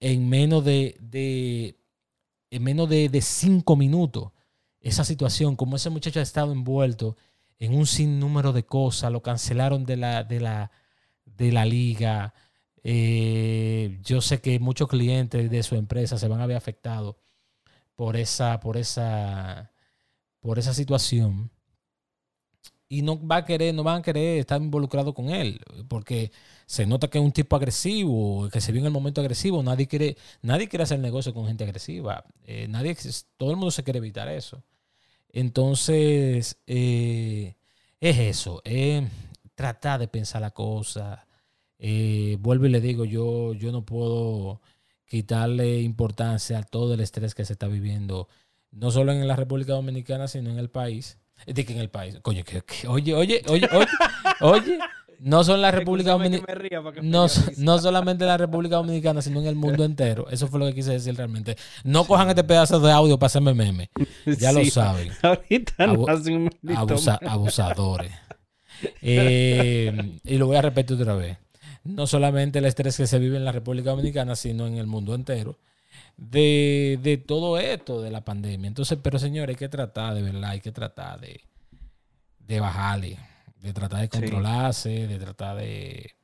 en 0.00 0.28
menos 0.28 0.64
de, 0.64 0.96
de 1.00 1.78
en 2.50 2.62
menos 2.64 2.88
de, 2.88 3.08
de, 3.08 3.20
cinco 3.20 3.76
minutos. 3.76 4.32
Esa 4.80 5.04
situación, 5.04 5.56
como 5.56 5.76
ese 5.76 5.90
muchacho 5.90 6.20
ha 6.20 6.22
estado 6.22 6.52
envuelto 6.52 7.16
en 7.58 7.74
un 7.74 7.86
sinnúmero 7.86 8.52
de 8.52 8.64
cosas, 8.64 9.12
lo 9.12 9.22
cancelaron 9.22 9.84
de 9.84 9.96
la, 9.96 10.24
de 10.24 10.40
la, 10.40 10.70
de 11.26 11.52
la 11.52 11.66
liga. 11.66 12.34
Eh, 12.84 13.98
yo 14.04 14.20
sé 14.20 14.40
que 14.40 14.58
muchos 14.58 14.88
clientes 14.88 15.50
de 15.50 15.62
su 15.62 15.76
empresa 15.76 16.18
se 16.18 16.28
van 16.28 16.40
a 16.40 16.46
ver 16.46 16.56
afectados 16.56 17.16
por 17.96 18.16
esa, 18.16 18.60
por 18.60 18.76
esa, 18.76 19.72
por 20.40 20.58
esa 20.58 20.74
situación 20.74 21.50
y 22.92 23.02
no 23.02 23.24
va 23.24 23.36
a 23.36 23.44
querer, 23.44 23.72
no 23.72 23.84
van 23.84 24.00
a 24.00 24.02
querer 24.02 24.40
estar 24.40 24.60
involucrados 24.60 25.14
con 25.14 25.30
él, 25.30 25.60
porque 25.88 26.32
se 26.66 26.86
nota 26.86 27.08
que 27.08 27.18
es 27.18 27.24
un 27.24 27.30
tipo 27.32 27.54
agresivo, 27.54 28.48
que 28.50 28.60
se 28.60 28.72
ve 28.72 28.80
en 28.80 28.86
el 28.86 28.90
momento 28.90 29.20
agresivo, 29.20 29.62
nadie 29.62 29.86
quiere, 29.86 30.16
nadie 30.42 30.68
quiere 30.68 30.82
hacer 30.82 30.98
negocio 30.98 31.32
con 31.32 31.46
gente 31.46 31.62
agresiva, 31.64 32.24
eh, 32.44 32.66
nadie, 32.68 32.96
todo 33.36 33.52
el 33.52 33.56
mundo 33.56 33.70
se 33.70 33.84
quiere 33.84 33.98
evitar 33.98 34.28
eso. 34.28 34.64
Entonces, 35.32 36.58
eh, 36.66 37.54
es 38.00 38.18
eso, 38.18 38.60
es 38.64 39.04
tratar 39.54 40.00
de 40.00 40.08
pensar 40.08 40.40
la 40.42 40.50
cosa. 40.50 41.26
Eh, 41.82 42.36
vuelvo 42.40 42.66
y 42.66 42.68
le 42.68 42.80
digo, 42.82 43.06
yo, 43.06 43.54
yo 43.54 43.72
no 43.72 43.86
puedo 43.86 44.60
quitarle 45.06 45.80
importancia 45.80 46.58
a 46.58 46.62
todo 46.62 46.92
el 46.92 47.00
estrés 47.00 47.34
que 47.34 47.46
se 47.46 47.54
está 47.54 47.68
viviendo, 47.68 48.28
no 48.70 48.90
solo 48.90 49.12
en 49.12 49.26
la 49.26 49.34
República 49.34 49.72
Dominicana, 49.72 50.28
sino 50.28 50.50
en 50.50 50.58
el 50.58 50.68
país. 50.68 51.18
De 51.46 51.64
que 51.64 51.72
en 51.72 51.80
el 51.80 51.88
país. 51.88 52.18
Coño, 52.20 52.44
que, 52.44 52.62
oye, 52.86 53.14
oye, 53.14 53.42
oye, 53.48 53.68
oye, 53.72 53.88
oye. 54.40 54.78
No 55.20 55.42
son 55.42 55.60
la 55.60 55.70
República 55.70 56.12
Dominicana. 56.12 56.62
No, 57.02 57.26
no 57.58 57.78
solamente 57.78 58.24
la 58.24 58.36
República 58.36 58.76
Dominicana, 58.76 59.20
sino 59.20 59.40
en 59.40 59.46
el 59.46 59.54
mundo 59.54 59.84
entero. 59.84 60.26
Eso 60.30 60.48
fue 60.48 60.60
lo 60.60 60.66
que 60.66 60.74
quise 60.74 60.92
decir 60.92 61.14
realmente. 61.14 61.56
No 61.84 62.06
cojan 62.06 62.28
este 62.28 62.44
pedazo 62.44 62.80
de 62.80 62.90
audio 62.90 63.18
para 63.18 63.26
hacerme 63.26 63.52
meme. 63.52 63.90
Ya 64.38 64.52
lo 64.52 64.64
saben. 64.66 65.10
Ahorita 65.22 65.84
abusadores. 67.26 68.12
Eh, 69.02 70.18
y 70.24 70.38
lo 70.38 70.46
voy 70.46 70.56
a 70.56 70.62
repetir 70.62 70.96
otra 70.98 71.14
vez 71.14 71.36
no 71.84 72.06
solamente 72.06 72.58
el 72.58 72.66
estrés 72.66 72.96
que 72.96 73.06
se 73.06 73.18
vive 73.18 73.36
en 73.36 73.44
la 73.44 73.52
República 73.52 73.90
Dominicana, 73.90 74.36
sino 74.36 74.66
en 74.66 74.76
el 74.76 74.86
mundo 74.86 75.14
entero, 75.14 75.58
de, 76.16 77.22
todo 77.26 77.58
esto 77.58 78.02
de 78.02 78.10
la 78.10 78.24
pandemia. 78.24 78.68
Entonces, 78.68 78.98
pero 79.02 79.18
señores, 79.18 79.54
hay 79.54 79.58
que 79.58 79.68
tratar 79.68 80.14
de 80.14 80.22
verdad, 80.22 80.50
hay 80.50 80.60
que 80.60 80.72
tratar 80.72 81.20
de, 81.20 81.40
de 82.38 82.60
bajarle, 82.60 83.18
de 83.60 83.72
tratar 83.72 84.00
de 84.00 84.08
controlarse, 84.08 85.06
de 85.06 85.18
tratar 85.18 85.56
de, 85.56 86.14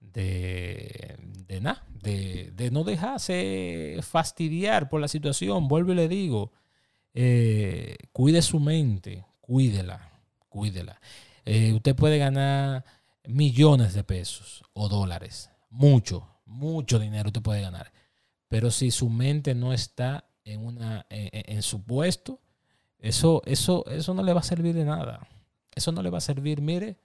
de, 0.00 1.16
de 1.46 1.60
nada, 1.60 1.84
de, 2.02 2.52
de, 2.54 2.70
no 2.70 2.84
dejarse 2.84 3.98
fastidiar 4.02 4.88
por 4.88 5.00
la 5.00 5.08
situación. 5.08 5.68
Vuelvo 5.68 5.92
y 5.92 5.96
le 5.96 6.08
digo, 6.08 6.52
eh, 7.14 7.96
cuide 8.12 8.42
su 8.42 8.60
mente, 8.60 9.24
cuídela, 9.40 10.12
cuídela. 10.48 11.00
Eh, 11.44 11.72
usted 11.72 11.94
puede 11.94 12.18
ganar 12.18 12.84
millones 13.26 13.94
de 13.94 14.04
pesos 14.04 14.64
o 14.72 14.88
dólares. 14.88 15.50
Mucho, 15.70 16.28
mucho 16.44 16.98
dinero 16.98 17.28
usted 17.28 17.42
puede 17.42 17.62
ganar. 17.62 17.92
Pero 18.48 18.70
si 18.70 18.90
su 18.90 19.08
mente 19.08 19.54
no 19.54 19.72
está 19.72 20.24
en, 20.44 20.64
una, 20.64 21.06
en, 21.08 21.62
su 21.62 21.82
puesto, 21.82 22.40
eso, 22.98 23.42
eso, 23.46 23.86
eso 23.86 24.14
no 24.14 24.22
le 24.22 24.32
va 24.32 24.40
a 24.40 24.44
servir 24.44 24.74
de 24.74 24.84
nada. 24.84 25.26
Eso 25.74 25.92
no 25.92 26.02
le 26.02 26.10
va 26.10 26.18
a 26.18 26.22
servir. 26.22 26.60
Mire, 26.60 26.98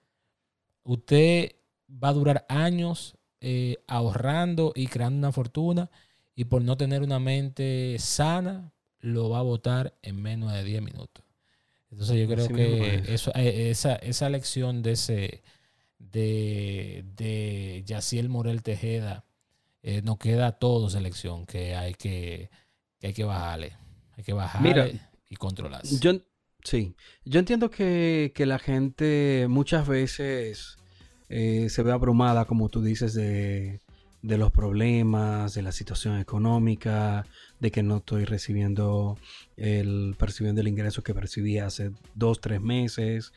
usted 0.83 1.55
va 1.91 2.09
a 2.09 2.13
durar 2.13 2.45
años 2.49 3.15
eh, 3.39 3.77
ahorrando 3.87 4.73
y 4.75 4.87
creando 4.87 5.19
una 5.19 5.31
fortuna 5.31 5.89
y 6.35 6.45
por 6.45 6.61
no 6.61 6.75
tener 6.77 7.01
una 7.01 7.19
mente 7.19 7.95
sana, 7.99 8.71
lo 8.99 9.29
va 9.29 9.39
a 9.39 9.43
votar 9.43 9.97
en 10.01 10.21
menos 10.21 10.51
de 10.53 10.63
10 10.63 10.81
minutos. 10.81 11.23
Entonces 11.89 12.17
yo 12.17 12.27
creo 12.27 12.47
que 12.49 13.03
eso, 13.07 13.31
eh, 13.35 13.69
esa, 13.69 13.95
esa 13.95 14.29
lección 14.29 14.83
de 14.83 14.91
ese, 14.91 15.43
de, 15.99 17.05
de 17.15 17.83
Yaciel 17.85 18.29
Morel 18.29 18.63
Tejeda, 18.63 19.25
eh, 19.83 20.01
nos 20.01 20.17
queda 20.17 20.53
todo 20.53 20.89
selección 20.89 21.45
que 21.45 21.75
hay 21.75 21.93
que, 21.93 22.49
que 22.99 23.07
hay 23.07 23.13
que 23.13 23.23
bajarle. 23.23 23.73
Hay 24.17 24.23
que 24.23 24.33
bajarle 24.33 24.99
y 25.29 25.35
controlarse. 25.35 25.99
Yo, 25.99 26.19
sí, 26.63 26.95
yo 27.23 27.39
entiendo 27.39 27.69
que, 27.69 28.33
la 28.37 28.59
gente 28.59 29.45
muchas 29.49 29.87
veces 29.87 30.77
eh, 31.29 31.69
se 31.69 31.83
ve 31.83 31.91
abrumada, 31.91 32.45
como 32.45 32.69
tú 32.69 32.81
dices, 32.81 33.13
de, 33.13 33.81
de 34.21 34.37
los 34.37 34.51
problemas, 34.51 35.53
de 35.53 35.61
la 35.61 35.71
situación 35.71 36.19
económica, 36.19 37.25
de 37.59 37.71
que 37.71 37.83
no 37.83 37.97
estoy 37.97 38.25
recibiendo 38.25 39.17
el 39.55 40.15
percibiendo 40.17 40.61
el 40.61 40.67
ingreso 40.67 41.03
que 41.03 41.13
percibí 41.13 41.59
hace 41.59 41.91
dos, 42.15 42.41
tres 42.41 42.59
meses, 42.59 43.31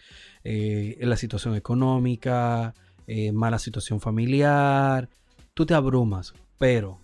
eh, 0.44 0.96
la 1.00 1.16
situación 1.16 1.54
económica, 1.54 2.74
eh, 3.06 3.32
mala 3.32 3.58
situación 3.58 4.00
familiar, 4.00 5.08
tú 5.54 5.66
te 5.66 5.74
abrumas, 5.74 6.34
pero 6.58 6.98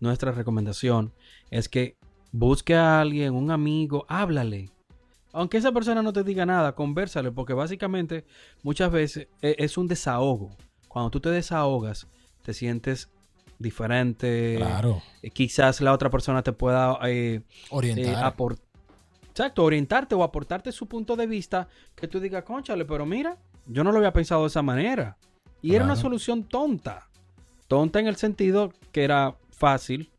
nuestra 0.00 0.32
recomendación 0.32 1.12
es 1.50 1.68
que 1.68 1.96
busque 2.32 2.74
a 2.74 3.00
alguien, 3.00 3.34
un 3.34 3.50
amigo, 3.50 4.04
háblale. 4.08 4.70
Aunque 5.32 5.58
esa 5.58 5.72
persona 5.72 6.02
no 6.02 6.12
te 6.12 6.24
diga 6.24 6.44
nada, 6.44 6.74
conversale, 6.74 7.30
porque 7.32 7.54
básicamente 7.54 8.24
muchas 8.62 8.90
veces 8.90 9.28
e, 9.40 9.56
es 9.58 9.78
un 9.78 9.88
desahogo. 9.88 10.56
Cuando 10.88 11.10
tú 11.10 11.20
te 11.20 11.30
desahogas, 11.30 12.06
te 12.42 12.52
sientes 12.52 13.08
diferente. 13.58 14.56
Claro. 14.56 15.02
Eh, 15.22 15.30
quizás 15.30 15.80
la 15.80 15.92
otra 15.92 16.10
persona 16.10 16.42
te 16.42 16.52
pueda 16.52 16.98
eh, 17.04 17.42
orientar. 17.70 18.34
Eh, 18.34 18.52
Exacto, 19.32 19.64
orientarte 19.64 20.14
o 20.14 20.22
aportarte 20.22 20.72
su 20.72 20.86
punto 20.86 21.16
de 21.16 21.26
vista 21.26 21.66
que 21.94 22.06
tú 22.06 22.20
digas, 22.20 22.44
conchale, 22.44 22.84
pero 22.84 23.06
mira, 23.06 23.38
yo 23.66 23.82
no 23.82 23.90
lo 23.90 23.96
había 23.96 24.12
pensado 24.12 24.42
de 24.42 24.48
esa 24.48 24.60
manera. 24.60 25.16
Y 25.62 25.74
era 25.74 25.86
una 25.86 25.96
solución 25.96 26.44
tonta. 26.44 27.08
Tonta 27.66 27.98
en 27.98 28.08
el 28.08 28.16
sentido 28.16 28.74
que 28.92 29.04
era 29.04 29.36
fácil, 29.50 30.10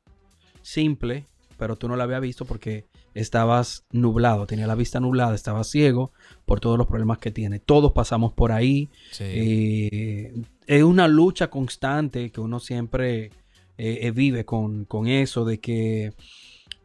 simple, 0.64 1.26
pero 1.60 1.76
tú 1.76 1.88
no 1.88 1.96
la 1.96 2.06
habías 2.06 2.22
visto 2.22 2.46
porque 2.46 2.88
estabas 3.14 3.86
nublado, 3.92 4.48
tenía 4.48 4.66
la 4.66 4.74
vista 4.74 5.00
nublada, 5.00 5.36
estabas 5.36 5.70
ciego 5.70 6.12
por 6.46 6.60
todos 6.60 6.80
los 6.80 6.88
problemas 6.88 7.20
que 7.20 7.30
tiene. 7.30 7.60
Todos 7.60 7.92
pasamos 7.92 8.34
por 8.34 8.52
ahí. 8.52 8.90
Eh, 9.20 10.34
es 10.66 10.82
una 10.82 11.08
lucha 11.08 11.52
constante 11.52 12.32
que 12.32 12.42
uno 12.42 12.60
siempre 12.60 13.26
eh, 13.78 14.00
eh, 14.02 14.12
vive 14.12 14.44
con, 14.44 14.88
eso 15.06 15.46
de 15.46 15.60
que 15.60 16.14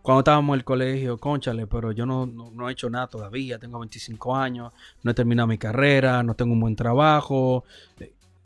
cuando 0.08 0.20
estábamos 0.20 0.54
en 0.54 0.60
el 0.60 0.64
colegio, 0.64 1.18
conchale, 1.18 1.66
pero 1.66 1.92
yo 1.92 2.06
no, 2.06 2.24
no, 2.24 2.66
he 2.66 2.72
hecho 2.72 2.88
nada 2.88 3.08
todavía, 3.08 3.58
tengo 3.58 3.78
25 3.78 4.34
años, 4.34 4.72
no 5.02 5.10
he 5.10 5.14
terminado 5.14 5.46
mi 5.46 5.58
carrera, 5.58 6.22
no 6.22 6.34
tengo 6.34 6.54
un 6.54 6.60
buen 6.60 6.74
trabajo. 6.74 7.62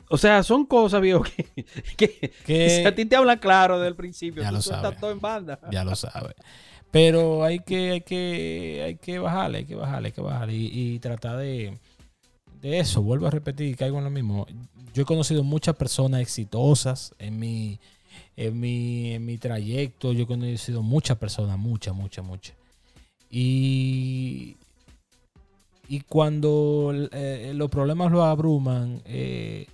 O 0.09 0.17
sea, 0.17 0.43
son 0.43 0.65
cosas, 0.65 0.99
viejo, 0.99 1.23
que, 1.95 2.33
que, 2.45 2.85
a 2.85 2.93
ti 2.93 3.05
te 3.05 3.15
hablan 3.15 3.39
claro 3.39 3.77
desde 3.77 3.87
el 3.87 3.95
principio. 3.95 4.43
Ya 4.43 4.51
lo 4.51 4.61
sabes. 4.61 4.99
todo 4.99 5.11
en 5.11 5.21
banda. 5.21 5.57
Ya 5.71 5.85
lo 5.85 5.95
sabes. 5.95 6.35
Pero 6.91 7.45
hay 7.45 7.59
que, 7.59 7.91
hay 7.91 8.01
que, 8.01 8.83
hay 8.85 8.95
que 8.97 9.19
bajarle, 9.19 9.59
hay 9.59 9.65
que 9.65 9.75
bajarle, 9.75 10.07
hay 10.07 10.11
que 10.11 10.21
bajarle 10.21 10.53
y, 10.53 10.99
tratar 10.99 11.37
de, 11.37 11.79
de, 12.59 12.79
eso. 12.79 13.01
Vuelvo 13.01 13.27
a 13.27 13.31
repetir, 13.31 13.77
caigo 13.77 13.99
en 13.99 14.03
lo 14.03 14.09
mismo. 14.09 14.47
Yo 14.93 15.03
he 15.03 15.05
conocido 15.05 15.45
muchas 15.45 15.77
personas 15.77 16.19
exitosas 16.19 17.15
en 17.19 17.39
mi, 17.39 17.79
en 18.35 18.59
mi, 18.59 19.13
en 19.13 19.25
mi 19.25 19.37
trayecto. 19.37 20.13
Yo 20.13 20.23
he 20.23 20.27
conocido 20.27 20.81
muchas 20.81 21.17
personas, 21.17 21.57
muchas, 21.57 21.95
muchas, 21.95 22.25
muchas. 22.25 22.55
Y, 23.29 24.57
y 25.87 26.01
cuando 26.01 26.93
eh, 27.11 27.51
los 27.55 27.69
problemas 27.69 28.11
lo 28.11 28.23
abruman, 28.23 29.01
eh, 29.05 29.67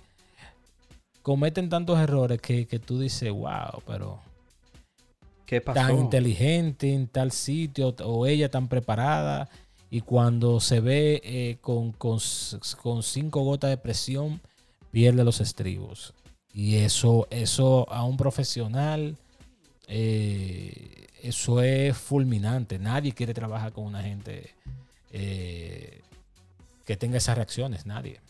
cometen 1.22 1.68
tantos 1.68 1.98
errores 1.98 2.40
que, 2.40 2.66
que 2.66 2.78
tú 2.78 2.98
dices, 2.98 3.30
wow, 3.30 3.82
pero 3.86 4.20
tan 5.74 5.98
inteligente 5.98 6.92
en 6.94 7.08
tal 7.08 7.32
sitio 7.32 7.94
o 8.04 8.26
ella 8.26 8.50
tan 8.50 8.68
preparada 8.68 9.48
y 9.90 10.02
cuando 10.02 10.60
se 10.60 10.80
ve 10.80 11.20
eh, 11.24 11.58
con, 11.60 11.92
cinco 13.02 13.42
gotas 13.42 13.70
de 13.70 13.76
presión 13.76 14.40
pierde 14.92 15.24
los 15.24 15.40
estribos. 15.40 16.14
Y 16.52 16.76
eso, 16.76 17.28
eso 17.30 17.90
a 17.90 18.04
un 18.04 18.16
profesional, 18.16 19.16
eh, 19.86 21.06
eso 21.22 21.62
es 21.62 21.96
fulminante. 21.96 22.78
Nadie 22.78 23.12
quiere 23.12 23.34
trabajar 23.34 23.72
con 23.72 23.84
una 23.84 24.02
gente 24.02 24.54
eh, 25.12 26.00
que 26.84 26.96
tenga 26.96 27.18
esas 27.18 27.36
reacciones, 27.36 27.86
nadie. 27.86 28.20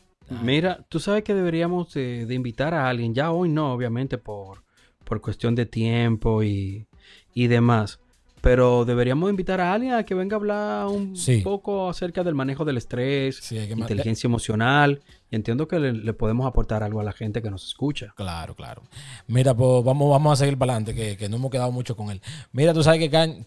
Mira, 0.42 0.84
tú 0.88 1.00
sabes 1.00 1.24
que 1.24 1.34
deberíamos 1.34 1.92
de, 1.92 2.26
invitar 2.30 2.72
a 2.72 2.88
alguien, 2.88 3.14
ya 3.14 3.32
hoy 3.32 3.48
no, 3.48 3.72
obviamente 3.72 4.16
por, 4.16 4.62
por 5.04 5.20
cuestión 5.20 5.56
de 5.56 5.66
tiempo 5.66 6.44
y, 6.44 6.86
y 7.34 7.48
demás. 7.48 7.98
Pero 8.40 8.84
deberíamos 8.84 9.28
invitar 9.30 9.60
a 9.60 9.72
alguien 9.72 9.92
a 9.94 10.04
que 10.04 10.14
venga 10.14 10.36
a 10.36 10.38
hablar 10.38 10.86
un 10.86 11.14
poco 11.42 11.90
acerca 11.90 12.24
del 12.24 12.34
manejo 12.34 12.64
del 12.64 12.76
estrés, 12.78 13.52
inteligencia 13.52 14.26
emocional. 14.26 15.00
Y 15.30 15.36
entiendo 15.36 15.68
que 15.68 15.78
le, 15.78 16.12
podemos 16.12 16.46
aportar 16.46 16.82
algo 16.82 17.00
a 17.00 17.04
la 17.04 17.12
gente 17.12 17.42
que 17.42 17.50
nos 17.50 17.66
escucha. 17.66 18.12
Claro, 18.16 18.54
claro. 18.54 18.82
Mira, 19.28 19.54
pues 19.54 19.84
vamos, 19.84 20.10
vamos 20.10 20.32
a 20.32 20.36
seguir 20.36 20.58
para 20.58 20.72
adelante, 20.72 20.94
que, 20.94 21.16
que 21.16 21.28
no 21.28 21.36
hemos 21.36 21.50
quedado 21.50 21.70
mucho 21.70 21.96
con 21.96 22.10
él. 22.10 22.20
Mira, 22.52 22.74
tú 22.74 22.82
sabes 22.82 23.08
que... 23.08 23.44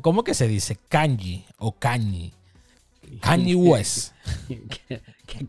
¿Cómo 0.00 0.24
que 0.24 0.34
se 0.34 0.48
dice? 0.48 0.76
Kanji 0.88 1.44
o 1.58 1.72
Kanji. 1.72 2.34
Kanye 3.20 3.54
West. 3.54 4.12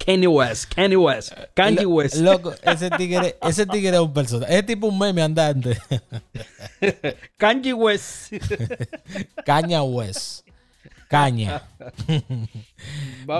Kanye 0.05 0.28
West, 0.28 0.74
Kanye 0.76 0.97
West, 0.97 1.34
Kanye 1.55 1.86
West. 1.86 2.16
Loco, 2.16 2.53
ese 2.64 2.89
tigre, 2.91 3.36
ese 3.41 3.66
tigre 3.66 3.95
es 3.95 4.01
un 4.01 4.14
personaje. 4.14 4.57
Es 4.57 4.66
tipo 4.66 4.88
un 4.88 4.97
meme 4.97 5.22
andante. 5.22 5.78
Kanye 7.38 7.74
West. 7.74 8.34
Kanye 9.45 9.80
West. 9.80 10.43
Caña. 11.14 11.61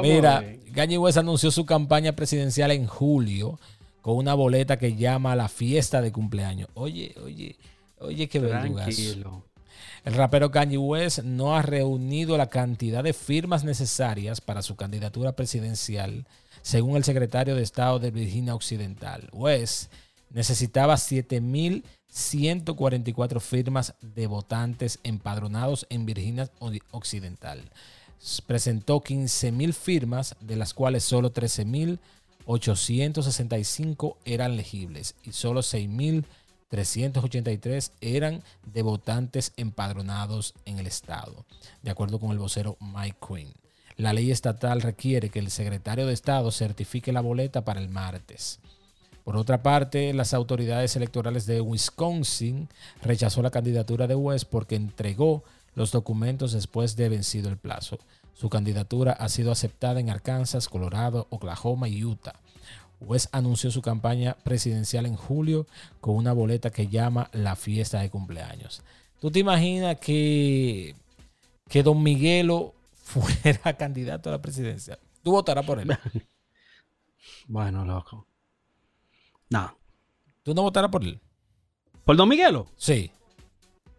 Mira, 0.04 0.44
Kanye 0.76 1.00
West 1.00 1.18
anunció 1.18 1.50
su 1.50 1.66
campaña 1.66 2.14
presidencial 2.14 2.70
en 2.70 2.86
julio 2.86 3.60
con 4.04 4.18
una 4.18 4.36
boleta 4.36 4.78
que 4.78 4.96
llama 4.96 5.36
la 5.36 5.50
fiesta 5.50 6.00
de 6.00 6.12
cumpleaños. 6.12 6.70
Oye, 6.76 7.16
oye, 7.24 7.58
oye, 7.98 8.30
qué 8.30 8.40
Tranquilo. 8.40 9.44
El 10.04 10.14
rapero 10.16 10.50
Kanye 10.52 10.78
West 10.78 11.20
no 11.20 11.56
ha 11.56 11.62
reunido 11.62 12.38
la 12.38 12.50
cantidad 12.50 13.02
de 13.04 13.14
firmas 13.14 13.64
necesarias 13.64 14.42
para 14.42 14.62
su 14.62 14.76
candidatura 14.76 15.32
presidencial, 15.32 16.28
según 16.62 16.98
el 16.98 17.06
secretario 17.06 17.56
de 17.56 17.64
Estado 17.64 18.00
de 18.00 18.12
Virginia 18.12 18.54
Occidental. 18.54 19.30
West 19.32 19.90
necesitaba 20.30 20.96
7.144 20.96 23.40
firmas 23.40 23.94
de 24.02 24.28
votantes 24.28 25.00
empadronados 25.04 25.88
en 25.90 26.06
Virginia 26.06 26.50
Occidental. 26.92 27.72
Presentó 28.46 29.02
15.000 29.02 29.74
firmas, 29.74 30.36
de 30.42 30.58
las 30.58 30.74
cuales 30.74 31.06
solo 31.06 31.34
13.865 31.34 34.18
eran 34.26 34.58
legibles 34.58 35.16
y 35.24 35.32
solo 35.32 35.62
6.000 35.62 36.26
383 36.74 37.92
eran 38.02 38.42
de 38.66 38.82
votantes 38.82 39.54
empadronados 39.58 40.56
en 40.66 40.80
el 40.80 40.88
estado, 40.88 41.46
de 41.84 41.92
acuerdo 41.92 42.20
con 42.20 42.32
el 42.32 42.40
vocero 42.40 42.78
Mike 42.80 43.18
Quinn. 43.28 43.54
La 43.96 44.12
ley 44.12 44.32
estatal 44.32 44.82
requiere 44.82 45.30
que 45.30 45.38
el 45.38 45.52
secretario 45.52 46.08
de 46.08 46.14
Estado 46.14 46.50
certifique 46.50 47.14
la 47.14 47.22
boleta 47.22 47.64
para 47.64 47.80
el 47.80 47.90
martes. 47.90 48.58
Por 49.24 49.38
otra 49.38 49.62
parte, 49.62 50.16
las 50.16 50.34
autoridades 50.34 50.96
electorales 50.96 51.46
de 51.46 51.62
Wisconsin 51.62 52.68
rechazó 53.04 53.44
la 53.44 53.52
candidatura 53.52 54.08
de 54.08 54.16
West 54.16 54.50
porque 54.50 54.76
entregó 54.76 55.44
los 55.76 55.92
documentos 55.92 56.54
después 56.54 56.96
de 56.96 57.08
vencido 57.08 57.50
el 57.50 57.58
plazo. 57.58 58.00
Su 58.34 58.50
candidatura 58.50 59.12
ha 59.12 59.30
sido 59.30 59.52
aceptada 59.52 60.00
en 60.00 60.10
Arkansas, 60.10 60.70
Colorado, 60.70 61.28
Oklahoma 61.30 61.88
y 61.88 62.04
Utah. 62.04 62.34
West 63.04 63.28
anunció 63.32 63.72
su 63.72 63.82
campaña 63.82 64.36
presidencial 64.44 65.06
en 65.06 65.16
julio 65.16 65.68
con 66.02 66.16
una 66.16 66.34
boleta 66.34 66.70
que 66.70 66.88
llama 66.88 67.30
la 67.34 67.56
fiesta 67.56 68.00
de 68.00 68.10
cumpleaños. 68.10 68.82
¿Tú 69.20 69.32
te 69.32 69.40
imaginas 69.40 69.98
que, 70.00 70.96
que 71.70 71.84
Don 71.84 72.02
Miguelo 72.02 72.74
fuera 72.94 73.78
candidato 73.78 74.30
a 74.30 74.34
la 74.34 74.42
presidencia? 74.42 75.00
¿Tú 75.22 75.32
votarás 75.32 75.66
por 75.66 75.80
él? 75.80 75.88
bueno, 77.48 77.86
loco. 77.86 78.28
No. 79.50 79.78
¿Tú 80.44 80.54
no 80.54 80.64
votarás 80.64 80.92
por 80.92 81.04
él? 81.04 81.22
¿Por 82.04 82.18
Don 82.18 82.28
Miguelo? 82.28 82.68
Sí. 82.76 83.12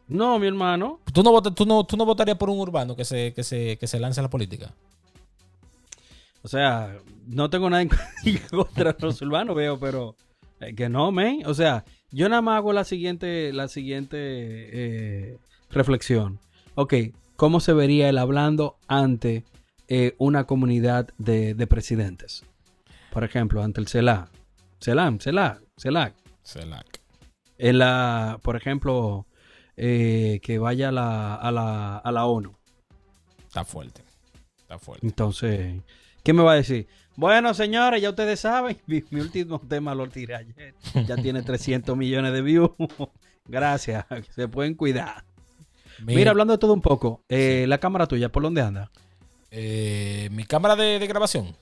No, 0.06 0.38
mi 0.38 0.46
hermano. 0.46 1.00
¿Tú 1.12 1.22
no, 1.22 1.42
tú 1.42 1.64
no, 1.64 1.84
tú 1.84 1.96
no 1.96 2.04
votarías 2.04 2.36
por 2.36 2.50
un 2.50 2.58
urbano 2.58 2.94
que 2.94 3.04
se, 3.04 3.32
que 3.32 3.42
se, 3.42 3.78
que 3.78 3.86
se 3.86 3.98
lance 3.98 4.20
a 4.20 4.24
la 4.24 4.30
política? 4.30 4.74
O 6.44 6.48
sea, 6.48 6.98
no 7.26 7.48
tengo 7.48 7.70
nada 7.70 7.82
en 7.82 7.88
contra 8.50 8.94
los 9.00 9.20
urbanos, 9.22 9.56
veo, 9.56 9.80
pero 9.80 10.14
eh, 10.60 10.74
que 10.74 10.90
no, 10.90 11.10
men. 11.10 11.42
O 11.46 11.54
sea, 11.54 11.86
yo 12.10 12.28
nada 12.28 12.42
más 12.42 12.58
hago 12.58 12.74
la 12.74 12.84
siguiente, 12.84 13.50
la 13.54 13.66
siguiente 13.66 14.18
eh, 14.20 15.38
reflexión. 15.70 16.38
Ok, 16.74 16.94
¿cómo 17.36 17.60
se 17.60 17.72
vería 17.72 18.10
él 18.10 18.18
hablando 18.18 18.76
ante 18.88 19.42
eh, 19.88 20.14
una 20.18 20.44
comunidad 20.44 21.08
de, 21.16 21.66
presidentes? 21.66 22.44
Por 23.10 23.24
ejemplo, 23.24 23.62
ante 23.62 23.80
el 23.80 23.88
CELAC. 23.88 24.28
CELAC, 24.82 25.22
CELAC, 25.22 25.62
CELAC. 25.78 26.14
CELAC. 26.42 27.00
En 27.56 27.78
la, 27.78 28.38
por 28.42 28.56
ejemplo, 28.56 29.26
que 29.76 30.58
vaya 30.60 30.90
a 30.90 30.92
la, 30.92 31.34
a, 31.36 31.50
la, 31.50 31.96
a 31.96 32.12
la 32.12 32.26
ONU. 32.26 32.54
Está 33.46 33.64
fuerte. 33.64 34.02
Está 34.58 34.78
fuerte. 34.78 35.06
Entonces, 35.06 35.80
¿Qué 36.24 36.32
me 36.32 36.42
va 36.42 36.52
a 36.52 36.56
decir? 36.56 36.88
Bueno, 37.16 37.52
señores, 37.54 38.02
ya 38.02 38.10
ustedes 38.10 38.40
saben, 38.40 38.78
mi, 38.86 39.02
último 39.12 39.60
tema 39.60 39.94
lo 39.94 40.08
tiré 40.08 40.34
ayer. 40.34 40.74
Ya 41.06 41.16
tiene 41.16 41.42
300 41.44 41.96
millones 41.96 42.32
de 42.32 42.42
views. 42.42 42.70
Gracias, 43.46 44.06
se 44.34 44.48
pueden 44.48 44.74
cuidar. 44.74 45.22
Mira, 46.04 46.30
hablando 46.30 46.54
de 46.54 46.58
todo 46.58 46.72
un 46.72 46.80
poco, 46.80 47.22
eh, 47.28 47.66
la 47.68 47.78
cámara 47.78 48.06
tuya, 48.06 48.30
¿por 48.30 48.42
dónde 48.42 48.62
anda? 48.62 48.90
Eh, 49.50 50.28
¿Mi 50.32 50.44
cámara 50.44 50.74
de, 50.74 51.06
grabación? 51.06 51.54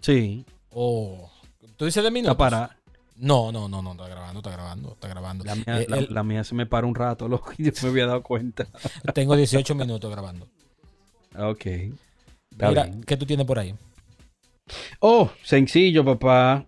Sí. 0.00 0.46
Oh, 0.70 1.30
¿Tú 1.76 1.84
dices 1.84 2.02
de 2.02 2.10
minutos? 2.10 2.32
Está 2.32 2.38
para. 2.38 2.76
No, 3.16 3.52
no, 3.52 3.68
no, 3.68 3.82
no, 3.82 3.92
está 3.92 4.08
grabando, 4.08 4.38
está 4.38 4.50
grabando, 4.50 4.92
está 4.92 5.08
grabando. 5.08 5.44
La 5.44 5.54
mía, 5.56 5.82
eh, 5.82 6.06
la, 6.08 6.22
mía 6.22 6.44
se 6.44 6.54
me 6.54 6.66
para 6.66 6.86
un 6.86 6.94
rato, 6.94 7.28
loco, 7.28 7.52
yo 7.58 7.72
me 7.82 7.88
había 7.88 8.06
dado 8.06 8.22
cuenta. 8.22 8.66
Tengo 9.12 9.36
18 9.36 9.74
minutos 9.74 10.10
grabando. 10.10 10.48
Ok. 11.36 11.66
Mira, 12.56 12.90
¿qué 13.06 13.16
tú 13.16 13.26
tienes 13.26 13.44
por 13.44 13.58
ahí? 13.58 13.74
Oh, 15.00 15.30
sencillo, 15.42 16.04
papá. 16.04 16.66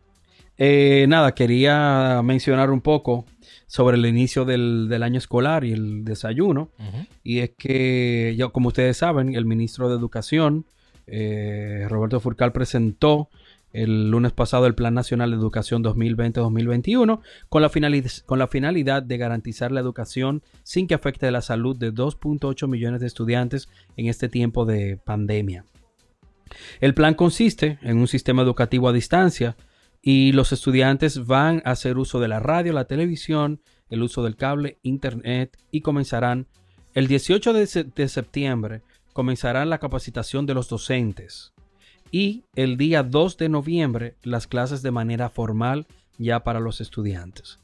Eh, 0.59 1.07
nada, 1.09 1.35
quería 1.35 2.21
mencionar 2.23 2.71
un 2.71 2.81
poco 2.81 3.27
sobre 3.67 3.97
el 3.97 4.07
inicio 4.07 4.45
del, 4.45 5.03
año 5.03 5.19
escolar 5.19 5.65
y 5.65 5.73
el 5.73 6.05
desayuno. 6.05 6.71
Y 7.23 7.41
es 7.41 7.51
que, 7.57 8.35
ya, 8.37 8.49
como 8.49 8.69
ustedes 8.69 8.99
saben, 8.99 9.35
el 9.35 9.45
ministro 9.45 9.89
de 9.89 9.97
Educación, 9.97 10.67
eh, 11.07 11.87
Roberto 11.89 12.21
Furcal, 12.21 12.53
presentó 12.53 13.29
el 13.73 14.11
lunes 14.11 14.33
pasado 14.33 14.67
el 14.67 14.75
Plan 14.75 14.95
Nacional 14.95 15.31
de 15.31 15.37
Educación 15.37 15.85
2020-2021 15.85 17.21
con, 17.51 17.63
la 17.63 17.71
con 18.25 18.39
la 18.39 18.47
finalidad 18.47 19.03
de 19.03 19.19
garantizar 19.19 19.71
la 19.71 19.81
educación 19.81 20.43
sin 20.63 20.87
que 20.87 20.95
afecte 20.95 21.31
la 21.31 21.43
salud 21.43 21.77
de 21.77 21.93
2.8 21.93 22.69
millones 22.69 23.01
de 23.01 23.07
estudiantes 23.07 23.69
en 23.97 24.07
este 24.07 24.31
tiempo 24.31 24.65
de 24.65 24.99
pandemia. 25.05 25.65
El 26.81 26.95
plan 26.95 27.15
consiste 27.15 27.79
en 27.83 27.99
un 27.99 28.09
sistema 28.09 28.43
educativo 28.43 28.89
a 28.89 28.93
distancia 28.93 29.57
y 30.03 30.33
los 30.33 30.53
estudiantes 30.53 31.27
van 31.27 31.63
a 31.65 31.73
hacer 31.73 31.99
uso 31.99 32.21
de 32.21 32.29
la 32.29 32.41
radio, 32.41 32.73
la 32.73 32.85
televisión, 32.85 33.61
el 33.91 34.03
uso 34.03 34.23
del 34.23 34.37
cable, 34.37 34.79
internet 34.83 35.57
y 35.71 35.81
comenzarán 35.81 36.47
el 36.97 37.09
18 37.09 37.53
de, 37.53 38.09
septiembre 38.09 38.81
comenzarán 39.13 39.69
la 39.69 39.79
capacitación 39.79 40.47
de 40.47 40.55
los 40.55 40.69
docentes 40.71 41.53
y 42.11 42.45
el 42.55 42.79
día 42.79 43.03
2 43.03 43.37
de 43.37 43.51
noviembre 43.51 44.17
las 44.23 44.47
clases 44.47 44.81
de 44.81 44.93
manera 44.93 45.29
formal 45.29 45.87
ya 46.17 46.43
para 46.43 46.59
los 46.59 46.81
estudiantes. 46.81 47.59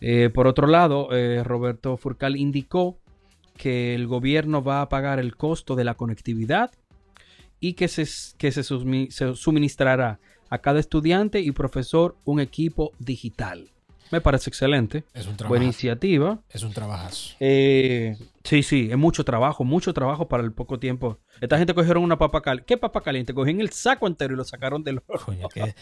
Eh, 0.00 0.30
por 0.32 0.46
otro 0.46 0.68
lado, 0.68 1.08
eh, 1.10 1.42
Roberto 1.42 1.96
Furcal 1.96 2.36
indicó 2.36 3.00
que 3.56 3.96
el 3.96 4.06
gobierno 4.06 4.62
va 4.62 4.82
a 4.82 4.88
pagar 4.88 5.18
el 5.18 5.36
costo 5.36 5.74
de 5.74 5.82
la 5.82 5.94
conectividad 5.94 6.70
y 7.60 7.74
que 7.74 7.88
se, 7.88 8.06
que 8.38 8.52
se, 8.52 8.62
suministrará 8.62 10.20
a 10.48 10.58
cada 10.58 10.80
estudiante 10.80 11.40
y 11.40 11.52
profesor 11.52 12.16
un 12.24 12.40
equipo 12.40 12.92
digital. 12.98 13.70
Me 14.12 14.20
parece 14.20 14.50
excelente. 14.50 15.04
Es 15.14 15.26
un 15.26 15.36
trabajo. 15.36 15.48
Buena 15.48 15.64
iniciativa. 15.64 16.40
Es 16.50 16.62
un 16.62 16.72
trabajazo. 16.72 17.34
Eh, 17.40 18.16
sí, 18.44 18.62
sí, 18.62 18.88
es 18.88 18.96
mucho 18.96 19.24
trabajo, 19.24 19.64
mucho 19.64 19.92
trabajo 19.92 20.28
para 20.28 20.44
el 20.44 20.52
poco 20.52 20.78
tiempo. 20.78 21.18
Esta 21.40 21.58
gente 21.58 21.74
cogieron 21.74 22.04
una 22.04 22.16
papa 22.16 22.40
caliente. 22.40 22.66
¿Qué 22.66 22.76
papa 22.76 23.00
caliente? 23.02 23.34
Cogieron 23.34 23.60
el 23.60 23.70
saco 23.70 24.06
entero 24.06 24.34
y 24.34 24.36
lo 24.36 24.44
sacaron 24.44 24.84
del 24.84 25.02
horno. 25.08 25.48
qué, 25.54 25.74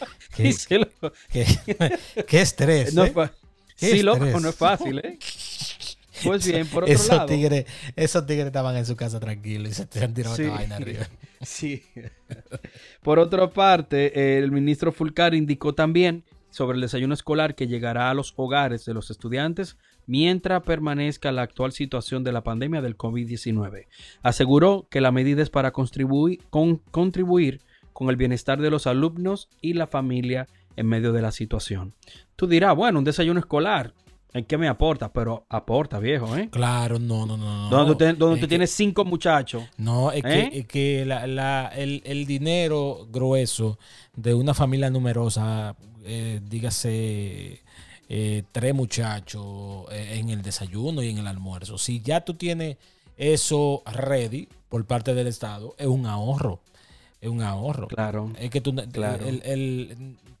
qué, 2.27 2.41
estrés. 2.41 2.97
¿eh? 2.97 3.13
sí, 3.75 4.01
loco, 4.01 4.39
no 4.39 4.49
es 4.49 4.55
fácil, 4.55 4.99
¿eh? 4.99 5.19
Pues 6.23 6.47
bien, 6.47 6.67
por 6.67 6.83
otro 6.83 6.93
esos 6.93 7.09
lado. 7.09 7.25
Tigres, 7.25 7.65
esos 7.95 8.25
tigres 8.25 8.47
estaban 8.47 8.75
en 8.77 8.85
su 8.85 8.95
casa 8.95 9.19
tranquilos 9.19 9.71
y 9.71 9.73
se 9.73 10.03
han 10.03 10.13
tirado 10.13 10.35
esta 10.35 10.53
vaina 10.53 10.75
arriba. 10.77 11.07
Sí. 11.41 11.83
por 13.03 13.19
otra 13.19 13.51
parte, 13.51 14.37
el 14.39 14.51
ministro 14.51 14.91
Fulcar 14.91 15.35
indicó 15.35 15.75
también 15.75 16.23
sobre 16.49 16.75
el 16.75 16.81
desayuno 16.81 17.13
escolar 17.13 17.53
que 17.53 17.67
llegará 17.67 18.09
a 18.09 18.13
los 18.13 18.33
hogares 18.37 18.85
de 18.85 18.93
los 18.93 19.11
estudiantes 19.11 19.77
mientras 20.07 20.63
permanezca 20.63 21.31
la 21.31 21.41
actual 21.41 21.71
situación 21.71 22.23
de 22.23 22.31
la 22.31 22.43
pandemia 22.43 22.81
del 22.81 22.97
COVID-19. 22.97 23.87
Aseguró 24.23 24.87
que 24.89 25.01
la 25.01 25.11
medida 25.11 25.43
es 25.43 25.49
para 25.49 25.71
contribuir 25.71 26.39
con, 26.49 26.77
contribuir 26.77 27.61
con 27.93 28.09
el 28.09 28.15
bienestar 28.15 28.61
de 28.61 28.71
los 28.71 28.87
alumnos 28.87 29.49
y 29.61 29.73
la 29.73 29.87
familia 29.87 30.47
en 30.75 30.87
medio 30.87 31.13
de 31.13 31.21
la 31.21 31.31
situación. 31.31 31.93
Tú 32.35 32.47
dirás, 32.47 32.75
bueno, 32.75 32.99
un 32.99 33.05
desayuno 33.05 33.39
escolar, 33.39 33.93
¿En 34.35 34.43
qué 34.43 34.57
me 34.57 34.67
aporta? 34.67 35.13
Pero 35.13 35.45
aporta, 35.47 35.97
viejo, 35.97 36.35
¿eh? 36.35 36.49
Claro, 36.51 36.99
no, 36.99 37.25
no, 37.25 37.37
no. 37.37 37.69
Donde 37.69 38.15
tú, 38.15 38.47
tienes 38.49 38.69
cinco 38.69 39.05
muchachos. 39.05 39.63
No, 39.77 40.11
es 40.11 40.23
que, 40.23 41.03
¿eh? 41.03 42.01
el, 42.03 42.25
dinero 42.25 43.07
grueso 43.09 43.79
de 44.13 44.33
una 44.33 44.53
familia 44.53 44.89
numerosa, 44.89 45.77
eh, 46.03 46.41
dígase 46.43 47.63
eh, 48.09 48.43
tres 48.51 48.75
muchachos 48.75 49.85
en 49.89 50.27
el 50.27 50.41
desayuno 50.41 51.01
y 51.01 51.11
en 51.11 51.19
el 51.19 51.27
almuerzo, 51.27 51.77
si 51.77 52.01
ya 52.01 52.19
tú 52.19 52.33
tienes 52.33 52.75
eso 53.15 53.83
ready 53.85 54.49
por 54.67 54.85
parte 54.85 55.13
del 55.13 55.27
Estado, 55.27 55.75
es 55.77 55.87
un 55.87 56.07
ahorro. 56.07 56.59
Es 57.21 57.29
un 57.29 57.41
ahorro. 57.41 57.87
Claro. 57.87 58.33
Es 58.37 58.49
que 58.49 58.59
tú, 58.59 58.75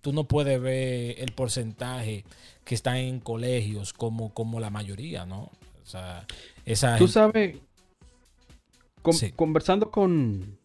tú 0.01 0.11
no 0.11 0.25
puedes 0.25 0.61
ver 0.61 1.15
el 1.17 1.31
porcentaje 1.31 2.25
que 2.65 2.75
están 2.75 2.97
en 2.97 3.19
colegios 3.19 3.93
como, 3.93 4.33
como 4.33 4.59
la 4.59 4.69
mayoría, 4.69 5.25
¿no? 5.25 5.51
O 5.83 5.85
sea, 5.85 6.25
esa 6.65 6.97
Tú 6.97 7.07
sabes, 7.07 7.57
conversando 9.35 9.91
con, 9.91 10.57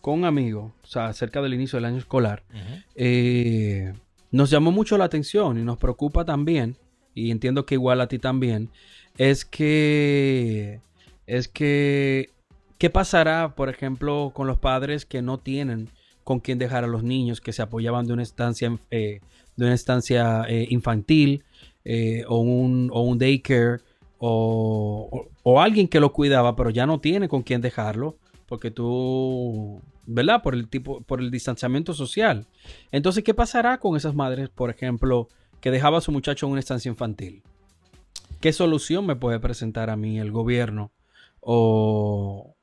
con 0.00 0.14
un 0.14 0.24
amigo, 0.24 0.74
o 0.82 0.86
sea, 0.86 1.06
acerca 1.06 1.40
del 1.40 1.54
inicio 1.54 1.76
del 1.76 1.86
año 1.86 1.98
escolar, 1.98 2.42
eh, 2.96 3.94
nos 4.32 4.50
llamó 4.50 4.72
mucho 4.72 4.98
la 4.98 5.04
atención 5.04 5.58
y 5.58 5.62
nos 5.62 5.78
preocupa 5.78 6.24
también, 6.24 6.76
y 7.14 7.30
entiendo 7.30 7.64
que 7.64 7.76
igual 7.76 8.00
a 8.00 8.08
ti 8.08 8.18
también, 8.18 8.70
es 9.16 9.44
que, 9.44 10.80
es 11.26 11.46
que, 11.46 12.30
¿qué 12.78 12.90
pasará, 12.90 13.54
por 13.54 13.68
ejemplo, 13.68 14.32
con 14.34 14.48
los 14.48 14.58
padres 14.58 15.06
que 15.06 15.22
no 15.22 15.38
tienen 15.38 15.88
con 16.24 16.40
quién 16.40 16.58
dejar 16.58 16.84
a 16.84 16.88
los 16.88 17.04
niños, 17.04 17.40
que 17.40 17.54
se 17.54 17.62
apoyaban 17.62 18.06
de 18.06 18.12
una 18.12 18.22
estancia, 18.22 18.76
eh, 18.90 19.20
de 19.58 19.66
una 19.66 19.74
estancia 19.74 20.46
eh, 20.48 20.66
infantil 20.70 21.44
o, 22.26 22.38
un, 22.38 22.90
o 22.92 23.02
un 23.02 23.18
daycare? 23.18 23.82
O, 24.18 25.28
o, 25.42 25.60
alguien 25.60 25.86
que 25.86 26.00
lo 26.00 26.12
cuidaba, 26.12 26.56
pero 26.56 26.70
ya 26.70 26.86
no 26.86 26.98
tiene 26.98 27.28
con 27.28 27.42
quién 27.42 27.60
dejarlo, 27.60 28.16
porque 28.46 28.70
tú 28.70 29.80
¿verdad? 30.08 30.42
Por 30.42 30.54
el 30.54 30.68
tipo, 30.68 31.02
por 31.02 31.20
el 31.20 31.30
distanciamiento 31.30 31.92
social. 31.92 32.46
Entonces, 32.90 33.22
¿qué 33.22 33.34
pasará 33.34 33.78
con 33.78 33.94
esas 33.94 34.14
madres, 34.14 34.48
por 34.48 34.70
ejemplo, 34.70 35.28
que 35.60 35.70
dejaba 35.70 35.98
a 35.98 36.00
su 36.00 36.12
muchacho 36.12 36.46
en 36.46 36.52
una 36.52 36.60
estancia 36.60 36.88
infantil? 36.88 37.42
¿Qué 38.40 38.52
solución 38.52 39.04
me 39.04 39.16
puede 39.16 39.38
presentar 39.38 39.90
a 39.90 39.96
mí 39.96 40.18
el 40.18 40.32
gobierno 40.32 40.92
o, 41.40 42.54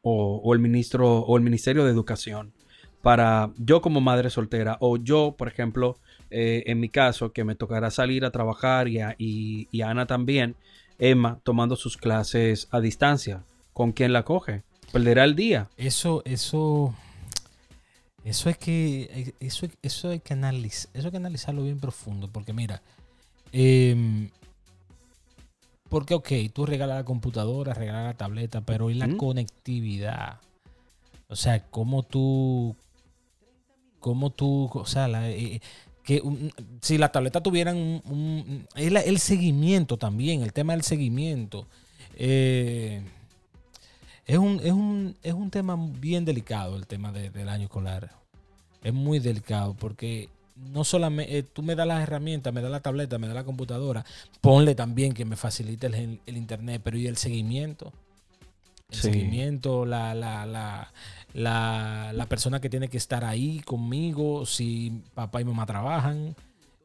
el 0.54 0.60
ministro 0.60 1.20
o 1.20 1.38
el 1.38 1.44
Ministerio 1.44 1.86
de 1.86 1.92
Educación 1.92 2.54
para 3.02 3.52
yo 3.58 3.82
como 3.82 4.02
madre 4.02 4.32
soltera 4.32 4.78
o 4.80 4.98
yo, 4.98 5.36
por 5.38 5.48
ejemplo, 5.48 6.00
eh, 6.30 6.64
en 6.68 6.80
mi 6.80 6.90
caso, 6.90 7.32
que 7.32 7.44
me 7.44 7.56
tocará 7.56 7.92
salir 7.92 8.26
a 8.26 8.32
trabajar 8.32 8.88
y, 8.88 9.00
y, 9.18 9.68
y 9.72 9.82
Ana 9.82 10.06
también, 10.06 10.56
Emma, 11.00 11.40
tomando 11.44 11.76
sus 11.76 11.98
clases 11.98 12.68
a 12.72 12.80
distancia? 12.80 13.44
¿Con 13.74 13.92
quién 13.92 14.14
la 14.14 14.24
coge? 14.24 14.64
Perderá 14.92 15.24
el 15.26 15.36
día. 15.36 15.70
Eso, 15.78 16.22
eso, 16.26 16.94
eso 18.24 18.50
es 18.50 18.58
que 18.58 19.34
eso, 19.40 19.68
eso 19.82 20.10
hay 20.10 20.20
que 20.20 20.34
analizar, 20.34 20.90
eso 20.94 21.08
hay 21.08 21.12
que 21.12 21.18
analizarlo 21.18 21.64
bien 21.64 21.80
profundo, 21.80 22.30
porque 22.32 22.54
mira, 22.54 22.82
em, 23.52 24.30
porque 25.90 26.14
ok, 26.14 26.30
tú 26.54 26.66
regalas 26.66 26.98
la 26.98 27.04
computadora, 27.04 27.74
regalas 27.74 28.06
la 28.06 28.18
tableta, 28.18 28.62
pero 28.62 28.90
¿y 28.90 28.96
la 28.96 29.16
conectividad? 29.18 30.40
O 31.28 31.36
sea, 31.36 31.64
cómo 31.70 32.04
tú, 32.04 32.76
cómo 34.00 34.30
tú, 34.30 34.70
o 34.74 34.86
sea, 34.86 35.08
eh, 35.30 35.62
que 36.06 36.22
si 36.82 37.00
la 37.00 37.12
tableta 37.12 37.42
tuvieran 37.42 37.78
un, 37.78 38.68
el, 38.76 39.20
seguimiento 39.20 39.98
también, 39.98 40.44
el 40.44 40.54
tema 40.54 40.74
del 40.74 40.84
seguimiento. 40.84 41.68
Eh, 42.16 43.02
es 44.26 44.38
un, 44.38 44.62
es 44.64 44.72
un, 44.72 45.18
es 45.24 45.34
un 45.34 45.50
tema 45.50 45.76
bien 46.00 46.24
delicado 46.24 46.76
el 46.78 46.86
tema 46.86 47.12
del 47.12 47.50
año 47.50 47.66
escolar. 47.66 48.12
Es 48.84 48.94
muy 48.94 49.18
delicado 49.18 49.74
porque 49.74 50.30
no 50.56 50.84
solamente 50.84 51.40
eh, 51.40 51.44
tú 51.44 51.64
me 51.64 51.76
das 51.76 51.88
las 51.88 52.04
herramientas, 52.04 52.54
me 52.54 52.62
das 52.62 52.72
la 52.72 52.82
tableta, 52.82 53.18
me 53.18 53.26
das 53.26 53.36
la 53.36 53.44
computadora, 53.44 54.06
ponle 54.42 54.76
también 54.76 55.14
que 55.14 55.26
me 55.26 55.36
facilite 55.36 55.88
el, 55.88 56.38
internet, 56.38 56.82
pero 56.84 56.98
¿y 56.98 57.08
el 57.08 57.18
seguimiento? 57.18 57.92
El 58.92 59.00
seguimiento, 59.00 59.86
la, 59.88 60.14
la, 60.14 60.46
la, 60.46 60.94
la, 61.36 62.12
la 62.14 62.28
persona 62.28 62.62
que 62.62 62.70
tiene 62.70 62.88
que 62.88 62.98
estar 62.98 63.26
ahí 63.26 63.60
conmigo, 63.60 64.46
si 64.46 65.04
papá 65.14 65.42
y 65.42 65.44
mamá 65.44 65.66
trabajan, 65.66 66.34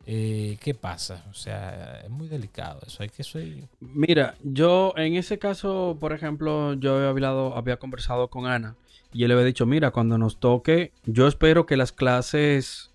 eh, 0.07 0.57
¿qué 0.61 0.75
pasa? 0.75 1.25
O 1.31 1.35
sea, 1.35 2.01
es 2.03 2.11
muy 2.11 2.27
delicado 2.27 2.81
eso. 2.85 3.05
Hay 3.05 3.11
que 3.11 3.23
soy... 3.23 3.69
Mira, 3.79 4.35
yo 4.43 4.93
en 4.97 5.15
ese 5.15 5.39
caso, 5.39 5.97
por 6.01 6.13
ejemplo, 6.13 6.75
yo 6.75 6.97
había, 6.97 7.11
hablado, 7.11 7.57
había 7.57 7.77
conversado 7.77 8.27
con 8.27 8.47
Ana 8.47 8.75
y 9.13 9.23
él 9.23 9.29
le 9.29 9.35
había 9.35 9.47
dicho, 9.47 9.67
mira, 9.67 9.93
cuando 9.93 10.19
nos 10.19 10.41
toque, 10.41 10.93
yo 11.05 11.29
espero 11.29 11.65
que 11.65 11.77
las 11.77 11.93
clases, 11.93 12.91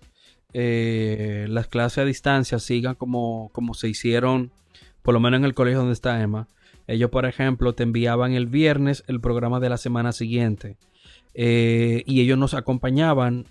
eh, 0.52 1.46
las 1.48 1.68
clases 1.68 1.98
a 1.98 2.04
distancia 2.04 2.58
sigan 2.58 2.96
como, 2.96 3.48
como 3.54 3.72
se 3.72 3.88
hicieron, 3.88 4.50
por 5.00 5.14
lo 5.14 5.20
menos 5.20 5.38
en 5.38 5.46
el 5.46 5.54
colegio 5.54 5.78
donde 5.78 5.94
está 5.94 6.20
Emma. 6.20 6.48
Ellos, 6.86 7.08
por 7.08 7.24
ejemplo, 7.24 7.74
te 7.74 7.82
enviaban 7.82 8.34
el 8.34 8.46
viernes 8.46 9.04
el 9.06 9.22
programa 9.22 9.58
de 9.58 9.70
la 9.70 9.78
semana 9.78 10.12
siguiente 10.12 10.76
eh, 11.38 12.02
y 12.06 12.22
ellos 12.22 12.38
nos 12.38 12.54
acompañaban 12.54 13.46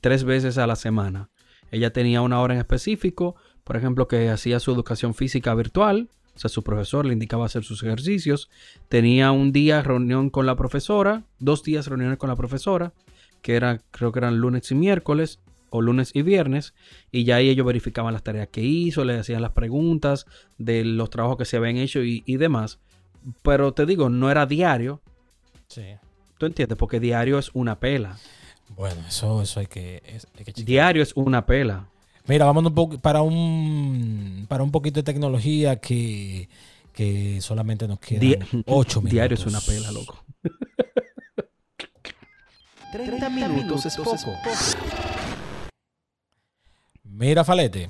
tres 0.00 0.24
veces 0.24 0.58
a 0.58 0.66
la 0.66 0.76
semana. 0.76 1.30
Ella 1.70 1.92
tenía 1.92 2.20
una 2.20 2.40
hora 2.40 2.54
en 2.54 2.60
específico, 2.60 3.34
por 3.64 3.76
ejemplo, 3.76 4.06
que 4.06 4.28
hacía 4.28 4.60
su 4.60 4.72
educación 4.72 5.14
física 5.14 5.54
virtual, 5.54 6.10
o 6.36 6.38
sea, 6.38 6.50
su 6.50 6.62
profesor 6.62 7.06
le 7.06 7.12
indicaba 7.12 7.46
hacer 7.46 7.64
sus 7.64 7.82
ejercicios. 7.82 8.50
Tenía 8.88 9.30
un 9.30 9.52
día 9.52 9.82
reunión 9.82 10.30
con 10.30 10.46
la 10.46 10.56
profesora, 10.56 11.24
dos 11.38 11.62
días 11.62 11.86
reuniones 11.86 12.18
con 12.18 12.28
la 12.28 12.36
profesora, 12.36 12.92
que 13.40 13.54
era, 13.54 13.80
creo 13.90 14.12
que 14.12 14.18
eran 14.18 14.38
lunes 14.38 14.70
y 14.70 14.74
miércoles, 14.74 15.40
o 15.70 15.82
lunes 15.82 16.12
y 16.14 16.22
viernes, 16.22 16.72
y 17.10 17.24
ya 17.24 17.36
ahí 17.36 17.48
ellos 17.48 17.66
verificaban 17.66 18.12
las 18.12 18.22
tareas 18.22 18.46
que 18.46 18.60
hizo, 18.60 19.04
le 19.04 19.18
hacían 19.18 19.42
las 19.42 19.50
preguntas 19.50 20.24
de 20.56 20.84
los 20.84 21.10
trabajos 21.10 21.36
que 21.36 21.44
se 21.44 21.56
habían 21.56 21.78
hecho 21.78 22.00
y, 22.00 22.36
demás. 22.36 22.78
Pero 23.42 23.72
te 23.72 23.84
digo, 23.84 24.08
no 24.08 24.30
era 24.30 24.46
diario. 24.46 25.00
Sí. 25.66 25.82
¿Tú 26.44 26.48
entiendes? 26.48 26.76
Porque 26.76 27.00
diario 27.00 27.38
es 27.38 27.50
una 27.54 27.80
pela. 27.80 28.18
Bueno, 28.76 29.00
eso, 29.08 29.40
eso 29.40 29.60
hay 29.60 29.66
que, 29.66 30.02
Diario 30.56 31.02
es 31.02 31.16
una 31.16 31.46
pela. 31.46 31.86
Mira, 32.26 32.44
vamos 32.44 32.66
un 32.66 32.74
poco 32.74 32.98
para 32.98 33.22
un 33.22 34.44
para 34.46 34.62
un 34.62 34.70
poquito 34.70 35.00
de 35.00 35.04
tecnología 35.04 35.76
que, 35.76 36.50
que 36.92 37.40
solamente 37.40 37.88
nos 37.88 37.98
queda 37.98 38.44
8 38.66 39.00
minutos. 39.00 39.04
Diario 39.04 39.34
es 39.36 39.46
una 39.46 39.58
pela, 39.62 39.90
loco. 39.90 40.22
30 42.92 43.30
minutos 43.30 43.86
es 43.86 43.96
poco. 43.96 44.14
Mira, 47.04 47.42
Falete. 47.42 47.88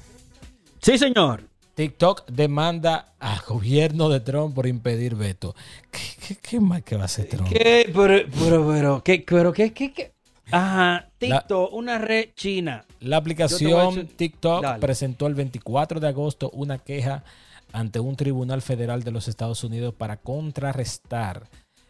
Sí, 0.81 0.97
señor. 0.97 1.43
TikTok 1.75 2.27
demanda 2.31 3.15
al 3.19 3.41
gobierno 3.41 4.09
de 4.09 4.21
Trump 4.21 4.55
por 4.55 4.67
impedir 4.67 5.17
veto. 5.17 5.55
¿Qué, 5.91 6.37
qué, 6.37 6.61
más 6.61 6.83
que 6.83 6.97
va 6.97 7.03
a 7.03 7.05
hacer 7.07 7.29
Trump? 7.29 7.49
¿Qué? 7.49 7.91
Pero, 7.93 8.29
pero, 8.39 8.69
pero, 8.69 9.03
¿qué, 9.03 9.25
pero, 9.27 9.53
qué, 9.53 9.73
qué, 9.73 9.93
qué? 9.93 10.15
Ajá, 10.51 11.09
TikTok, 11.19 11.73
una 11.73 11.99
red 11.99 12.29
china. 12.35 12.85
La 13.01 13.17
aplicación 13.17 14.07
TikTok 14.07 14.79
presentó 14.79 15.27
el 15.27 15.35
24 15.35 16.01
de 16.01 16.09
agosto 16.09 16.51
una 16.51 16.79
queja 16.79 17.25
ante 17.73 17.99
un 17.99 18.15
tribunal 18.15 18.63
federal 18.63 19.03
de 19.03 19.11
los 19.11 19.27
Estados 19.27 19.65
Unidos 19.65 19.95
para 19.95 20.17
contrarrestar 20.19 21.49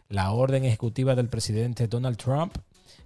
la 0.09 0.31
orden 0.33 0.65
ejecutiva 0.65 1.15
del 1.15 1.29
presidente 1.29 1.89
Donald 1.89 2.17
Trump 2.17 2.57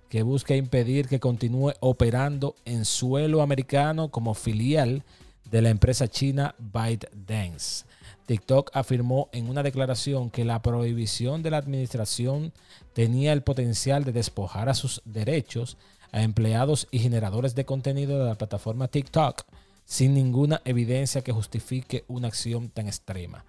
que 0.09 0.23
busca 0.23 0.55
impedir 0.55 1.09
que 1.09 1.21
continúe 1.21 1.73
operando 1.81 2.55
en 2.65 2.85
suelo 2.85 3.43
americano 3.43 4.11
como 4.11 4.35
filial 4.35 5.03
de 5.51 5.63
la 5.63 5.71
empresa 5.71 6.09
china 6.09 6.55
ByteDance. 6.59 7.85
TikTok 8.27 8.71
afirmó 8.75 9.31
en 9.33 9.49
una 9.49 9.63
declaración 9.63 10.31
que 10.31 10.45
la 10.45 10.61
prohibición 10.61 11.43
de 11.43 11.51
la 11.51 11.57
administración 11.57 12.53
tenía 12.93 13.33
el 13.33 13.43
potencial 13.43 14.05
de 14.05 14.13
despojar 14.13 14.69
a 14.69 14.75
sus 14.75 15.01
derechos 15.07 15.79
a 16.13 16.23
empleados 16.23 16.89
y 16.91 16.99
generadores 16.99 17.55
de 17.55 17.65
contenido 17.65 18.19
de 18.19 18.27
la 18.27 18.35
plataforma 18.35 18.89
TikTok 18.89 19.45
sin 19.85 20.13
ninguna 20.13 20.61
evidencia 20.67 21.23
que 21.23 21.33
justifique 21.33 22.05
una 22.09 22.29
acción 22.29 22.69
tan 22.69 22.87
extrema. 22.87 23.45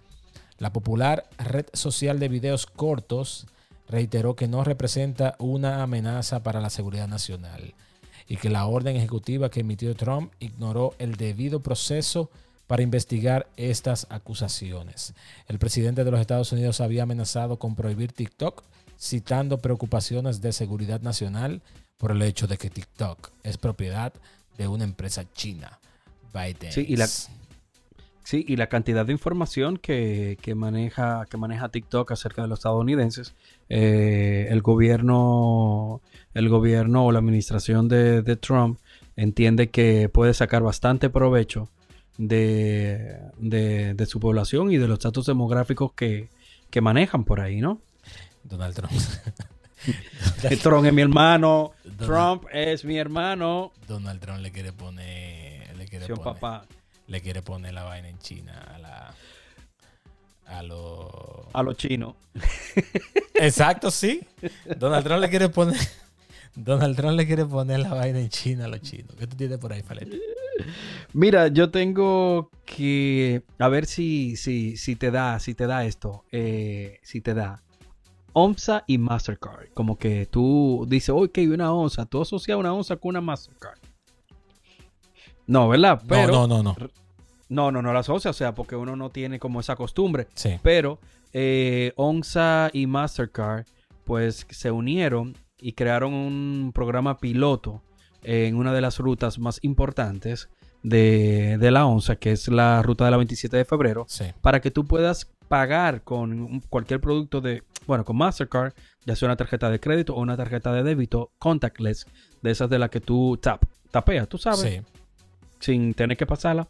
La 0.58 0.72
popular 0.72 1.30
red 1.38 1.66
social 1.74 2.20
de 2.20 2.30
videos 2.30 2.66
cortos 2.66 3.48
reiteró 3.88 4.36
que 4.36 4.48
no 4.48 4.64
representa 4.64 5.36
una 5.40 5.84
amenaza 5.84 6.42
para 6.44 6.62
la 6.62 6.70
seguridad 6.70 7.08
nacional 7.08 7.74
y 8.30 8.38
que 8.38 8.50
la 8.50 8.66
orden 8.68 8.96
ejecutiva 8.96 9.50
que 9.50 9.62
emitió 9.62 9.94
Trump 9.96 10.32
ignoró 10.40 10.94
el 11.00 11.16
debido 11.16 11.62
proceso 11.62 12.30
para 12.68 12.84
investigar 12.84 13.48
estas 13.58 14.06
acusaciones. 14.12 15.16
El 15.48 15.58
presidente 15.58 16.04
de 16.04 16.12
los 16.12 16.22
Estados 16.22 16.52
Unidos 16.52 16.80
había 16.80 17.04
amenazado 17.04 17.58
con 17.58 17.76
prohibir 17.76 18.14
TikTok, 18.14 18.64
citando 19.00 19.58
preocupaciones 19.58 20.42
de 20.42 20.54
seguridad 20.54 21.02
nacional 21.02 21.64
por 21.98 22.12
el 22.12 22.22
hecho 22.22 22.46
de 22.46 22.58
que 22.60 22.70
TikTok 22.70 23.32
es 23.42 23.58
propiedad 23.58 24.14
de 24.60 24.68
una 24.68 24.84
empresa 24.84 25.26
china, 25.34 25.80
Sí, 26.72 26.86
y 26.88 26.96
la, 26.98 27.10
sí, 28.30 28.46
y 28.48 28.58
la 28.58 28.68
cantidad 28.68 29.08
de 29.08 29.12
información 29.12 29.78
que, 29.78 30.38
maneja, 30.56 31.26
que 31.32 31.38
maneja 31.38 31.70
TikTok 31.70 32.12
acerca 32.12 32.44
de 32.44 32.48
los 32.48 32.60
estadounidenses, 32.60 33.34
eh, 33.70 34.48
el 34.52 34.62
gobierno, 34.62 36.02
el 36.36 36.48
gobierno 36.48 37.06
o 37.06 37.12
la 37.12 37.18
administración 37.18 37.88
de, 37.88 38.22
de 38.22 38.36
Trump 38.36 38.78
entiende 39.16 39.72
que 39.72 40.10
puede 40.10 40.36
sacar 40.36 40.62
bastante 40.62 41.10
provecho 41.10 41.70
de, 42.20 43.18
de, 43.40 44.06
su 44.06 44.20
población 44.20 44.72
y 44.72 44.78
de 44.78 44.88
los 44.88 45.00
datos 45.00 45.26
demográficos 45.26 45.94
que, 45.94 46.30
manejan 46.82 47.24
por 47.24 47.42
ahí, 47.42 47.62
¿no? 47.62 47.82
Donald 48.44 48.76
Trump. 48.76 48.92
Trump 50.62 50.86
es 50.86 50.94
mi 50.94 51.02
hermano. 51.02 51.72
Trump 51.98 52.44
es 52.54 52.86
mi 52.86 53.00
hermano. 53.00 53.72
Donald 53.88 54.20
Trump 54.22 54.42
le 54.42 54.52
quiere 54.52 54.72
poner. 54.72 55.76
Le 55.76 55.88
quiere 55.88 56.06
poner, 56.06 56.24
papá. 56.24 56.68
Le 57.10 57.22
quiere 57.22 57.42
poner 57.42 57.74
la 57.74 57.84
vaina 57.84 58.08
en 58.08 58.20
China 58.20 58.54
a 58.76 58.78
la. 58.78 59.16
a 60.46 60.64
los... 60.64 61.10
A 61.54 61.64
los 61.64 61.76
chinos. 61.76 62.16
Exacto, 63.34 63.90
sí. 63.90 64.22
Donald 64.78 65.04
Trump 65.04 65.22
le 65.22 65.30
quiere 65.30 65.50
poner... 65.50 65.76
Donald 66.56 66.96
Trump 66.96 67.18
le 67.18 67.26
quiere 67.26 67.46
poner 67.46 67.80
la 67.80 67.96
vaina 67.96 68.20
en 68.20 68.30
China 68.30 68.66
a 68.66 68.68
los 68.68 68.82
chinos. 68.82 69.16
¿Qué 69.18 69.26
tú 69.26 69.36
tienes 69.36 69.58
por 69.58 69.74
ahí, 69.74 69.82
Falete? 69.82 70.20
Mira, 71.14 71.48
yo 71.48 71.72
tengo 71.72 72.52
que... 72.64 73.44
A 73.58 73.70
ver 73.70 73.88
si, 73.88 74.36
si, 74.36 74.78
si 74.78 74.96
te 74.96 75.10
da, 75.10 75.40
si 75.40 75.56
te 75.56 75.66
da 75.66 75.86
esto. 75.86 76.26
Eh, 76.32 77.00
si 77.02 77.22
te 77.22 77.34
da. 77.34 77.64
ONSA 78.34 78.84
y 78.86 79.00
Mastercard. 79.00 79.70
Como 79.74 79.98
que 79.98 80.28
tú 80.28 80.86
dices, 80.88 81.10
ok, 81.10 81.40
una 81.52 81.74
onza. 81.74 82.06
Tú 82.06 82.22
asocias 82.22 82.58
una 82.58 82.72
onza 82.72 82.98
con 82.98 83.10
una 83.10 83.22
Mastercard. 83.22 83.80
No, 85.48 85.68
¿verdad? 85.68 86.00
Pero, 86.08 86.32
no, 86.32 86.48
no, 86.48 86.62
no, 86.62 86.76
no. 86.78 86.99
No, 87.50 87.72
no, 87.72 87.82
no 87.82 87.92
la 87.92 88.00
asocia, 88.00 88.32
o 88.32 88.34
sea, 88.34 88.54
porque 88.54 88.76
uno 88.76 88.96
no 88.96 89.10
tiene 89.10 89.40
como 89.40 89.60
esa 89.60 89.76
costumbre. 89.76 90.28
Sí. 90.36 90.60
Pero 90.62 91.00
eh, 91.34 91.94
ONSA 91.96 92.70
y 92.72 92.86
Mastercard, 92.86 93.66
pues 94.06 94.46
se 94.50 94.72
unieron 94.72 95.36
y 95.58 95.74
crearon 95.74 96.14
un 96.14 96.72
programa 96.74 97.18
piloto 97.18 97.82
en 98.22 98.56
una 98.56 98.72
de 98.74 98.82
las 98.82 99.00
rutas 99.00 99.40
más 99.40 99.60
importantes 99.64 100.50
de, 100.84 101.58
la 101.72 101.86
ONSA, 101.86 102.18
que 102.18 102.32
es 102.32 102.48
la 102.48 102.82
ruta 102.82 103.06
de 103.06 103.12
la 103.12 103.18
27 103.18 103.58
de 103.58 103.66
febrero, 103.66 104.06
para 104.42 104.62
que 104.62 104.72
tú 104.72 104.86
puedas 104.86 105.28
pagar 105.48 106.04
con 106.04 106.62
cualquier 106.70 107.02
producto 107.02 107.42
de, 107.42 107.64
bueno, 107.88 108.06
con 108.06 108.18
Mastercard, 108.18 108.74
ya 109.06 109.16
sea 109.16 109.28
una 109.28 109.36
tarjeta 109.36 109.70
de 109.72 109.80
crédito 109.80 110.14
o 110.14 110.22
una 110.22 110.38
tarjeta 110.38 110.72
de 110.72 110.84
débito 110.84 111.32
contactless, 111.40 112.06
de 112.42 112.52
esas 112.52 112.70
de 112.70 112.80
las 112.80 112.92
que 112.92 113.02
tú 113.02 113.38
tap, 113.42 113.64
tapeas, 113.92 114.30
tú 114.30 114.38
sabes. 114.38 114.60
Sí 114.60 114.82
sin 115.60 115.94
tener 115.94 116.18
que 116.18 116.26
pasarla. 116.26 116.68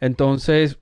Entonces, 0.00 0.78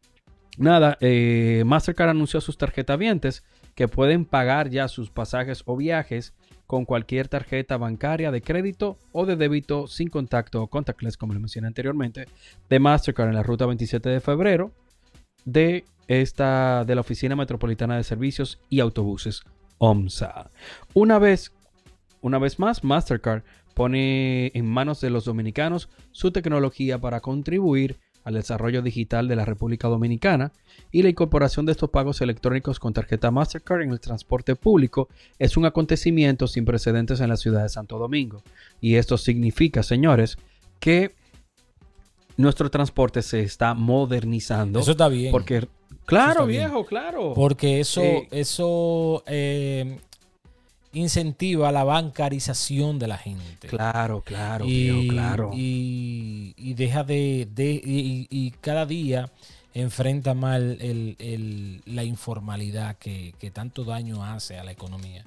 nada, 0.59 0.97
eh, 1.01 1.63
Mastercard 1.67 2.11
anunció 2.11 2.39
a 2.39 2.43
sus 2.43 2.59
tarjetavientes 2.59 3.45
que 3.75 3.89
pueden 3.89 4.25
pagar 4.25 4.71
ya 4.71 4.89
sus 4.89 5.11
pasajes 5.11 5.63
o 5.67 5.77
viajes 5.77 6.35
con 6.67 6.85
cualquier 6.85 7.29
tarjeta 7.29 7.77
bancaria 7.77 8.31
de 8.31 8.43
crédito 8.43 8.99
o 9.13 9.27
de 9.27 9.37
débito 9.37 9.87
sin 9.87 10.09
contacto 10.09 10.63
o 10.63 10.67
contactless, 10.67 11.17
como 11.17 11.33
le 11.33 11.39
mencioné 11.39 11.69
anteriormente, 11.69 12.27
de 12.69 12.79
Mastercard 12.79 13.29
en 13.29 13.37
la 13.37 13.43
ruta 13.43 13.67
27 13.67 14.09
de 14.09 14.21
febrero 14.21 14.73
de 15.45 15.85
esta 16.09 16.85
de 16.85 16.95
la 16.95 17.01
Oficina 17.03 17.37
Metropolitana 17.37 17.97
de 17.97 18.05
Servicios 18.05 18.61
y 18.69 18.81
Autobuses, 18.81 19.43
OMSA. 19.79 20.51
Una 20.95 21.19
vez, 21.19 21.53
una 22.21 22.39
vez 22.39 22.59
más, 22.59 22.83
Mastercard 22.83 23.43
pone 23.77 24.53
en 24.55 24.65
manos 24.65 25.03
de 25.03 25.11
los 25.11 25.27
dominicanos 25.27 25.91
su 26.11 26.31
tecnología 26.31 26.99
para 26.99 27.21
contribuir 27.21 27.99
al 28.25 28.33
desarrollo 28.33 28.81
digital 28.81 29.29
de 29.29 29.37
la 29.37 29.45
República 29.45 29.87
Dominicana 29.87 30.51
y 30.91 31.03
la 31.03 31.11
incorporación 31.11 31.67
de 31.67 31.73
estos 31.73 31.91
pagos 31.91 32.23
electrónicos 32.23 32.81
con 32.81 32.95
tarjeta 32.95 33.31
Mastercard 33.31 33.83
en 33.83 33.91
el 33.91 34.01
transporte 34.01 34.57
público 34.57 35.11
es 35.39 35.59
un 35.59 35.67
acontecimiento 35.67 36.47
sin 36.47 36.65
precedentes 36.65 37.21
en 37.21 37.29
la 37.29 37.37
ciudad 37.37 37.65
de 37.65 37.69
Santo 37.69 37.99
Domingo. 37.99 38.43
Y 38.81 38.95
esto 38.95 39.19
significa, 39.19 39.83
señores, 39.83 40.39
que 40.81 41.15
nuestro 42.39 42.71
transporte 42.71 43.21
se 43.21 43.43
está 43.43 43.75
modernizando. 43.75 44.81
Eso 44.81 44.93
está 44.93 45.09
bien. 45.09 45.33
Porque, 45.33 45.69
claro, 46.07 46.47
viejo, 46.47 46.87
claro. 46.87 47.35
Porque 47.35 47.81
eso, 47.81 48.01
eh, 48.01 48.29
eso 48.31 49.23
eh, 49.27 49.99
incentiva 50.97 51.71
la 51.73 51.85
bancarización 51.85 52.99
de 52.99 53.07
la 53.07 53.19
gente. 53.19 53.69
Claro, 53.69 54.23
claro, 54.23 54.65
y, 54.67 55.09
claro. 55.09 55.51
Y, 55.55 56.75
deja 56.75 57.05
de, 57.05 57.47
y, 57.57 58.51
cada 58.61 58.87
día 58.87 59.31
enfrenta 59.75 60.35
mal 60.35 60.79
la 61.87 62.05
informalidad 62.05 62.97
que, 62.97 63.51
tanto 63.53 63.85
daño 63.85 64.25
hace 64.25 64.59
a 64.59 64.65
la 64.65 64.73
economía. 64.73 65.25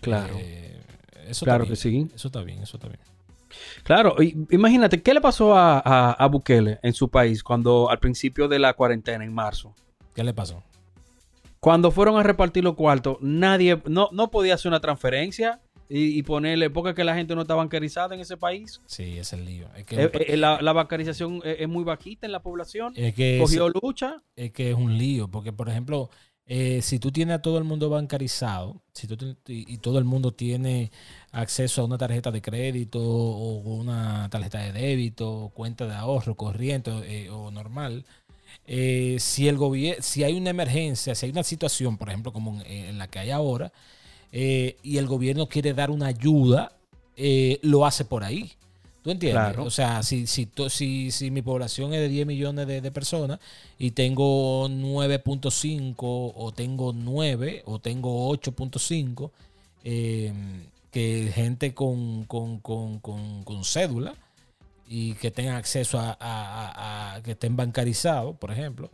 Claro. 0.00 0.36
Eh, 0.38 0.80
eso 1.28 1.44
claro 1.44 1.66
que 1.66 1.76
sí. 1.76 2.08
Eso 2.14 2.28
está 2.28 2.42
bien, 2.42 2.62
eso 2.62 2.76
está 2.76 2.88
bien. 2.88 3.00
Claro, 3.84 4.16
imagínate, 4.50 5.02
¿qué 5.02 5.14
le 5.14 5.20
pasó 5.20 5.56
a, 5.56 6.12
a 6.12 6.26
Bukele 6.26 6.78
en 6.82 6.92
su 6.92 7.08
país 7.08 7.42
cuando 7.42 7.88
al 7.88 7.98
principio 7.98 8.48
de 8.48 8.58
la 8.58 8.74
cuarentena 8.74 9.24
en 9.24 9.32
marzo? 9.32 9.74
¿Qué 10.14 10.22
le 10.22 10.34
pasó? 10.34 10.62
Cuando 11.66 11.90
fueron 11.90 12.16
a 12.16 12.22
repartir 12.22 12.62
los 12.62 12.76
cuartos, 12.76 13.16
nadie, 13.20 13.82
no, 13.86 14.08
no 14.12 14.30
podía 14.30 14.54
hacer 14.54 14.68
una 14.68 14.78
transferencia 14.78 15.60
y, 15.88 16.22
ponerle, 16.22 16.70
porque 16.70 16.94
que 16.94 17.02
la 17.02 17.16
gente 17.16 17.34
no 17.34 17.40
está 17.40 17.56
bancarizada 17.56 18.14
en 18.14 18.20
ese 18.20 18.36
país. 18.36 18.80
Sí, 18.86 19.18
es 19.18 19.32
el 19.32 19.44
lío. 19.44 19.66
Eh, 19.74 19.84
eh, 20.28 20.36
la, 20.36 20.72
bancarización 20.72 21.40
es, 21.44 21.66
muy 21.66 21.82
bajita 21.82 22.24
en 22.24 22.30
la 22.30 22.40
población. 22.40 22.92
Es 22.94 23.14
que 23.14 23.38
Cogió 23.40 23.68
lucha. 23.68 24.22
Es 24.36 24.52
que 24.52 24.70
es 24.70 24.76
un 24.76 24.96
lío, 24.96 25.26
porque 25.26 25.52
por 25.52 25.68
ejemplo, 25.68 26.08
eh, 26.44 26.82
si 26.82 27.00
tú 27.00 27.10
tienes 27.10 27.34
a 27.34 27.42
todo 27.42 27.58
el 27.58 27.64
mundo 27.64 27.90
bancarizado, 27.90 28.80
si 28.92 29.08
tú 29.08 29.36
y, 29.48 29.78
todo 29.78 29.98
el 29.98 30.04
mundo 30.04 30.32
tiene 30.32 30.92
acceso 31.32 31.82
a 31.82 31.86
una 31.86 31.98
tarjeta 31.98 32.30
de 32.30 32.42
crédito 32.42 33.00
o 33.02 33.74
una 33.74 34.28
tarjeta 34.30 34.60
de 34.60 34.70
débito, 34.70 35.50
cuenta 35.52 35.88
de 35.88 35.96
ahorro 35.96 36.36
corriente 36.36 37.28
o 37.28 37.50
normal, 37.50 38.04
eh, 38.66 39.16
si, 39.20 39.48
el 39.48 39.58
si 40.00 40.24
hay 40.24 40.34
una 40.36 40.50
emergencia, 40.50 41.14
si 41.14 41.26
hay 41.26 41.32
una 41.32 41.44
situación, 41.44 41.96
por 41.96 42.08
ejemplo, 42.08 42.32
como 42.32 42.60
en, 42.64 42.98
la 42.98 43.08
que 43.08 43.18
hay 43.18 43.30
ahora, 43.30 43.72
eh, 44.32 44.76
y 44.82 44.98
el 44.98 45.06
gobierno 45.06 45.48
quiere 45.48 45.72
dar 45.72 45.90
una 45.90 46.08
ayuda, 46.08 46.72
eh, 47.16 47.58
lo 47.62 47.86
hace 47.86 48.04
por 48.04 48.24
ahí. 48.24 48.52
¿Tú 49.02 49.12
entiendes? 49.12 49.56
O 49.58 49.70
sea, 49.70 50.02
si, 50.02 50.26
si, 50.26 50.48
si, 51.12 51.30
mi 51.30 51.40
población 51.40 51.94
es 51.94 52.00
de 52.00 52.08
10 52.08 52.26
millones 52.26 52.66
de, 52.66 52.90
personas 52.90 53.38
y 53.78 53.92
tengo 53.92 54.68
9.5 54.68 55.94
o 55.98 56.52
tengo 56.52 56.92
9 56.92 57.62
o 57.66 57.78
tengo 57.78 58.34
8.5, 58.34 59.30
que 60.90 61.32
gente 61.32 61.72
con, 61.72 62.24
con, 62.24 62.58
con, 62.58 62.98
con 62.98 63.64
cédula, 63.64 64.16
y 64.86 65.14
que 65.14 65.30
tengan 65.30 65.56
acceso 65.56 65.98
a, 66.00 67.20
que 67.24 67.32
estén 67.32 67.56
bancarizados, 67.56 68.36
por 68.36 68.50
ejemplo, 68.50 68.90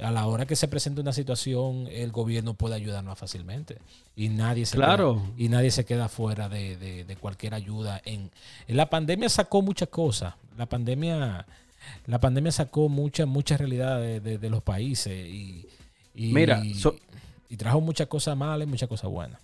a 0.00 0.10
la 0.10 0.26
hora 0.26 0.46
que 0.46 0.56
se 0.56 0.68
presente 0.68 1.00
una 1.00 1.12
situación, 1.12 1.86
el 1.90 2.12
gobierno 2.12 2.54
puede 2.54 2.74
ayudar 2.74 3.04
más 3.04 3.18
fácilmente. 3.18 3.78
Y 4.16 4.30
nadie 4.30 4.64
se, 4.64 4.76
claro. 4.76 5.16
queda, 5.16 5.34
y 5.36 5.48
nadie 5.48 5.70
se 5.70 5.84
queda 5.84 6.08
fuera 6.08 6.48
de, 6.48 7.16
cualquier 7.20 7.54
ayuda. 7.54 8.00
En, 8.04 8.30
la 8.68 8.88
pandemia 8.88 9.28
sacó 9.28 9.60
muchas 9.60 9.88
cosas. 9.88 10.34
La 10.56 10.66
pandemia, 10.66 11.46
la 12.06 12.20
pandemia 12.20 12.52
sacó 12.52 12.88
muchas, 12.88 13.26
muchas 13.26 13.58
realidades 13.58 14.22
de, 14.22 14.50
los 14.50 14.62
países. 14.62 15.12
Y, 15.12 15.68
Mira, 16.14 16.62
y 16.64 17.56
trajo 17.56 17.80
muchas 17.82 18.06
cosas 18.06 18.36
malas 18.36 18.66
y 18.66 18.70
muchas 18.70 18.88
cosas 18.88 19.10
buenas. 19.10 19.38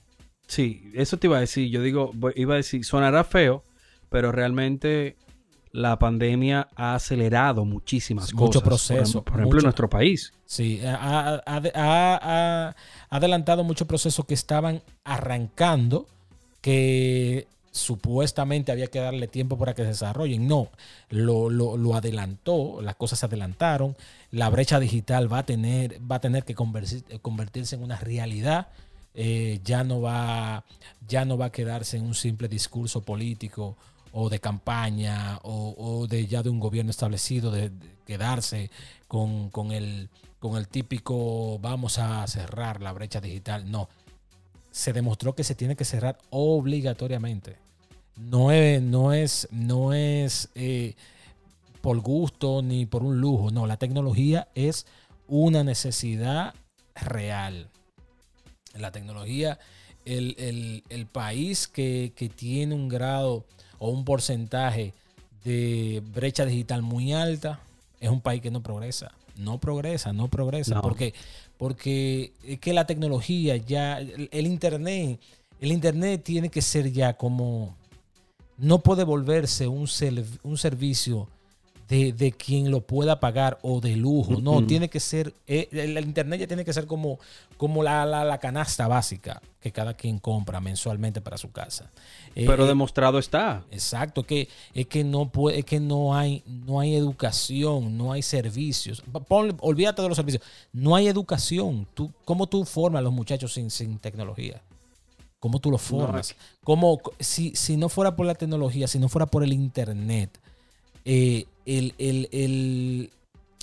Sí, 0.46 0.90
eso 0.94 1.18
te 1.18 1.26
iba 1.26 1.36
a 1.36 1.40
decir. 1.40 1.68
Yo 1.68 1.82
digo, 1.82 2.12
iba 2.34 2.54
a 2.54 2.56
decir, 2.56 2.82
sonará 2.84 3.22
feo, 3.22 3.62
pero 4.08 4.32
realmente 4.32 5.16
la 5.72 5.98
pandemia 5.98 6.68
ha 6.74 6.94
acelerado 6.94 7.64
muchísimas 7.64 8.32
mucho 8.32 8.60
cosas. 8.60 8.62
Proceso, 8.62 9.22
por, 9.22 9.38
ejemplo, 9.38 9.60
en 9.60 9.64
nuestro 9.64 9.88
país. 9.88 10.32
Sí, 10.44 10.80
ha, 10.84 12.74
adelantado 13.10 13.64
muchos 13.64 13.86
procesos 13.86 14.24
que 14.24 14.34
estaban 14.34 14.82
arrancando, 15.04 16.06
que 16.60 17.46
supuestamente 17.70 18.72
había 18.72 18.88
que 18.88 18.98
darle 18.98 19.28
tiempo 19.28 19.58
para 19.58 19.74
que 19.74 19.82
se 19.82 19.88
desarrollen. 19.88 20.48
No, 20.48 20.70
lo, 21.10 21.94
adelantó, 21.94 22.80
las 22.82 22.96
cosas 22.96 23.18
se 23.20 23.26
adelantaron. 23.26 23.96
La 24.30 24.50
brecha 24.50 24.80
digital 24.80 25.32
va 25.32 25.38
a 25.38 25.46
tener, 25.46 26.00
va 26.10 26.16
a 26.16 26.20
tener 26.20 26.44
que 26.44 26.54
convertirse 26.54 27.76
en 27.76 27.82
una 27.82 27.96
realidad. 27.96 28.68
Eh, 29.14 29.60
ya, 29.64 29.84
no 29.84 30.00
va, 30.00 30.64
ya 31.08 31.24
no 31.24 31.36
va 31.36 31.46
a 31.46 31.52
quedarse 31.52 31.96
en 31.96 32.04
un 32.04 32.14
simple 32.14 32.46
discurso 32.46 33.02
político 33.02 33.76
o 34.20 34.28
de 34.28 34.40
campaña 34.40 35.38
o, 35.44 36.08
de 36.08 36.26
ya 36.26 36.42
de 36.42 36.50
un 36.50 36.58
gobierno 36.58 36.90
establecido, 36.90 37.52
de, 37.52 37.70
quedarse 38.04 38.68
con, 39.06 39.52
el, 39.70 40.08
con 40.40 40.56
el 40.56 40.66
típico 40.66 41.60
vamos 41.60 41.98
a 41.98 42.26
cerrar 42.26 42.82
la 42.82 42.92
brecha 42.92 43.20
digital. 43.20 43.70
No, 43.70 43.88
se 44.72 44.92
demostró 44.92 45.36
que 45.36 45.44
se 45.44 45.54
tiene 45.54 45.76
que 45.76 45.84
cerrar 45.84 46.18
obligatoriamente. 46.30 47.58
No 48.16 48.50
es, 48.50 48.82
no 48.82 49.12
es, 49.12 49.46
no 49.52 49.92
es 49.92 50.48
eh, 50.56 50.96
por 51.80 52.00
gusto 52.00 52.60
ni 52.60 52.86
por 52.86 53.04
un 53.04 53.20
lujo. 53.20 53.52
No, 53.52 53.68
la 53.68 53.76
tecnología 53.76 54.48
es 54.56 54.84
una 55.28 55.62
necesidad 55.62 56.54
real. 56.96 57.70
La 58.74 58.90
tecnología, 58.90 59.60
el, 60.04 61.06
país 61.12 61.68
que, 61.68 62.12
que 62.16 62.28
tiene 62.28 62.74
un 62.74 62.88
grado 62.88 63.46
o 63.78 63.90
un 63.90 64.04
porcentaje 64.04 64.94
de 65.44 66.02
brecha 66.12 66.44
digital 66.44 66.82
muy 66.82 67.12
alta, 67.12 67.60
es 68.00 68.10
un 68.10 68.20
país 68.20 68.42
que 68.42 68.50
no 68.50 68.62
progresa. 68.62 69.12
No 69.36 69.58
progresa, 69.58 70.12
no 70.12 70.28
progresa. 70.28 70.82
Porque, 70.82 71.14
porque 71.56 72.32
es 72.44 72.58
que 72.58 72.72
la 72.72 72.86
tecnología 72.86 73.56
ya, 73.56 74.00
el, 74.00 74.46
Internet, 74.46 75.20
el 75.60 75.72
Internet 75.72 76.22
tiene 76.24 76.48
que 76.48 76.60
ser 76.60 76.90
ya 76.92 77.14
como, 77.14 77.76
no 78.56 78.80
puede 78.80 79.04
volverse 79.04 79.68
un, 79.68 79.88
un 80.42 80.58
servicio 80.58 81.28
de, 81.88 82.34
quien 82.36 82.70
lo 82.70 82.82
pueda 82.82 83.18
pagar 83.18 83.58
o 83.62 83.80
de 83.80 83.96
lujo. 83.96 84.40
No, 84.40 84.64
tiene 84.66 84.90
que 84.90 85.00
ser, 85.00 85.32
eh, 85.46 85.68
el, 85.72 85.98
internet 85.98 86.40
ya 86.40 86.46
tiene 86.46 86.64
que 86.64 86.72
ser 86.72 86.86
como, 86.86 87.18
como 87.56 87.82
la, 87.82 88.04
la, 88.04 88.38
canasta 88.38 88.86
básica 88.86 89.40
que 89.60 89.72
cada 89.72 89.94
quien 89.94 90.18
compra 90.18 90.60
mensualmente 90.60 91.22
para 91.22 91.38
su 91.38 91.50
casa. 91.50 91.90
Eh, 92.34 92.44
Pero 92.46 92.64
eh, 92.64 92.68
demostrado 92.68 93.18
está. 93.18 93.64
Exacto, 93.70 94.22
que 94.22 94.48
es 94.74 94.86
que 94.86 95.02
no 95.02 95.30
puede, 95.30 95.62
que 95.62 95.80
no 95.80 96.14
hay, 96.14 96.42
no 96.46 96.78
hay 96.78 96.94
educación, 96.94 97.96
no 97.96 98.12
hay 98.12 98.22
servicios. 98.22 99.02
olvídate 99.28 100.02
de 100.02 100.08
los 100.08 100.16
servicios. 100.16 100.42
No 100.72 100.94
hay 100.94 101.08
educación. 101.08 101.86
Tú, 101.94 102.12
¿Cómo 102.26 102.46
tú 102.46 102.66
formas 102.66 103.00
a 103.00 103.02
los 103.02 103.12
muchachos 103.14 103.54
sin, 103.54 103.70
sin 103.70 103.98
tecnología? 103.98 104.60
¿Cómo 105.40 105.58
tú 105.58 105.70
los 105.70 105.80
formas? 105.80 106.34
como 106.64 107.00
si, 107.18 107.54
si 107.54 107.76
no 107.76 107.88
fuera 107.88 108.14
por 108.14 108.26
la 108.26 108.34
tecnología, 108.34 108.88
si 108.88 108.98
no 108.98 109.08
fuera 109.08 109.24
por 109.24 109.42
el 109.42 109.52
internet, 109.52 110.38
eh, 111.10 111.46
el, 111.64 113.10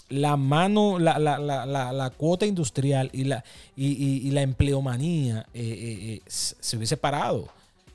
la 0.10 0.36
mano, 0.36 0.98
la, 0.98 2.12
cuota 2.18 2.48
industrial 2.48 3.12
y 3.14 3.26
la, 3.26 3.44
y, 3.76 4.32
la 4.32 4.42
empleomanía 4.42 5.46
eh, 5.54 5.62
eh, 6.18 6.22
se 6.28 6.76
hubiese 6.76 6.98
parado. 6.98 7.48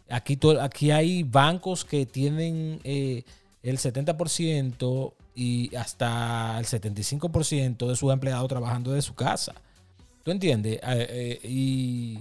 Aquí, 0.09 0.39
aquí 0.61 0.93
hay 0.93 1.25
bancos 1.25 1.85
que 1.85 2.07
tienen 2.07 2.81
el 2.85 3.25
70% 3.79 5.13
y 5.35 5.75
hasta 5.75 6.57
el 6.61 6.67
75% 6.67 7.89
de 7.89 7.97
sus 7.97 8.13
empleados 8.13 8.49
trabajando 8.49 8.93
de 8.93 9.03
su 9.03 9.15
casa. 9.15 9.55
¿Tú 10.23 10.31
entiendes? 10.31 10.81
y, 11.43 12.21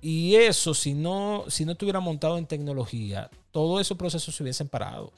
y 0.00 0.36
eso, 0.36 0.74
si 0.74 0.94
no, 0.94 1.44
si 1.48 1.64
no 1.64 1.72
estuviera 1.72 1.98
montado 1.98 2.38
en 2.38 2.46
tecnología, 2.46 3.28
todos 3.50 3.80
esos 3.80 3.98
procesos 3.98 4.32
se 4.32 4.44
hubiesen 4.44 4.68
parado. 4.68 5.12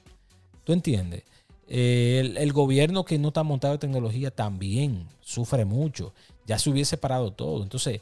¿Tú 0.65 0.73
entiendes? 0.73 1.25
Eh, 1.69 2.35
el, 2.37 2.53
gobierno 2.53 3.05
que 3.05 3.19
no 3.19 3.29
está 3.29 3.43
montado 3.43 3.75
en 3.75 3.81
tecnología 3.81 4.31
también 4.31 5.09
sufre 5.21 5.65
mucho. 5.65 6.13
Ya 6.47 6.59
se 6.59 6.71
hubiese 6.71 6.97
parado 6.97 7.33
todo. 7.33 7.63
Entonces, 7.63 8.01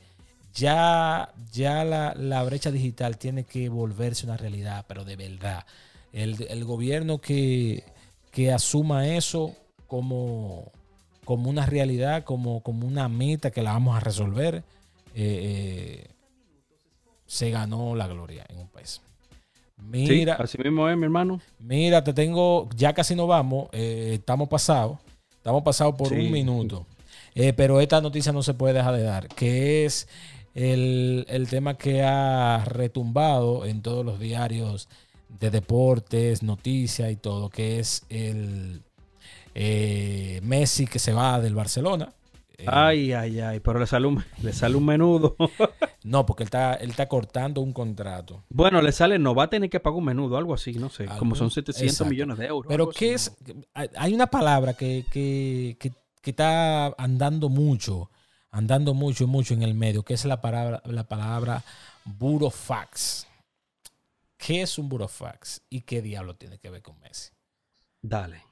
ya, 0.54 1.32
ya 1.52 1.84
la, 1.84 2.42
brecha 2.42 2.70
digital 2.70 3.16
tiene 3.18 3.44
que 3.44 3.68
volverse 3.68 4.26
una 4.26 4.36
realidad, 4.36 4.84
pero 4.88 5.04
de 5.04 5.16
verdad. 5.16 5.64
El, 6.12 6.64
gobierno 6.64 7.20
que, 7.20 7.84
asuma 8.52 9.06
eso 9.06 9.54
como, 9.86 10.72
como 11.24 11.48
una 11.48 11.66
realidad, 11.66 12.24
como, 12.24 12.62
como 12.62 12.86
una 12.86 13.08
meta 13.08 13.50
que 13.52 13.62
la 13.62 13.72
vamos 13.72 13.96
a 13.96 14.00
resolver, 14.00 14.56
eh, 14.56 14.62
eh, 15.14 16.10
se 17.26 17.50
ganó 17.50 17.94
la 17.94 18.08
gloria 18.08 18.44
en 18.48 18.58
un 18.58 18.68
país. 18.68 19.00
Mira, 19.82 20.34
así 20.34 20.58
mismo 20.58 20.88
es, 20.88 20.96
mi 20.96 21.04
hermano. 21.04 21.40
Mira, 21.58 22.02
te 22.04 22.12
tengo, 22.12 22.68
ya 22.76 22.92
casi 22.92 23.14
no 23.14 23.26
vamos, 23.26 23.68
eh, 23.72 24.12
estamos 24.14 24.48
pasados, 24.48 24.98
estamos 25.36 25.62
pasados 25.62 25.94
por 25.96 26.12
un 26.12 26.30
minuto. 26.30 26.86
Eh, 27.34 27.52
pero 27.52 27.80
esta 27.80 28.00
noticia 28.00 28.32
no 28.32 28.42
se 28.42 28.54
puede 28.54 28.74
dejar 28.74 28.96
de 28.96 29.02
dar, 29.02 29.28
que 29.28 29.84
es 29.84 30.08
el, 30.54 31.46
tema 31.48 31.76
que 31.76 32.02
ha 32.02 32.64
retumbado 32.64 33.66
en 33.66 33.82
todos 33.82 34.04
los 34.04 34.18
diarios 34.18 34.88
de 35.40 35.50
deportes, 35.50 36.42
noticias 36.42 37.10
y 37.10 37.16
todo, 37.16 37.50
que 37.50 37.78
es 37.78 38.04
el 38.08 38.82
eh, 39.54 40.40
Messi 40.42 40.86
que 40.86 40.98
se 40.98 41.12
va 41.12 41.40
del 41.40 41.54
Barcelona. 41.54 42.12
Ay, 42.66 43.12
ay, 43.12 43.40
ay, 43.40 43.60
pero 43.60 43.78
le 43.78 43.86
sale 43.86 44.06
un, 44.06 44.24
le 44.42 44.52
sale 44.52 44.76
un 44.76 44.84
menudo. 44.84 45.36
no, 46.04 46.26
porque 46.26 46.42
él 46.44 46.46
está, 46.46 46.74
él 46.74 46.90
está 46.90 47.06
cortando 47.06 47.60
un 47.60 47.72
contrato. 47.72 48.44
Bueno, 48.48 48.82
le 48.82 48.92
sale, 48.92 49.18
no 49.18 49.34
va 49.34 49.44
a 49.44 49.50
tener 49.50 49.70
que 49.70 49.80
pagar 49.80 49.98
un 49.98 50.04
menudo, 50.04 50.36
algo 50.36 50.54
así, 50.54 50.74
no 50.74 50.88
sé, 50.88 51.06
como 51.18 51.34
son 51.34 51.50
700 51.50 52.06
millones 52.08 52.38
de 52.38 52.46
euros. 52.46 52.68
Pero 52.68 52.90
¿qué 52.90 53.14
es? 53.14 53.36
Hay 53.74 54.14
una 54.14 54.28
palabra 54.28 54.74
que, 54.74 55.04
que, 55.10 55.76
que, 55.78 55.92
que, 56.22 56.30
está 56.30 56.86
andando 56.98 57.48
mucho, 57.48 58.10
andando 58.50 58.94
mucho, 58.94 59.26
mucho 59.26 59.54
en 59.54 59.62
el 59.62 59.74
medio, 59.74 60.02
que 60.02 60.14
es 60.14 60.24
la 60.24 60.40
palabra, 60.40 60.82
la 60.84 61.04
palabra 61.04 61.62
burofax. 62.04 63.26
¿Qué 64.36 64.62
es 64.62 64.78
un 64.78 64.88
burofax? 64.88 65.62
¿Y 65.68 65.82
qué 65.82 66.00
diablo 66.00 66.34
tiene 66.34 66.58
que 66.58 66.70
ver 66.70 66.80
con 66.80 66.98
Messi? 67.00 67.30
Dale. 68.00 68.49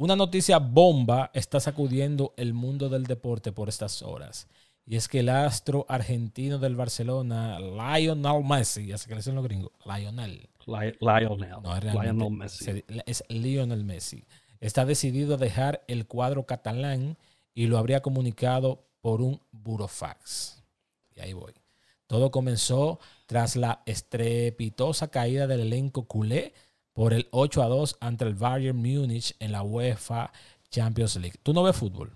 Una 0.00 0.14
noticia 0.14 0.60
bomba 0.60 1.32
está 1.34 1.58
sacudiendo 1.58 2.32
el 2.36 2.54
mundo 2.54 2.88
del 2.88 3.02
deporte 3.02 3.50
por 3.50 3.68
estas 3.68 4.00
horas. 4.02 4.46
Y 4.86 4.94
es 4.94 5.08
que 5.08 5.18
el 5.20 5.28
astro 5.28 5.86
argentino 5.88 6.58
del 6.58 6.76
Barcelona, 6.76 7.58
Lionel 7.58 8.44
Messi, 8.44 8.86
ya 8.86 8.96
sé 8.96 9.08
que 9.08 9.14
le 9.14 9.18
dicen 9.18 9.34
los 9.34 9.42
gringos, 9.42 9.72
Lionel. 9.84 10.48
Lionel. 10.66 11.50
No, 11.64 11.76
es 11.76 11.82
Lionel 11.82 12.30
Messi. 12.30 12.84
Es 13.06 13.24
Lionel 13.28 13.82
Messi. 13.82 14.24
Está 14.60 14.86
decidido 14.86 15.34
a 15.34 15.38
dejar 15.38 15.82
el 15.88 16.06
cuadro 16.06 16.46
catalán 16.46 17.18
y 17.52 17.66
lo 17.66 17.76
habría 17.76 18.00
comunicado 18.00 18.86
por 19.00 19.20
un 19.20 19.40
burofax. 19.50 20.62
Y 21.16 21.22
ahí 21.22 21.32
voy. 21.32 21.54
Todo 22.06 22.30
comenzó 22.30 23.00
tras 23.26 23.56
la 23.56 23.82
estrepitosa 23.84 25.10
caída 25.10 25.48
del 25.48 25.62
elenco 25.62 26.06
culé 26.06 26.54
por 26.98 27.14
el 27.14 27.28
8 27.30 27.62
a 27.62 27.68
2 27.68 27.98
ante 28.00 28.24
el 28.24 28.34
Bayern 28.34 28.76
Múnich 28.76 29.36
en 29.38 29.52
la 29.52 29.62
UEFA 29.62 30.32
Champions 30.68 31.14
League. 31.14 31.38
¿Tú 31.44 31.52
no 31.52 31.62
ves 31.62 31.76
fútbol? 31.76 32.10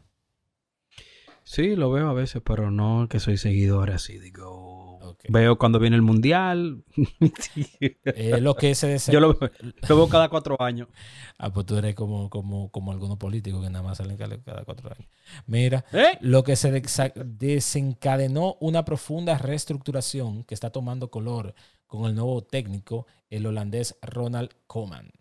Sí, 1.45 1.77
lo 1.77 1.93
veo 1.93 2.09
a 2.09 2.13
veces, 2.13 2.43
pero 2.45 2.73
no 2.73 3.07
que 3.09 3.21
soy 3.21 3.37
seguidor 3.37 3.93
así. 3.93 4.19
Digo, 4.19 5.17
veo 5.29 5.57
cuando 5.57 5.79
viene 5.79 5.95
el 5.95 6.03
mundial. 6.03 6.83
eh, 7.81 8.41
lo 8.41 8.57
que 8.57 8.75
se 8.75 8.99
Yo 9.13 9.21
lo, 9.21 9.39
veo 9.39 10.09
cada 10.09 10.29
cuatro 10.29 10.61
años. 10.61 10.89
Ah, 11.39 11.53
pues 11.53 11.65
tú 11.65 11.77
eres 11.77 11.95
como, 11.95 12.29
como, 12.29 12.69
como 12.73 12.91
algunos 12.91 13.19
políticos 13.19 13.63
que 13.63 13.71
nada 13.71 13.85
más 13.85 13.99
salen 13.99 14.17
cada 14.17 14.65
cuatro 14.65 14.91
años. 14.91 15.09
Mira, 15.47 15.85
¿Eh? 15.93 16.19
lo 16.23 16.43
que 16.43 16.57
se 16.57 16.73
desencadenó 17.25 18.57
una 18.59 18.85
profunda 18.85 19.39
reestructuración 19.39 20.43
que 20.43 20.55
está 20.55 20.71
tomando 20.71 21.09
color 21.09 21.55
con 21.93 22.07
el 22.07 22.15
nuevo 22.15 22.41
técnico, 22.41 23.07
el 23.29 23.45
holandés 23.45 23.97
Ronald 24.01 24.49
Koeman. 24.67 25.13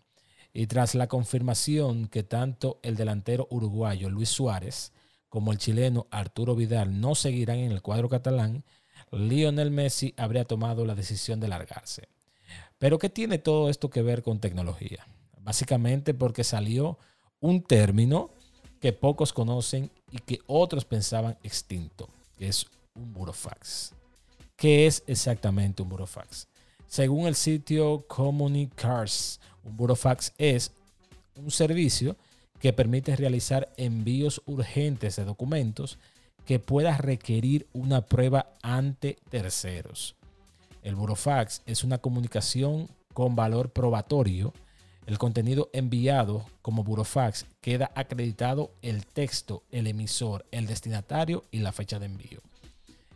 Y 0.54 0.68
tras 0.68 0.94
la 0.94 1.06
confirmación 1.06 2.08
que 2.08 2.22
tanto 2.22 2.80
el 2.82 2.96
delantero 2.96 3.46
uruguayo 3.50 4.08
Luis 4.08 4.30
Suárez 4.30 4.90
como 5.28 5.52
el 5.52 5.58
chileno 5.58 6.06
Arturo 6.10 6.56
Vidal 6.56 6.98
no 6.98 7.14
seguirán 7.14 7.58
en 7.58 7.72
el 7.72 7.82
cuadro 7.82 8.08
catalán, 8.08 8.64
Lionel 9.10 9.70
Messi 9.70 10.14
habría 10.16 10.46
tomado 10.46 10.86
la 10.86 10.94
decisión 10.94 11.40
de 11.40 11.48
largarse. 11.48 12.08
Pero 12.78 12.98
¿qué 12.98 13.10
tiene 13.10 13.36
todo 13.36 13.68
esto 13.68 13.90
que 13.90 14.00
ver 14.00 14.22
con 14.22 14.40
tecnología? 14.40 15.06
Básicamente 15.42 16.14
porque 16.14 16.42
salió 16.42 16.96
un 17.38 17.62
término 17.62 18.30
que 18.80 18.94
pocos 18.94 19.34
conocen 19.34 19.90
y 20.10 20.20
que 20.20 20.40
otros 20.46 20.86
pensaban 20.86 21.36
extinto, 21.42 22.08
que 22.38 22.48
es 22.48 22.64
un 22.94 23.12
burofax. 23.12 23.92
¿Qué 24.56 24.86
es 24.86 25.04
exactamente 25.06 25.82
un 25.82 25.90
burofax? 25.90 26.48
Según 26.92 27.26
el 27.26 27.36
sitio 27.36 28.04
Communicars, 28.06 29.40
un 29.64 29.78
burofax 29.78 30.34
es 30.36 30.72
un 31.36 31.50
servicio 31.50 32.18
que 32.60 32.74
permite 32.74 33.16
realizar 33.16 33.72
envíos 33.78 34.42
urgentes 34.44 35.16
de 35.16 35.24
documentos 35.24 35.98
que 36.44 36.58
pueda 36.58 36.98
requerir 36.98 37.66
una 37.72 38.02
prueba 38.04 38.52
ante 38.60 39.16
terceros. 39.30 40.16
El 40.82 40.94
burofax 40.94 41.62
es 41.64 41.82
una 41.82 41.96
comunicación 41.96 42.90
con 43.14 43.36
valor 43.36 43.70
probatorio. 43.70 44.52
El 45.06 45.16
contenido 45.16 45.70
enviado 45.72 46.44
como 46.60 46.84
burofax 46.84 47.46
queda 47.62 47.90
acreditado 47.94 48.70
el 48.82 49.06
texto, 49.06 49.62
el 49.70 49.86
emisor, 49.86 50.44
el 50.50 50.66
destinatario 50.66 51.44
y 51.50 51.60
la 51.60 51.72
fecha 51.72 51.98
de 51.98 52.04
envío. 52.04 52.42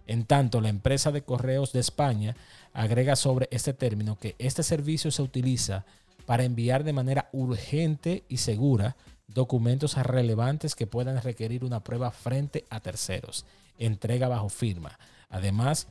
En 0.06 0.24
tanto, 0.24 0.60
la 0.60 0.68
empresa 0.68 1.10
de 1.12 1.22
correos 1.22 1.72
de 1.72 1.80
España 1.80 2.36
agrega 2.72 3.16
sobre 3.16 3.48
este 3.50 3.72
término 3.72 4.18
que 4.18 4.36
este 4.38 4.62
servicio 4.62 5.10
se 5.10 5.22
utiliza 5.22 5.84
para 6.26 6.44
enviar 6.44 6.84
de 6.84 6.92
manera 6.92 7.28
urgente 7.32 8.24
y 8.28 8.38
segura 8.38 8.96
documentos 9.28 9.96
relevantes 9.96 10.74
que 10.74 10.86
puedan 10.86 11.20
requerir 11.22 11.64
una 11.64 11.82
prueba 11.82 12.10
frente 12.10 12.64
a 12.70 12.80
terceros, 12.80 13.44
entrega 13.78 14.28
bajo 14.28 14.48
firma. 14.48 14.98
Además, 15.28 15.88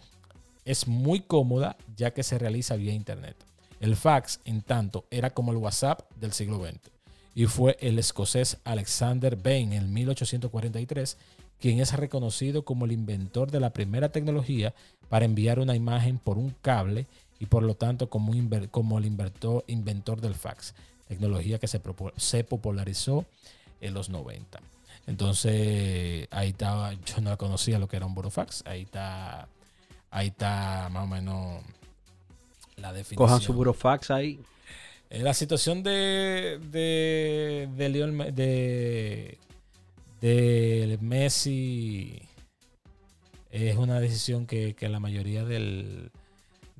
es 0.64 0.88
muy 0.88 1.22
cómoda 1.22 1.78
ya 1.96 2.12
que 2.12 2.24
se 2.24 2.38
realiza 2.38 2.76
vía 2.76 2.94
Internet. 2.94 3.36
El 3.80 3.96
fax, 3.96 4.40
en 4.46 4.62
tanto, 4.62 5.06
era 5.12 5.30
como 5.30 5.52
el 5.52 5.58
WhatsApp 5.58 6.10
del 6.16 6.34
siglo 6.34 6.66
XX 6.66 6.96
y 7.36 7.46
fue 7.48 7.78
el 7.82 8.00
escocés 8.00 8.58
Alexander 8.64 9.36
Bain 9.36 9.74
en 9.74 9.94
1843 9.94 11.18
quien 11.60 11.80
es 11.80 11.94
reconocido 11.94 12.66
como 12.66 12.86
el 12.86 12.92
inventor 12.92 13.52
de 13.52 13.60
la 13.60 13.72
primera 13.72 14.10
tecnología 14.10 14.74
para 15.10 15.26
enviar 15.26 15.60
una 15.60 15.76
imagen 15.76 16.18
por 16.18 16.38
un 16.38 16.56
cable 16.62 17.08
y 17.40 17.46
por 17.48 17.64
lo 17.64 17.76
tanto 17.76 18.10
como, 18.10 18.34
como 18.72 18.98
el 18.98 19.06
inventor, 19.06 19.64
inventor 19.68 20.22
del 20.22 20.36
fax, 20.36 20.74
tecnología 21.08 21.60
que 21.60 21.68
se, 21.68 21.82
se 22.18 22.44
popularizó 22.44 23.26
en 23.82 23.94
los 23.94 24.10
90. 24.10 24.60
Entonces, 25.08 26.28
ahí 26.32 26.50
estaba, 26.50 26.94
yo 26.94 27.22
no 27.22 27.38
conocía 27.38 27.78
lo 27.78 27.88
que 27.88 27.98
era 27.98 28.06
un 28.06 28.16
burofax, 28.16 28.64
ahí 28.66 28.84
está, 28.84 29.48
ahí 30.10 30.28
está 30.28 30.90
más 30.92 31.04
o 31.04 31.08
menos 31.08 31.62
la 32.78 32.92
definición. 32.92 33.18
Cojan 33.18 33.42
su 33.42 33.54
burofax 33.54 34.12
ahí. 34.12 34.40
Eh, 35.10 35.22
la 35.22 35.34
situación 35.36 35.84
de, 35.84 36.60
de, 36.72 37.70
de, 37.76 38.32
de, 38.32 39.38
de 40.30 40.98
Messi 41.02 42.22
es 43.52 43.78
una 43.78 44.00
decisión 44.00 44.48
que, 44.48 44.74
que 44.74 44.90
la 44.90 45.00
mayoría 45.00 45.46
del, 45.46 46.12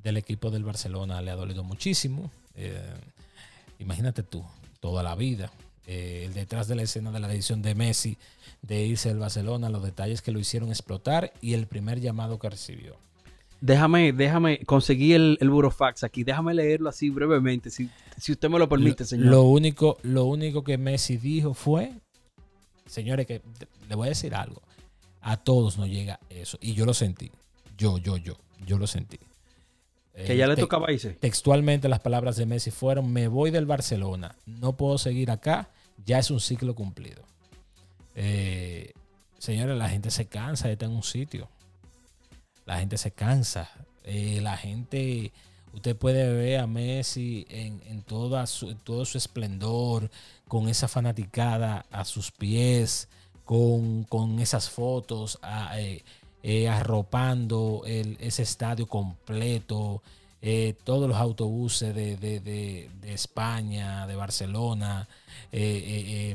del, 0.02 0.16
equipo 0.16 0.50
del 0.50 0.64
Barcelona 0.64 1.22
le 1.22 1.30
ha 1.30 1.36
dolido 1.36 1.62
muchísimo. 1.62 2.30
Eh, 2.54 2.82
imagínate 3.78 4.22
tú, 4.22 4.44
toda 4.80 5.02
la 5.02 5.14
vida, 5.14 5.52
eh, 5.86 6.30
detrás 6.34 6.66
de 6.68 6.74
la 6.74 6.82
escena 6.82 7.12
de 7.12 7.20
la 7.20 7.28
decisión 7.28 7.62
de 7.62 7.74
Messi 7.74 8.18
de 8.62 8.84
irse 8.84 9.10
del 9.10 9.18
Barcelona, 9.18 9.70
los 9.70 9.84
detalles 9.84 10.22
que 10.22 10.32
lo 10.32 10.40
hicieron 10.40 10.70
explotar 10.70 11.32
y 11.40 11.54
el 11.54 11.66
primer 11.66 12.00
llamado 12.00 12.38
que 12.38 12.50
recibió. 12.50 12.96
Déjame, 13.60 14.12
déjame, 14.12 14.58
conseguí 14.66 15.12
el, 15.12 15.38
el 15.40 15.50
burofax 15.50 16.04
aquí, 16.04 16.24
déjame 16.24 16.52
leerlo 16.52 16.90
así 16.90 17.10
brevemente, 17.10 17.70
si, 17.70 17.88
si 18.18 18.32
usted 18.32 18.50
me 18.50 18.58
lo 18.58 18.68
permite, 18.68 19.04
señor. 19.04 19.26
Lo 19.26 19.44
único, 19.44 19.98
lo 20.02 20.24
único 20.24 20.62
que 20.62 20.76
Messi 20.76 21.16
dijo 21.16 21.54
fue, 21.54 21.94
señores, 22.86 23.26
que 23.26 23.42
le 23.88 23.94
voy 23.94 24.06
a 24.06 24.10
decir 24.10 24.34
algo, 24.34 24.62
a 25.20 25.36
todos 25.36 25.78
nos 25.78 25.88
llega 25.88 26.20
eso, 26.30 26.58
y 26.60 26.74
yo 26.74 26.86
lo 26.86 26.94
sentí, 26.94 27.30
yo, 27.76 27.98
yo, 27.98 28.16
yo, 28.16 28.36
yo 28.64 28.78
lo 28.78 28.86
sentí. 28.86 29.18
Que 30.14 30.34
ya 30.34 30.46
le 30.46 30.56
tocaba 30.56 30.90
irse. 30.90 31.10
Textualmente 31.10 31.90
las 31.90 32.00
palabras 32.00 32.36
de 32.36 32.46
Messi 32.46 32.70
fueron, 32.70 33.12
me 33.12 33.28
voy 33.28 33.50
del 33.50 33.66
Barcelona, 33.66 34.34
no 34.46 34.74
puedo 34.76 34.96
seguir 34.96 35.30
acá, 35.30 35.68
ya 36.04 36.18
es 36.18 36.30
un 36.30 36.40
ciclo 36.40 36.74
cumplido. 36.74 37.22
Eh, 38.14 38.92
señores, 39.38 39.76
la 39.76 39.88
gente 39.88 40.10
se 40.10 40.26
cansa 40.26 40.68
de 40.68 40.72
estar 40.72 40.88
en 40.88 40.96
un 40.96 41.02
sitio. 41.02 41.48
La 42.64 42.78
gente 42.78 42.96
se 42.96 43.12
cansa. 43.12 43.70
Eh, 44.04 44.40
la 44.42 44.56
gente, 44.56 45.32
usted 45.72 45.94
puede 45.96 46.32
ver 46.32 46.60
a 46.60 46.66
Messi 46.66 47.46
en, 47.50 48.02
toda 48.02 48.46
su, 48.46 48.74
todo 48.74 49.04
su 49.04 49.18
esplendor, 49.18 50.10
con 50.48 50.68
esa 50.68 50.88
fanaticada 50.88 51.86
a 51.90 52.04
sus 52.04 52.30
pies, 52.30 53.08
con, 53.44 54.38
esas 54.40 54.70
fotos, 54.70 55.38
eh, 55.76 56.02
eh, 56.42 56.68
arropando 56.68 57.82
ese 57.86 58.42
estadio 58.42 58.86
completo, 58.86 60.02
eh, 60.42 60.74
todos 60.84 61.08
los 61.08 61.16
autobuses 61.16 61.94
de, 61.94 62.90
España, 63.04 64.06
de 64.06 64.14
Barcelona, 64.14 65.08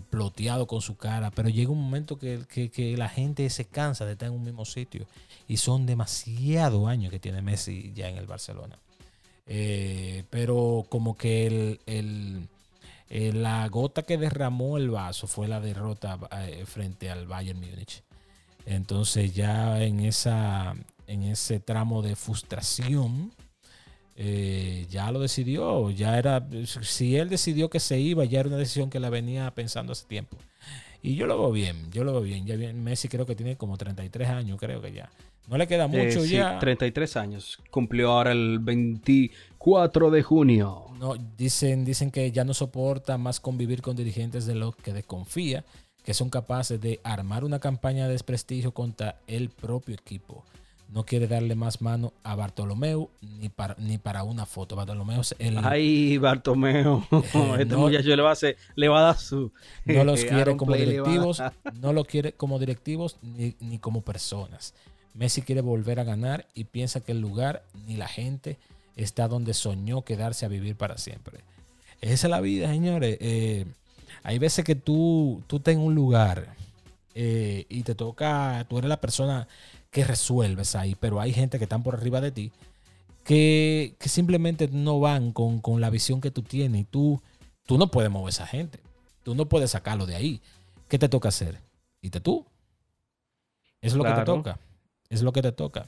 ploteado 0.10 0.68
con 0.68 0.82
su 0.82 0.98
cara. 0.98 1.32
Pero 1.32 1.50
llega 1.50 1.72
un 1.72 1.82
momento 1.82 2.18
que, 2.18 2.96
la 2.98 3.10
gente 3.10 3.50
se 3.50 3.66
cansa 3.66 4.06
de 4.06 4.14
estar 4.14 4.28
en 4.28 4.36
un 4.36 4.44
mismo 4.44 4.66
sitio. 4.66 5.06
Y 5.48 5.58
son 5.58 5.86
demasiados 5.86 6.88
años 6.88 7.12
que 7.12 7.20
tiene 7.20 7.42
Messi 7.42 7.92
ya 7.94 8.10
en 8.10 8.18
el 8.18 8.26
Barcelona. 8.26 8.78
pero 10.30 10.86
como 10.90 11.16
que 11.16 11.80
el, 11.86 12.50
la 13.12 13.68
gota 13.68 14.04
que 14.04 14.18
derramó 14.18 14.78
el 14.78 14.90
vaso 14.90 15.28
fue 15.28 15.48
la 15.48 15.60
derrota 15.60 16.18
frente 16.66 17.10
al 17.10 17.28
Bayern 17.28 17.60
Múnich. 17.60 18.04
Entonces 18.66 19.34
ya 19.34 19.84
en, 19.84 20.00
esa, 20.02 20.76
en 21.08 21.24
ese 21.24 21.60
tramo 21.60 22.02
de 22.02 22.16
frustración, 22.16 23.34
eh, 24.16 24.86
ya 24.90 25.12
lo 25.12 25.20
decidió, 25.20 25.90
ya 25.90 26.18
era, 26.18 26.48
si 26.82 27.16
él 27.18 27.30
decidió 27.30 27.70
que 27.70 27.80
se 27.80 28.00
iba, 28.00 28.24
ya 28.26 28.42
era 28.42 28.50
una 28.50 28.58
decisión 28.58 28.90
que 28.90 29.00
la 29.00 29.10
venía 29.10 29.50
pensando 29.52 29.94
hace 29.94 30.06
tiempo. 30.06 30.38
Y 31.02 31.16
yo 31.16 31.26
lo 31.26 31.40
veo 31.40 31.52
bien, 31.52 31.92
yo 31.92 32.04
lo 32.04 32.12
veo 32.14 32.22
bien. 32.22 32.46
Ya 32.46 32.56
bien, 32.56 32.84
Messi 32.84 33.08
creo 33.08 33.26
que 33.26 33.36
tiene 33.36 33.58
como 33.58 33.78
33 33.78 34.30
años, 34.30 34.60
creo 34.60 34.82
que 34.82 34.92
ya. 34.92 35.10
No 35.48 35.58
le 35.58 35.68
queda 35.68 35.88
mucho 35.88 36.20
eh, 36.20 36.28
sí, 36.28 36.34
ya. 36.34 36.60
33 36.60 37.18
años. 37.18 37.60
Cumplió 37.72 38.12
ahora 38.12 38.32
el 38.32 38.60
24 39.64 40.10
de 40.10 40.24
junio. 40.24 40.86
No, 41.00 41.16
dicen, 41.38 41.86
dicen 41.86 42.12
que 42.12 42.32
ya 42.32 42.44
no 42.44 42.54
soporta 42.54 43.18
más 43.18 43.40
convivir 43.40 43.82
con 43.82 43.96
dirigentes 43.96 44.46
de 44.46 44.56
los 44.56 44.76
que 44.76 44.94
desconfía 44.94 45.64
que 46.04 46.14
son 46.16 46.30
capaces 46.30 46.82
de 46.82 47.00
armar 47.04 47.44
una 47.44 47.60
campaña 47.60 48.06
de 48.06 48.14
desprestigio 48.14 48.74
contra 48.74 49.20
el 49.28 49.50
propio 49.50 49.94
equipo. 49.94 50.44
No 50.90 51.06
quiere 51.06 51.28
darle 51.28 51.56
más 51.56 51.82
mano 51.82 52.12
a 52.24 52.36
Bartolomeu 52.36 53.10
ni 53.22 53.50
para, 53.50 53.76
ni 53.78 53.98
para 53.98 54.24
una 54.24 54.46
foto. 54.46 54.76
Bartolomeu 54.76 55.22
es 55.22 55.36
el. 55.40 55.58
Ay, 55.60 56.18
Bartolomeu. 56.18 57.04
Eh, 57.12 57.56
este 57.60 57.78
muchacho 57.78 58.10
le 58.10 58.22
va, 58.22 58.32
a 58.32 58.36
le 58.76 58.90
va 58.90 59.00
a 59.00 59.04
dar 59.04 59.18
su. 59.18 59.52
No 59.86 60.04
los 60.04 60.26
quiere 60.26 60.58
como 60.58 60.74
directivos. 60.74 61.42
No 61.80 61.94
lo 61.94 62.04
quiere 62.04 62.34
como 62.34 62.60
directivos 62.60 63.18
ni, 63.22 63.56
ni 63.60 63.78
como 63.78 64.02
personas. 64.02 64.74
Messi 65.14 65.44
quiere 65.44 65.62
volver 65.62 66.00
a 66.00 66.04
ganar 66.04 66.48
y 66.56 66.66
piensa 66.66 67.02
que 67.02 67.12
el 67.12 67.22
lugar 67.22 67.64
ni 67.86 67.96
la 67.96 68.08
gente 68.08 68.58
está 69.04 69.28
donde 69.28 69.54
soñó 69.54 70.04
quedarse 70.04 70.46
a 70.46 70.50
vivir 70.50 70.76
para 70.76 70.98
siempre. 70.98 71.40
Esa 72.02 72.28
es 72.28 72.32
la 72.32 72.42
vida, 72.42 72.68
señores. 72.68 73.18
Eh, 73.20 73.66
hay 74.24 74.40
veces 74.40 74.66
que 74.66 74.76
tú, 74.76 75.44
tú 75.48 75.58
estás 75.58 75.74
en 75.74 75.80
un 75.80 75.96
lugar 75.96 76.56
eh, 77.16 77.66
y 77.70 77.84
te 77.84 77.96
toca, 77.96 78.66
tú 78.70 78.78
eres 78.78 78.90
la 78.90 79.02
persona 79.02 79.48
que 79.90 80.04
resuelves 80.04 80.76
ahí, 80.76 80.96
pero 80.96 81.20
hay 81.20 81.34
gente 81.34 81.58
que 81.58 81.66
están 81.66 81.84
por 81.84 81.96
arriba 81.96 82.22
de 82.22 82.32
ti 82.32 82.52
que, 83.24 83.96
simplemente 84.02 84.68
no 84.68 85.00
van 85.00 85.32
con, 85.32 85.62
la 85.80 85.90
visión 85.90 86.22
que 86.22 86.32
tú 86.32 86.42
tienes 86.42 86.82
y 86.82 86.84
tú, 86.86 87.22
tú 87.66 87.78
no 87.78 87.90
puedes 87.92 88.12
mover 88.12 88.28
a 88.28 88.30
esa 88.30 88.48
gente. 88.48 88.80
Tú 89.24 89.36
no 89.36 89.48
puedes 89.48 89.72
sacarlo 89.72 90.06
de 90.06 90.16
ahí. 90.16 90.42
¿Qué 90.88 90.98
te 90.98 91.10
toca 91.10 91.30
hacer? 91.30 91.60
¿Y 92.02 92.10
tú? 92.10 92.46
Es 93.82 93.94
lo 93.94 94.04
que 94.04 94.14
te 94.14 94.24
toca. 94.24 94.60
Es 95.10 95.22
lo 95.22 95.32
que 95.32 95.42
te 95.42 95.52
toca. 95.52 95.88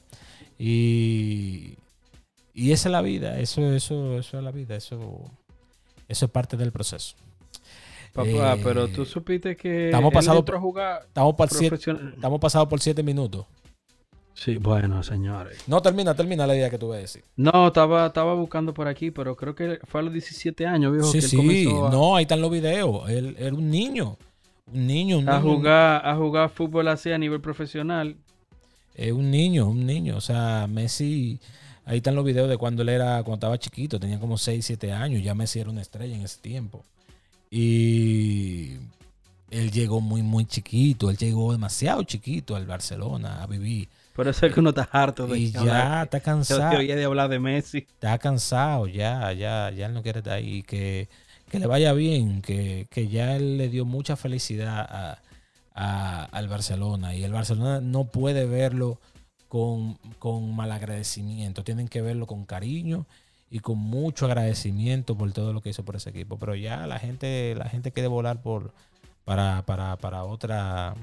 Y, 0.58 1.76
y 2.54 2.72
esa 2.72 2.88
es 2.88 2.92
la 2.92 3.02
vida. 3.02 3.38
Eso, 3.38 3.74
eso, 3.74 4.18
eso 4.18 4.38
es 4.38 4.44
la 4.44 4.52
vida. 4.52 4.76
Eso, 4.76 5.30
eso 6.08 6.24
es 6.24 6.30
parte 6.30 6.56
del 6.56 6.72
proceso. 6.72 7.16
Papá, 8.12 8.56
pero 8.62 8.86
tú 8.86 9.04
supiste 9.04 9.56
que 9.56 9.86
estamos 9.86 10.12
pasados 10.12 10.44
por 10.44 10.60
jugar. 10.60 11.02
Estamos, 11.08 11.34
por 11.34 11.50
siete, 11.50 11.74
estamos 12.14 12.40
pasados 12.40 12.68
por 12.68 12.80
siete 12.80 13.02
minutos. 13.02 13.44
Sí, 14.34 14.56
bueno, 14.56 15.02
señores. 15.02 15.64
No, 15.66 15.82
termina, 15.82 16.14
termina 16.14 16.46
la 16.46 16.56
idea 16.56 16.70
que 16.70 16.78
tú 16.78 16.88
vas 16.88 16.98
a 16.98 17.00
decir. 17.00 17.24
No, 17.36 17.68
estaba, 17.68 18.06
estaba 18.06 18.34
buscando 18.34 18.72
por 18.72 18.86
aquí, 18.86 19.10
pero 19.10 19.36
creo 19.36 19.54
que 19.54 19.80
fue 19.84 20.00
a 20.00 20.04
los 20.04 20.12
17 20.12 20.66
años, 20.66 20.92
viejo. 20.92 21.06
Sí, 21.06 21.22
sí, 21.22 21.66
no, 21.66 22.14
ahí 22.14 22.22
están 22.22 22.40
los 22.40 22.50
videos. 22.50 23.08
Él 23.08 23.36
era 23.38 23.54
un 23.54 23.68
niño. 23.68 24.16
Un 24.72 24.86
niño, 24.86 25.18
un 25.18 25.28
a 25.28 25.40
Jugar, 25.40 26.06
a 26.06 26.16
jugar 26.16 26.50
fútbol 26.50 26.88
así 26.88 27.12
a 27.12 27.18
nivel 27.18 27.40
profesional. 27.40 28.16
Es 28.94 29.12
un 29.12 29.30
niño, 29.30 29.68
un 29.68 29.86
niño. 29.86 30.16
O 30.16 30.20
sea, 30.20 30.66
Messi, 30.68 31.40
ahí 31.84 31.98
están 31.98 32.14
los 32.14 32.24
videos 32.24 32.48
de 32.48 32.56
cuando 32.56 32.82
él 32.82 32.88
era, 32.88 33.22
cuando 33.22 33.34
estaba 33.34 33.58
chiquito, 33.58 34.00
tenía 34.00 34.18
como 34.18 34.38
6, 34.38 34.64
7 34.64 34.92
años. 34.92 35.22
Ya 35.22 35.34
Messi 35.34 35.60
era 35.60 35.70
una 35.70 35.82
estrella 35.82 36.14
en 36.14 36.22
ese 36.22 36.40
tiempo. 36.40 36.84
Y 37.50 38.72
él 39.50 39.70
llegó 39.70 40.00
muy, 40.00 40.22
muy 40.22 40.46
chiquito. 40.46 41.10
Él 41.10 41.16
llegó 41.16 41.52
demasiado 41.52 42.02
chiquito 42.02 42.56
al 42.56 42.66
Barcelona 42.66 43.42
a 43.42 43.46
vivir. 43.46 43.88
Por 44.14 44.28
eso 44.28 44.46
es 44.46 44.54
que 44.54 44.60
uno 44.60 44.70
está 44.70 44.88
harto 44.92 45.26
de 45.26 45.38
Y 45.38 45.50
ya 45.50 46.04
está 46.04 46.20
cansado. 46.20 46.78
de 46.78 47.04
hablar 47.04 47.28
de 47.28 47.40
Messi. 47.40 47.78
Está 47.78 48.16
cansado, 48.18 48.86
ya, 48.86 49.32
ya, 49.32 49.70
ya 49.70 49.86
él 49.86 49.94
no 49.94 50.02
quiere 50.02 50.20
estar 50.20 50.34
ahí. 50.34 50.62
Que, 50.62 51.08
que 51.50 51.58
le 51.58 51.66
vaya 51.66 51.92
bien, 51.92 52.40
que, 52.40 52.86
ya 53.10 53.34
él 53.36 53.58
le 53.58 53.68
dio 53.68 53.84
mucha 53.84 54.16
felicidad 54.16 55.18
al 55.74 56.48
Barcelona. 56.48 57.14
Y 57.14 57.24
el 57.24 57.32
Barcelona 57.32 57.80
no 57.80 58.04
puede 58.04 58.46
verlo 58.46 59.00
con, 59.54 59.94
con 60.18 60.56
malagradecimiento. 60.56 61.62
Tienen 61.62 61.86
que 61.86 62.02
verlo 62.02 62.26
con 62.26 62.44
cariño 62.44 63.06
y 63.48 63.60
con 63.60 63.78
mucho 63.78 64.26
agradecimiento 64.26 65.16
por 65.16 65.30
todo 65.30 65.52
lo 65.52 65.60
que 65.60 65.70
hizo 65.70 65.84
por 65.84 65.94
ese 65.94 66.10
equipo. 66.10 66.40
Pero 66.40 66.56
ya 66.56 66.88
la 66.88 66.98
gente, 66.98 67.54
la 67.56 67.68
gente 67.68 67.92
quiere 67.92 68.08
volar 68.08 68.42
por 68.42 68.72
para, 69.24 69.64
para, 69.64 69.96
para 69.96 70.24
otra 70.24 70.96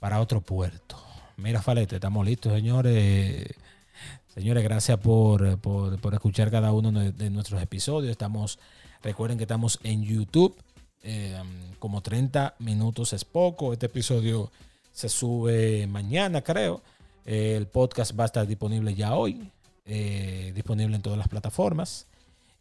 para 0.00 0.18
otro 0.18 0.40
puerto. 0.40 0.96
Mira, 1.36 1.60
Falete, 1.60 1.96
estamos 1.96 2.24
listos, 2.24 2.54
señores. 2.54 3.54
Señores, 4.28 4.64
gracias 4.64 4.96
por, 4.96 5.58
por, 5.58 6.14
escuchar 6.14 6.50
cada 6.50 6.72
uno 6.72 6.90
de, 6.90 7.28
nuestros 7.28 7.60
episodios. 7.60 8.10
Estamos, 8.10 8.58
recuerden 9.02 9.36
que 9.36 9.44
estamos 9.44 9.78
en 9.82 10.04
YouTube. 10.04 10.56
Eh, 11.02 11.38
como 11.78 12.00
30 12.00 12.54
minutos 12.60 13.12
es 13.12 13.26
poco. 13.26 13.74
Este 13.74 13.86
episodio 13.86 14.50
se 14.92 15.08
sube 15.08 15.86
mañana, 15.86 16.42
creo. 16.42 16.82
el 17.24 17.66
podcast 17.66 18.18
va 18.18 18.24
a 18.24 18.26
estar 18.26 18.46
disponible 18.46 18.94
ya 18.94 19.14
hoy. 19.14 19.50
Eh, 19.90 20.52
disponible 20.54 20.96
en 20.96 21.00
todas 21.00 21.18
las 21.18 21.28
plataformas 21.28 22.06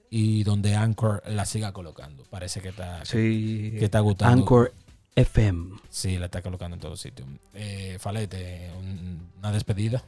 y 0.09 0.45
donde 0.45 0.75
Anchor 0.75 1.21
la 1.27 1.45
siga 1.45 1.73
colocando. 1.73 2.23
Parece 2.29 2.61
que 2.61 2.69
está, 2.69 3.03
que, 3.03 3.83
está 3.83 3.99
gustando. 3.99 4.43
Anchor 4.43 4.73
FM. 5.13 5.75
Sí, 5.89 6.17
la 6.17 6.27
está 6.27 6.41
colocando 6.41 6.75
en 6.75 6.79
todos 6.79 7.01
sitios. 7.01 7.27
Eh, 7.53 7.97
Falete, 7.99 8.71
una 9.39 9.51
despedida. 9.51 10.05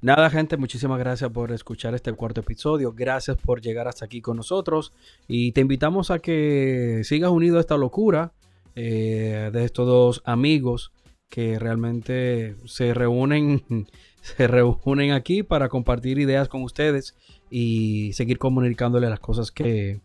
Nada, 0.00 0.28
gente, 0.28 0.56
muchísimas 0.56 0.98
gracias 0.98 1.30
por 1.30 1.52
escuchar 1.52 1.94
este 1.94 2.12
cuarto 2.14 2.40
episodio. 2.40 2.92
Gracias 2.92 3.36
por 3.36 3.60
llegar 3.60 3.86
hasta 3.86 4.06
aquí 4.06 4.20
con 4.20 4.38
nosotros. 4.38 4.92
Y 5.28 5.52
te 5.52 5.60
invitamos 5.60 6.10
a 6.10 6.18
que 6.18 7.02
sigas 7.04 7.30
unido 7.30 7.58
a 7.58 7.60
esta 7.60 7.76
locura 7.76 8.32
eh, 8.74 9.50
de 9.52 9.64
estos 9.64 9.86
dos 9.86 10.22
amigos 10.24 10.90
que 11.28 11.58
realmente 11.58 12.56
se 12.66 12.94
reúnen 12.94 13.88
se 14.20 14.46
reúnen 14.46 15.12
aquí 15.12 15.42
para 15.42 15.68
compartir 15.68 16.18
ideas 16.18 16.48
con 16.48 16.62
ustedes 16.62 17.14
y 17.50 18.12
seguir 18.12 18.38
comunicándole 18.38 19.08
las 19.08 19.20
cosas 19.20 19.50
que, 19.50 20.00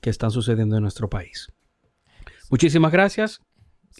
que 0.00 0.10
están 0.10 0.30
sucediendo 0.30 0.76
en 0.76 0.82
nuestro 0.82 1.08
país. 1.08 1.52
Muchísimas 2.50 2.92
gracias. 2.92 3.40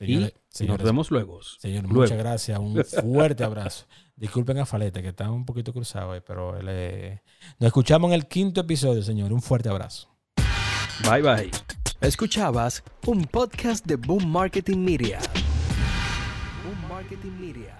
y 0.00 0.30
nos 0.66 0.82
vemos 0.82 1.10
luego. 1.10 1.42
Señor, 1.42 1.86
muchas 1.88 2.18
gracias. 2.18 2.58
Un 2.58 2.82
fuerte 2.84 3.44
abrazo. 3.44 3.86
Disculpen 4.14 4.58
a 4.58 4.66
Falete, 4.66 5.02
que 5.02 5.08
está 5.08 5.30
un 5.30 5.44
poquito 5.44 5.72
cruzado 5.72 6.10
hoy, 6.10 6.20
pero 6.26 6.58
nos 6.62 7.66
escuchamos 7.66 8.08
en 8.08 8.14
el 8.14 8.26
quinto 8.26 8.62
episodio, 8.62 9.02
señor. 9.02 9.32
Un 9.32 9.42
fuerte 9.42 9.68
abrazo. 9.68 10.08
Bye, 11.02 11.22
bye. 11.22 11.50
Escuchabas 12.00 12.82
un 13.06 13.24
podcast 13.24 13.84
de 13.84 13.96
Boom 13.96 14.26
Marketing 14.26 14.78
Media. 14.78 15.18
και 17.08 17.16
τη 17.16 17.28
Μύρια. 17.40 17.75